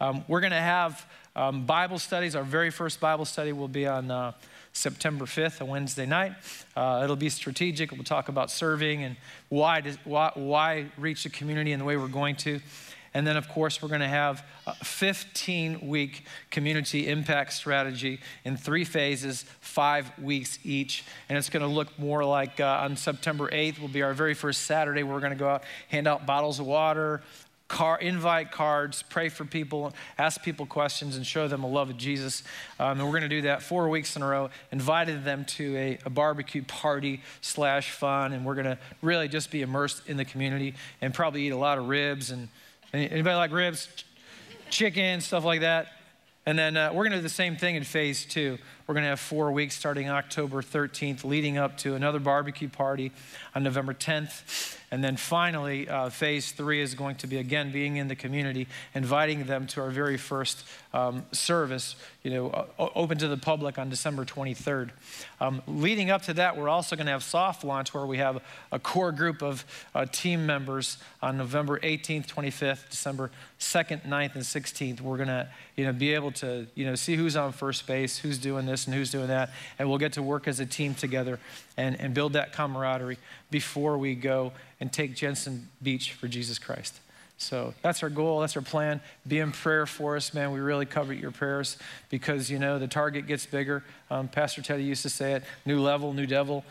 Um, 0.01 0.25
we're 0.27 0.41
going 0.41 0.53
to 0.53 0.57
have 0.57 1.07
um, 1.37 1.66
Bible 1.66 1.99
studies. 1.99 2.35
Our 2.35 2.45
very 2.45 2.71
first 2.71 2.99
Bible 2.99 3.27
study 3.27 3.53
will 3.53 3.68
be 3.68 3.87
on 3.87 4.11
uh, 4.11 4.33
September 4.73 5.27
5th, 5.27 5.61
a 5.61 5.66
Wednesday 5.66 6.07
night. 6.07 6.33
Uh, 6.75 7.03
it'll 7.05 7.14
be 7.14 7.29
strategic. 7.29 7.93
We'll 7.93 8.05
talk 8.05 8.31
about 8.31 8.51
serving 8.51 9.05
and 9.05 9.16
why, 9.51 9.83
does, 9.83 9.99
why, 10.05 10.31
why 10.33 10.87
reach 10.97 11.25
the 11.25 11.29
community 11.29 11.73
in 11.73 11.79
the 11.79 11.85
way 11.85 11.99
we're 11.99 12.09
going 12.09 12.37
to. 12.37 12.59
And 13.13 13.27
then, 13.27 13.37
of 13.37 13.49
course, 13.49 13.83
we're 13.83 13.89
going 13.89 14.01
to 14.03 14.09
have 14.09 14.47
a 14.67 14.75
15 14.85 15.89
week 15.89 16.25
community 16.51 17.09
impact 17.09 17.53
strategy 17.53 18.21
in 18.45 18.57
three 18.57 18.85
phases, 18.85 19.45
five 19.61 20.17
weeks 20.19 20.59
each. 20.65 21.05
And 21.29 21.37
it's 21.37 21.49
going 21.49 21.63
to 21.63 21.69
look 21.69 21.99
more 21.99 22.25
like 22.25 22.61
uh, 22.61 22.81
on 22.83 22.97
September 22.97 23.49
8th 23.49 23.81
will 23.81 23.89
be 23.89 24.03
our 24.03 24.15
very 24.15 24.35
first 24.35 24.63
Saturday. 24.63 25.03
We're 25.03 25.21
going 25.21 25.33
to 25.33 25.39
go 25.39 25.49
out, 25.49 25.65
hand 25.89 26.07
out 26.07 26.25
bottles 26.25 26.61
of 26.61 26.67
water, 26.67 27.21
car, 27.71 27.99
invite 27.99 28.51
cards, 28.51 29.03
pray 29.09 29.29
for 29.29 29.45
people, 29.45 29.95
ask 30.19 30.43
people 30.43 30.67
questions, 30.67 31.17
and 31.17 31.25
show 31.25 31.49
them 31.49 31.63
a 31.63 31.69
love 31.69 31.89
of 31.89 31.97
Jesus. 31.97 32.43
Um, 32.79 32.99
and 32.99 33.05
we're 33.05 33.19
going 33.19 33.23
to 33.23 33.29
do 33.29 33.43
that 33.43 33.63
four 33.63 33.89
weeks 33.89 34.17
in 34.17 34.23
a 34.23 34.27
row. 34.27 34.51
Invited 34.73 35.25
them 35.25 35.45
to 35.47 35.77
a, 35.77 35.99
a 36.05 36.11
barbecue 36.11 36.65
party 36.65 37.23
slash 37.41 37.93
fun, 37.93 38.33
and 38.33 38.45
we're 38.45 38.57
going 38.57 38.67
to 38.67 38.79
really 39.03 39.29
just 39.29 39.51
be 39.51 39.63
immersed 39.63 40.09
in 40.09 40.17
the 40.17 40.25
community 40.25 40.75
and 41.01 41.15
probably 41.15 41.47
eat 41.47 41.51
a 41.51 41.57
lot 41.57 41.79
of 41.79 41.89
ribs. 41.89 42.31
And 42.33 42.49
anybody 42.93 43.36
like 43.36 43.53
ribs, 43.53 43.88
chicken, 44.70 45.20
stuff 45.20 45.45
like 45.45 45.61
that. 45.61 45.88
And 46.47 46.59
then 46.59 46.76
uh, 46.76 46.91
we're 46.93 47.05
going 47.05 47.12
to 47.12 47.18
do 47.18 47.22
the 47.22 47.28
same 47.28 47.57
thing 47.57 47.76
in 47.76 47.84
phase 47.84 48.24
two. 48.24 48.59
We're 48.91 48.95
going 48.95 49.05
to 49.05 49.11
have 49.11 49.20
four 49.20 49.53
weeks 49.53 49.76
starting 49.76 50.09
October 50.09 50.62
13th, 50.62 51.22
leading 51.22 51.57
up 51.57 51.76
to 51.78 51.95
another 51.95 52.18
barbecue 52.18 52.68
party 52.68 53.12
on 53.55 53.62
November 53.62 53.95
10th. 53.95 54.76
And 54.93 55.05
then 55.05 55.16
finally, 55.16 55.88
uh, 55.88 56.11
phase 56.11 56.51
three 56.51 56.80
is 56.80 56.95
going 56.95 57.14
to 57.16 57.28
be 57.28 57.36
again 57.36 57.70
being 57.70 57.97
in 57.97 58.09
the 58.09 58.16
community, 58.16 58.66
inviting 58.93 59.45
them 59.45 59.68
to 59.68 59.80
our 59.82 59.91
very 59.91 60.16
first 60.16 60.64
um, 60.93 61.24
service, 61.30 61.95
you 62.24 62.32
know, 62.32 62.51
uh, 62.51 62.88
open 62.97 63.16
to 63.18 63.28
the 63.28 63.36
public 63.36 63.78
on 63.78 63.88
December 63.88 64.24
23rd. 64.24 64.91
Um, 65.41 65.62
leading 65.68 66.11
up 66.11 66.22
to 66.22 66.34
that, 66.34 66.57
we're 66.57 66.68
also 66.68 66.97
going 66.97 67.07
to 67.07 67.12
have 67.12 67.22
soft 67.22 67.62
launch 67.62 67.95
where 67.95 68.05
we 68.05 68.18
have 68.18 68.43
a 68.72 68.80
core 68.80 69.12
group 69.12 69.43
of 69.43 69.64
uh, 69.95 70.07
team 70.07 70.45
members 70.45 70.99
on 71.22 71.38
November 71.38 71.78
18th, 71.78 72.26
25th, 72.26 72.91
December 72.91 73.30
2nd, 73.61 74.05
9th, 74.09 74.34
and 74.34 74.43
16th. 74.43 75.01
We're 75.01 75.18
going 75.18 75.28
to, 75.28 75.49
you 75.76 75.84
know, 75.84 75.93
be 75.93 76.14
able 76.14 76.32
to, 76.32 76.66
you 76.74 76.84
know, 76.84 76.97
see 76.97 77.14
who's 77.14 77.36
on 77.36 77.53
first 77.53 77.86
base, 77.86 78.18
who's 78.18 78.38
doing 78.38 78.66
this 78.66 78.80
and 78.87 78.95
who's 78.95 79.11
doing 79.11 79.28
that, 79.28 79.51
and 79.78 79.89
we'll 79.89 79.99
get 79.99 80.14
to 80.14 80.22
work 80.22 80.49
as 80.49 80.61
a 80.61 80.66
team 80.66 80.95
together 80.95 81.39
and, 81.76 81.99
and 82.01 82.14
build 82.14 82.35
that 82.35 82.53
camaraderie 82.53 83.18
before 83.51 83.99
we 83.99 84.14
go 84.14 84.53
and 84.81 84.93
take 84.93 85.14
Jensen 85.14 85.68
Beach 85.83 86.12
for 86.12 86.28
Jesus 86.28 86.59
Christ. 86.59 87.01
So 87.41 87.72
that's 87.81 88.03
our 88.03 88.11
goal. 88.11 88.41
That's 88.41 88.55
our 88.57 88.62
plan. 88.62 89.01
Be 89.26 89.39
in 89.39 89.51
prayer 89.51 89.87
for 89.87 90.14
us, 90.16 90.35
man. 90.35 90.53
We 90.53 90.61
really 90.61 90.85
covet 90.85 91.16
your 91.16 91.31
prayers 91.31 91.78
because, 92.11 92.51
you 92.51 92.59
know, 92.59 92.78
the 92.78 92.87
target 92.87 93.26
gets 93.26 93.47
bigger. 93.47 93.83
Um, 94.11 94.28
Pastor 94.28 94.61
Teddy 94.61 94.85
used 94.85 95.03
to 95.03 95.09
say 95.09 95.33
it 95.33 95.45
new 95.64 95.81
level, 95.81 96.12
new 96.12 96.26
devil. 96.26 96.64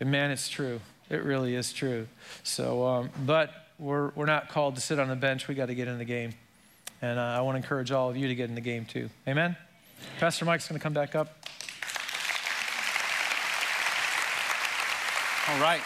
And 0.00 0.10
man, 0.10 0.30
it's 0.30 0.48
true. 0.48 0.80
It 1.10 1.22
really 1.22 1.54
is 1.54 1.74
true. 1.74 2.08
So, 2.42 2.86
um, 2.86 3.10
but 3.26 3.50
we're, 3.78 4.12
we're 4.14 4.24
not 4.24 4.48
called 4.48 4.76
to 4.76 4.80
sit 4.80 4.98
on 4.98 5.08
the 5.08 5.16
bench. 5.16 5.46
We 5.46 5.54
got 5.54 5.66
to 5.66 5.74
get 5.74 5.88
in 5.88 5.98
the 5.98 6.06
game. 6.06 6.32
And 7.02 7.18
uh, 7.18 7.22
I 7.22 7.42
want 7.42 7.56
to 7.56 7.58
encourage 7.58 7.92
all 7.92 8.08
of 8.08 8.16
you 8.16 8.28
to 8.28 8.34
get 8.34 8.48
in 8.48 8.54
the 8.54 8.62
game 8.62 8.86
too. 8.86 9.10
Amen? 9.28 9.56
Pastor 10.18 10.44
Mike's 10.44 10.68
going 10.68 10.78
to 10.78 10.82
come 10.82 10.92
back 10.92 11.14
up. 11.14 11.28
All 15.48 15.60
right. 15.60 15.82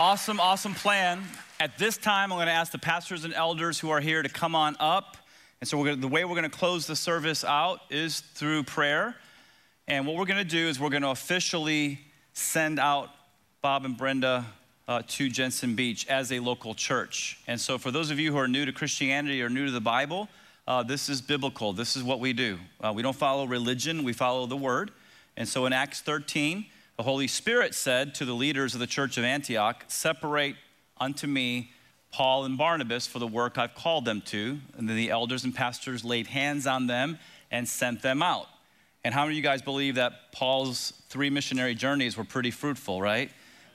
Awesome, 0.00 0.40
awesome 0.40 0.74
plan. 0.74 1.22
At 1.60 1.78
this 1.78 1.96
time, 1.96 2.32
I'm 2.32 2.38
going 2.38 2.46
to 2.46 2.52
ask 2.52 2.72
the 2.72 2.78
pastors 2.78 3.24
and 3.24 3.32
elders 3.34 3.78
who 3.78 3.90
are 3.90 4.00
here 4.00 4.22
to 4.22 4.28
come 4.28 4.54
on 4.54 4.76
up. 4.80 5.16
And 5.60 5.68
so, 5.68 5.76
gonna, 5.78 5.96
the 5.96 6.08
way 6.08 6.24
we're 6.24 6.34
going 6.34 6.50
to 6.50 6.56
close 6.56 6.86
the 6.86 6.96
service 6.96 7.44
out 7.44 7.80
is 7.90 8.20
through 8.20 8.64
prayer. 8.64 9.14
And 9.86 10.06
what 10.06 10.16
we're 10.16 10.24
going 10.24 10.42
to 10.42 10.44
do 10.44 10.66
is 10.66 10.80
we're 10.80 10.90
going 10.90 11.02
to 11.02 11.10
officially 11.10 12.00
send 12.32 12.78
out 12.78 13.10
Bob 13.62 13.84
and 13.84 13.96
Brenda 13.96 14.46
uh, 14.88 15.02
to 15.08 15.28
Jensen 15.28 15.74
Beach 15.74 16.06
as 16.08 16.32
a 16.32 16.40
local 16.40 16.74
church. 16.74 17.38
And 17.46 17.60
so, 17.60 17.78
for 17.78 17.90
those 17.90 18.10
of 18.10 18.18
you 18.18 18.32
who 18.32 18.38
are 18.38 18.48
new 18.48 18.64
to 18.64 18.72
Christianity 18.72 19.42
or 19.42 19.48
new 19.48 19.66
to 19.66 19.72
the 19.72 19.80
Bible, 19.80 20.28
uh, 20.66 20.82
this 20.82 21.08
is 21.08 21.20
biblical. 21.20 21.72
This 21.72 21.96
is 21.96 22.02
what 22.02 22.20
we 22.20 22.32
do. 22.32 22.58
Uh, 22.80 22.92
we 22.94 23.02
don't 23.02 23.16
follow 23.16 23.46
religion, 23.46 24.02
we 24.04 24.12
follow 24.12 24.46
the 24.46 24.56
word. 24.56 24.90
And 25.36 25.48
so, 25.48 25.66
in 25.66 25.72
Acts 25.72 26.00
13, 26.00 26.66
the 26.96 27.02
Holy 27.02 27.26
Spirit 27.26 27.74
said 27.74 28.14
to 28.16 28.24
the 28.24 28.32
leaders 28.32 28.74
of 28.74 28.80
the 28.80 28.86
church 28.86 29.18
of 29.18 29.24
Antioch, 29.24 29.84
Separate 29.88 30.56
unto 30.98 31.26
me 31.26 31.72
Paul 32.12 32.44
and 32.44 32.56
Barnabas 32.56 33.06
for 33.06 33.18
the 33.18 33.26
work 33.26 33.58
I've 33.58 33.74
called 33.74 34.04
them 34.04 34.20
to. 34.26 34.58
And 34.78 34.88
then 34.88 34.96
the 34.96 35.10
elders 35.10 35.42
and 35.42 35.54
pastors 35.54 36.04
laid 36.04 36.28
hands 36.28 36.66
on 36.66 36.86
them 36.86 37.18
and 37.50 37.68
sent 37.68 38.02
them 38.02 38.22
out. 38.22 38.46
And 39.02 39.12
how 39.12 39.22
many 39.24 39.34
of 39.34 39.36
you 39.36 39.42
guys 39.42 39.60
believe 39.60 39.96
that 39.96 40.32
Paul's 40.32 40.92
three 41.08 41.28
missionary 41.28 41.74
journeys 41.74 42.16
were 42.16 42.24
pretty 42.24 42.52
fruitful, 42.52 43.02
right? 43.02 43.30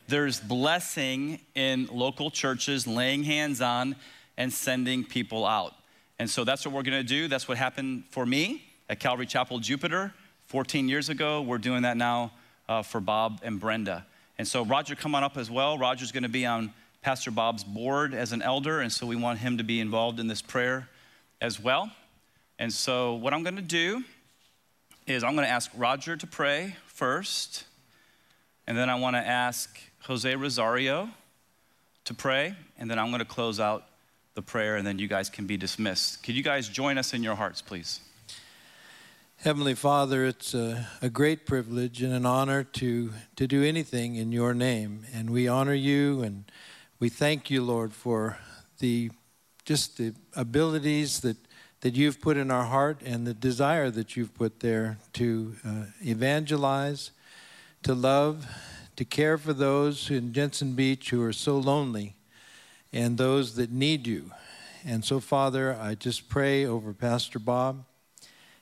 There's 0.07 0.39
blessing 0.39 1.41
in 1.53 1.87
local 1.91 2.31
churches, 2.31 2.87
laying 2.87 3.23
hands 3.23 3.61
on 3.61 3.95
and 4.37 4.51
sending 4.51 5.03
people 5.03 5.45
out. 5.45 5.73
And 6.19 6.29
so 6.29 6.43
that's 6.43 6.65
what 6.65 6.75
we're 6.75 6.83
gonna 6.83 7.01
do. 7.01 7.27
That's 7.27 7.47
what 7.47 7.57
happened 7.57 8.03
for 8.09 8.25
me 8.25 8.63
at 8.89 8.99
Calvary 8.99 9.25
Chapel 9.25 9.59
Jupiter 9.59 10.13
14 10.47 10.89
years 10.89 11.09
ago. 11.09 11.41
We're 11.41 11.57
doing 11.57 11.83
that 11.83 11.95
now 11.97 12.33
uh, 12.67 12.83
for 12.83 12.99
Bob 12.99 13.39
and 13.43 13.59
Brenda. 13.59 14.05
And 14.37 14.47
so, 14.47 14.63
Roger, 14.63 14.95
come 14.95 15.15
on 15.15 15.23
up 15.23 15.35
as 15.35 15.51
well. 15.51 15.77
Roger's 15.77 16.13
going 16.13 16.23
to 16.23 16.29
be 16.29 16.45
on 16.45 16.71
Pastor 17.01 17.29
Bob's 17.29 17.63
board 17.63 18.13
as 18.13 18.31
an 18.31 18.41
elder, 18.41 18.79
and 18.79 18.91
so 18.91 19.05
we 19.05 19.17
want 19.17 19.39
him 19.39 19.57
to 19.57 19.63
be 19.63 19.81
involved 19.81 20.19
in 20.19 20.27
this 20.27 20.41
prayer 20.41 20.87
as 21.41 21.59
well. 21.59 21.91
And 22.57 22.71
so, 22.71 23.15
what 23.15 23.33
I'm 23.33 23.43
going 23.43 23.57
to 23.57 23.61
do 23.61 24.03
is 25.07 25.23
I'm 25.23 25.35
going 25.35 25.45
to 25.45 25.51
ask 25.51 25.69
Roger 25.75 26.15
to 26.15 26.25
pray 26.25 26.75
first, 26.87 27.65
and 28.65 28.77
then 28.77 28.89
I 28.89 28.95
want 28.95 29.15
to 29.15 29.19
ask 29.19 29.77
Jose 30.03 30.33
Rosario 30.33 31.09
to 32.05 32.13
pray, 32.13 32.55
and 32.77 32.89
then 32.89 32.97
I'm 32.97 33.07
going 33.07 33.19
to 33.19 33.25
close 33.25 33.59
out 33.59 33.88
the 34.39 34.43
prayer, 34.43 34.77
and 34.77 34.87
then 34.87 34.97
you 34.97 35.07
guys 35.09 35.29
can 35.29 35.45
be 35.45 35.57
dismissed. 35.57 36.23
Could 36.23 36.33
you 36.33 36.43
guys 36.43 36.69
join 36.69 36.97
us 36.97 37.13
in 37.13 37.23
your 37.23 37.35
hearts, 37.35 37.61
please? 37.61 37.99
Heavenly 39.35 39.75
Father, 39.75 40.23
it's 40.23 40.53
a, 40.53 40.87
a, 41.01 41.09
great 41.09 41.45
privilege 41.45 42.01
and 42.01 42.13
an 42.13 42.25
honor 42.25 42.63
to, 42.63 43.11
to 43.35 43.47
do 43.47 43.63
anything 43.63 44.15
in 44.15 44.31
your 44.31 44.53
name. 44.53 45.03
And 45.13 45.29
we 45.29 45.49
honor 45.49 45.73
you 45.73 46.21
and 46.23 46.45
we 46.99 47.09
thank 47.09 47.49
you, 47.49 47.61
Lord, 47.61 47.91
for 47.91 48.37
the 48.79 49.11
just 49.65 49.97
the 49.97 50.13
abilities 50.37 51.19
that, 51.19 51.37
that 51.81 51.95
you've 51.95 52.21
put 52.21 52.37
in 52.37 52.49
our 52.49 52.65
heart 52.65 53.01
and 53.05 53.27
the 53.27 53.33
desire 53.33 53.91
that 53.91 54.15
you've 54.15 54.33
put 54.33 54.61
there 54.61 54.99
to 55.13 55.55
uh, 55.65 55.83
evangelize, 56.01 57.11
to 57.83 57.93
love, 57.93 58.47
to 58.95 59.03
care 59.03 59.37
for 59.37 59.51
those 59.51 60.09
in 60.09 60.31
Jensen 60.31 60.75
Beach 60.75 61.09
who 61.09 61.21
are 61.23 61.33
so 61.33 61.57
lonely 61.57 62.15
and 62.91 63.17
those 63.17 63.55
that 63.55 63.71
need 63.71 64.07
you. 64.07 64.31
And 64.85 65.03
so, 65.03 65.19
Father, 65.19 65.77
I 65.79 65.95
just 65.95 66.29
pray 66.29 66.65
over 66.65 66.93
Pastor 66.93 67.39
Bob 67.39 67.85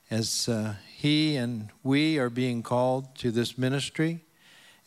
as 0.10 0.50
uh, 0.50 0.76
he 0.96 1.36
and 1.36 1.70
we 1.84 2.18
are 2.18 2.30
being 2.30 2.64
called 2.64 3.16
to 3.18 3.32
this 3.32 3.58
ministry. 3.58 4.22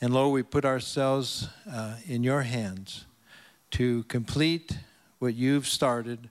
And 0.00 0.12
Lord, 0.12 0.32
we 0.32 0.42
put 0.42 0.64
ourselves 0.64 1.48
uh, 1.70 1.96
in 2.06 2.24
your 2.24 2.42
hands 2.42 3.04
to 3.72 4.02
complete 4.04 4.78
what 5.18 5.34
you've 5.34 5.66
started. 5.66 6.30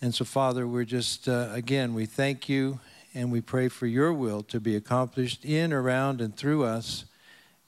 And 0.00 0.14
so, 0.14 0.24
Father, 0.24 0.66
we're 0.66 0.84
just, 0.84 1.28
uh, 1.28 1.48
again, 1.52 1.94
we 1.94 2.06
thank 2.06 2.48
you 2.48 2.80
and 3.14 3.30
we 3.30 3.40
pray 3.40 3.68
for 3.68 3.86
your 3.86 4.12
will 4.12 4.42
to 4.44 4.58
be 4.58 4.74
accomplished 4.74 5.44
in, 5.44 5.72
around, 5.72 6.20
and 6.20 6.36
through 6.36 6.64
us 6.64 7.04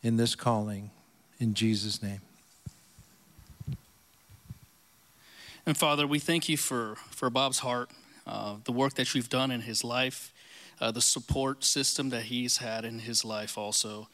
in 0.03 0.16
this 0.16 0.35
calling. 0.35 0.91
In 1.39 1.55
Jesus' 1.55 2.03
name. 2.03 2.26
And 5.67 5.77
Father, 5.77 6.07
we 6.07 6.21
thank 6.21 6.49
you 6.49 6.57
for, 6.57 6.95
for 7.11 7.29
Bob's 7.29 7.59
heart, 7.59 7.91
uh, 8.27 8.57
the 8.64 8.73
work 8.73 8.95
that 8.95 9.14
you've 9.14 9.29
done 9.29 9.51
in 9.51 9.62
his 9.62 9.83
life 9.83 10.33
uh, 10.81 10.91
the 10.91 11.01
support 11.01 11.64
system 11.64 12.11
that 12.11 12.25
he's 12.25 12.59
had 12.59 12.85
in 12.85 13.01
his 13.01 13.25
life 13.25 13.57
also. 13.57 14.09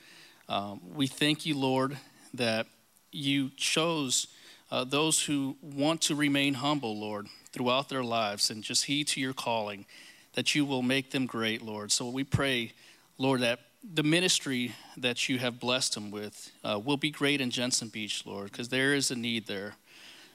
Um, 0.49 0.81
we 0.95 1.07
thank 1.07 1.47
you, 1.47 1.57
Lord, 1.57 1.97
that 2.35 2.67
you 3.11 3.51
chose 3.57 4.29
uh, 4.71 4.85
those 4.85 5.23
who 5.23 5.57
want 5.61 6.01
to 6.03 6.15
remain 6.15 6.55
humble, 6.55 6.99
Lord, 6.99 7.27
throughout 7.53 7.89
their 7.89 8.05
lives 8.05 8.51
and 8.51 8.63
just 8.63 8.87
heed 8.87 9.09
to 9.09 9.21
your 9.21 9.35
calling, 9.35 9.87
that 10.35 10.55
you 10.55 10.65
will 10.65 10.83
make 10.83 11.11
them 11.11 11.27
great, 11.27 11.63
Lord. 11.63 11.93
So 11.93 12.09
we 12.09 12.25
pray, 12.25 12.73
Lord, 13.19 13.41
that 13.41 13.61
the 13.83 14.03
ministry 14.03 14.75
that 14.97 15.29
you 15.29 15.39
have 15.39 15.59
blessed 15.59 15.95
them 15.95 16.11
with 16.11 16.53
uh, 16.65 16.81
will 16.83 16.97
be 16.97 17.11
great 17.11 17.41
in 17.41 17.51
Jensen 17.51 17.89
Beach, 17.89 18.25
Lord, 18.25 18.51
because 18.51 18.69
there 18.69 18.95
is 18.95 19.11
a 19.11 19.17
need 19.17 19.47
there. 19.47 19.75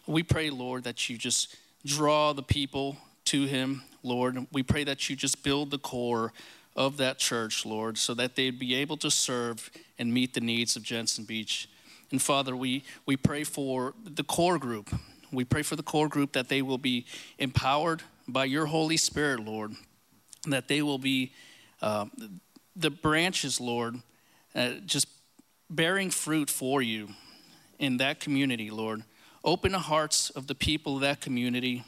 We 0.07 0.23
pray, 0.23 0.49
Lord, 0.49 0.85
that 0.85 1.09
you 1.09 1.17
just 1.17 1.55
draw 1.85 2.31
the 2.31 2.43
people 2.43 2.97
to 3.25 3.45
him, 3.45 3.83
Lord. 4.03 4.47
We 4.53 4.63
pray 4.63 4.85
that 4.85 5.09
you 5.09 5.17
just 5.17 5.43
build 5.43 5.69
the 5.69 5.77
core 5.77 6.31
of 6.77 6.97
that 6.97 7.19
church, 7.19 7.65
Lord, 7.65 7.97
so 7.97 8.13
that 8.13 8.35
they'd 8.35 8.57
be 8.57 8.75
able 8.75 8.95
to 8.97 9.11
serve 9.11 9.69
and 9.99 10.13
meet 10.13 10.33
the 10.33 10.39
needs 10.39 10.77
of 10.77 10.83
Jensen 10.83 11.25
Beach. 11.25 11.67
And 12.09 12.21
Father, 12.21 12.55
we, 12.55 12.83
we 13.05 13.17
pray 13.17 13.43
for 13.43 13.95
the 14.05 14.23
core 14.23 14.57
group. 14.57 14.89
We 15.31 15.43
pray 15.43 15.63
for 15.63 15.75
the 15.75 15.83
core 15.83 16.07
group 16.07 16.31
that 16.33 16.47
they 16.47 16.61
will 16.61 16.77
be 16.77 17.05
empowered 17.37 18.01
by 18.29 18.45
your 18.45 18.67
Holy 18.67 18.95
Spirit, 18.95 19.41
Lord, 19.41 19.73
that 20.45 20.69
they 20.69 20.81
will 20.81 20.99
be 20.99 21.33
uh, 21.81 22.05
the 22.75 22.91
branches, 22.91 23.59
Lord, 23.59 23.97
uh, 24.55 24.73
just 24.85 25.07
bearing 25.69 26.11
fruit 26.11 26.49
for 26.49 26.81
you 26.81 27.09
in 27.77 27.97
that 27.97 28.21
community, 28.21 28.69
Lord. 28.69 29.03
Open 29.47 29.71
the 29.71 29.79
hearts 29.79 30.29
of 30.29 30.45
the 30.45 30.53
people 30.53 30.95
of 30.95 31.01
that 31.01 31.21
community 31.21 31.83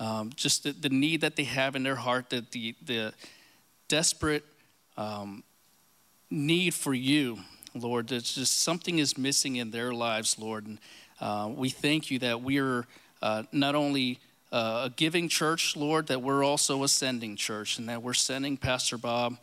um, 0.00 0.30
just 0.34 0.64
the, 0.64 0.72
the, 0.72 0.88
need 0.88 1.20
that 1.20 1.36
they 1.36 1.44
have 1.44 1.76
in 1.76 1.82
their 1.82 1.94
heart, 1.94 2.30
that 2.30 2.52
the, 2.52 2.74
the 2.82 3.12
desperate 3.86 4.44
um, 4.96 5.44
need 6.30 6.72
for 6.72 6.94
you, 6.94 7.38
Lord. 7.74 8.08
There's 8.08 8.34
just 8.34 8.60
something 8.60 8.98
is 8.98 9.18
missing 9.18 9.56
in 9.56 9.70
their 9.70 9.92
lives, 9.92 10.38
Lord. 10.38 10.66
And 10.66 10.78
uh, 11.20 11.50
we 11.54 11.68
thank 11.68 12.10
you 12.10 12.18
that 12.20 12.40
we're 12.40 12.86
uh, 13.20 13.42
not 13.52 13.74
only 13.74 14.18
uh, 14.50 14.86
a 14.86 14.90
giving 14.96 15.28
church, 15.28 15.76
Lord, 15.76 16.06
that 16.06 16.22
we're 16.22 16.42
also 16.42 16.82
a 16.82 16.88
sending 16.88 17.36
church, 17.36 17.78
and 17.78 17.86
that 17.90 18.02
we're 18.02 18.14
sending 18.14 18.56
Pastor 18.56 18.96
Bob 18.96 19.36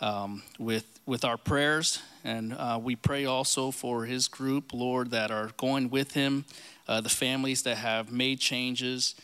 um, 0.00 0.44
with 0.60 0.86
with 1.06 1.24
our 1.24 1.36
prayers, 1.36 2.00
and 2.24 2.54
uh, 2.54 2.80
we 2.82 2.96
pray 2.96 3.26
also 3.26 3.70
for 3.70 4.06
his 4.06 4.26
group, 4.26 4.72
Lord, 4.72 5.10
that 5.10 5.30
are 5.30 5.50
going 5.58 5.90
with 5.90 6.14
him, 6.14 6.46
uh, 6.86 7.00
the 7.00 7.08
families 7.08 7.62
that 7.62 7.76
have 7.76 8.12
made 8.12 8.40
changes. 8.40 9.14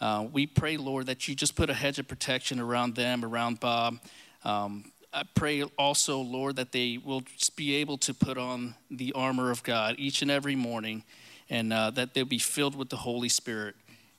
Uh, 0.00 0.26
we 0.32 0.46
pray, 0.46 0.76
Lord, 0.76 1.06
that 1.06 1.26
you 1.26 1.34
just 1.34 1.56
put 1.56 1.70
a 1.70 1.74
hedge 1.74 1.98
of 1.98 2.06
protection 2.06 2.60
around 2.60 2.94
them, 2.94 3.24
around 3.24 3.60
Bob. 3.60 3.98
Um, 4.44 4.92
I 5.12 5.24
pray 5.34 5.62
also, 5.62 6.20
Lord, 6.20 6.56
that 6.56 6.72
they 6.72 6.98
will 7.02 7.22
be 7.56 7.76
able 7.76 7.98
to 7.98 8.14
put 8.14 8.38
on 8.38 8.74
the 8.90 9.12
armor 9.14 9.50
of 9.50 9.62
God 9.62 9.96
each 9.98 10.22
and 10.22 10.30
every 10.30 10.54
morning 10.54 11.02
and 11.50 11.72
uh, 11.72 11.90
that 11.90 12.14
they'll 12.14 12.24
be 12.24 12.38
filled 12.38 12.76
with 12.76 12.90
the 12.90 12.96
Holy 12.96 13.28
Spirit. 13.28 13.74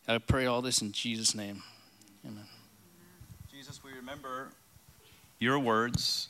I 0.07 0.17
pray 0.17 0.47
all 0.47 0.61
this 0.61 0.81
in 0.81 0.91
Jesus' 0.91 1.35
name. 1.35 1.61
Amen. 2.25 2.45
Jesus, 3.51 3.83
we 3.83 3.91
remember 3.93 4.49
your 5.37 5.59
words 5.59 6.29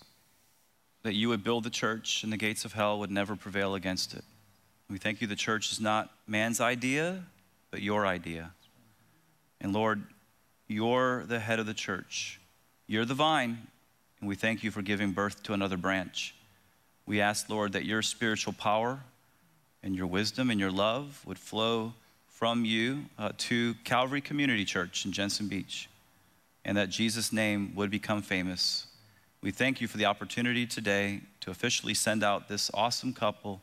that 1.04 1.14
you 1.14 1.30
would 1.30 1.44
build 1.44 1.64
the 1.64 1.70
church 1.70 2.24
and 2.24 2.34
the 2.34 2.38
gates 2.38 2.66
of 2.66 2.74
hell 2.74 3.00
would 3.00 3.12
never 3.12 3.36
prevail 3.36 3.76
against 3.76 4.14
it. 4.14 4.24
We 4.90 4.98
thank 4.98 5.22
you 5.22 5.28
the 5.28 5.36
church 5.36 5.72
is 5.72 5.80
not 5.80 6.10
man's 6.28 6.60
idea, 6.60 7.24
but 7.70 7.82
your 7.82 8.08
idea. 8.08 8.52
And 9.62 9.72
Lord, 9.72 10.04
you're 10.68 11.26
the 11.26 11.40
head 11.40 11.60
of 11.60 11.66
the 11.66 11.74
church. 11.74 12.40
You're 12.88 13.06
the 13.06 13.14
vine, 13.14 13.60
and 14.20 14.28
we 14.28 14.36
thank 14.36 14.64
you 14.64 14.72
for 14.72 14.82
giving 14.82 15.12
birth 15.12 15.44
to 15.44 15.54
another 15.54 15.78
branch. 15.78 16.34
We 17.06 17.22
ask, 17.22 17.50
Lord, 17.50 17.74
that 17.74 17.86
your 17.86 18.02
spiritual 18.02 18.54
power 18.54 19.00
and 19.84 19.96
your 19.96 20.08
wisdom 20.08 20.50
and 20.50 20.60
your 20.60 20.72
love 20.72 21.22
would 21.26 21.40
flow 21.40 21.94
from 22.28 22.66
you 22.66 23.06
uh, 23.18 23.32
to 23.38 23.76
Calvary 23.84 24.22
Community 24.22 24.66
Church 24.66 25.06
in 25.06 25.12
Jensen 25.12 25.48
Beach, 25.48 25.90
and 26.66 26.78
that 26.78 26.90
Jesus' 26.90 27.34
name 27.34 27.74
would 27.76 27.92
become 27.92 28.22
famous. 28.22 28.88
We 29.42 29.52
thank 29.52 29.82
you 29.82 29.88
for 29.88 29.98
the 29.98 30.06
opportunity 30.06 30.66
today 30.66 31.22
to 31.42 31.52
officially 31.52 31.94
send 31.94 32.24
out 32.24 32.48
this 32.48 32.72
awesome 32.74 33.14
couple. 33.14 33.62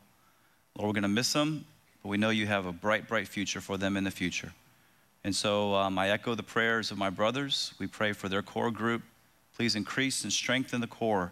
Lord, 0.77 0.89
we're 0.89 0.93
going 0.93 1.01
to 1.01 1.07
miss 1.07 1.33
them, 1.33 1.65
but 2.03 2.09
we 2.09 2.17
know 2.17 2.29
you 2.29 2.45
have 2.45 2.67
a 2.67 2.71
bright, 2.71 3.07
bright 3.07 3.27
future 3.27 3.61
for 3.61 3.77
them 3.77 3.97
in 3.97 4.03
the 4.03 4.11
future. 4.11 4.53
And 5.23 5.35
so 5.35 5.73
um, 5.73 5.97
I 5.97 6.09
echo 6.09 6.35
the 6.35 6.43
prayers 6.43 6.91
of 6.91 6.99
my 6.99 7.09
brothers. 7.09 7.73
We 7.79 7.87
pray 7.87 8.13
for 8.13 8.29
their 8.29 8.43
core 8.43 8.69
group. 8.69 9.01
Please 9.55 9.75
increase 9.75 10.23
and 10.23 10.31
strengthen 10.31 10.79
the 10.79 10.87
core 10.87 11.31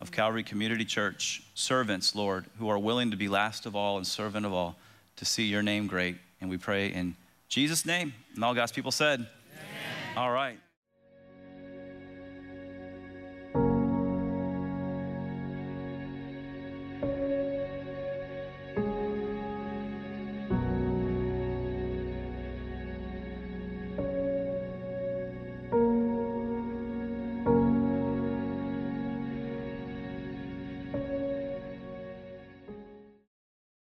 of 0.00 0.12
Calvary 0.12 0.44
Community 0.44 0.84
Church 0.84 1.42
servants, 1.54 2.14
Lord, 2.14 2.44
who 2.58 2.68
are 2.68 2.78
willing 2.78 3.10
to 3.10 3.16
be 3.16 3.28
last 3.28 3.66
of 3.66 3.74
all 3.74 3.96
and 3.96 4.06
servant 4.06 4.46
of 4.46 4.52
all 4.52 4.76
to 5.16 5.24
see 5.24 5.44
your 5.44 5.62
name 5.62 5.88
great. 5.88 6.16
And 6.40 6.48
we 6.48 6.56
pray 6.56 6.88
in 6.88 7.16
Jesus' 7.48 7.84
name. 7.84 8.14
And 8.36 8.44
all 8.44 8.54
God's 8.54 8.72
people 8.72 8.92
said, 8.92 9.20
Amen. 9.20 10.16
All 10.16 10.30
right. 10.30 10.58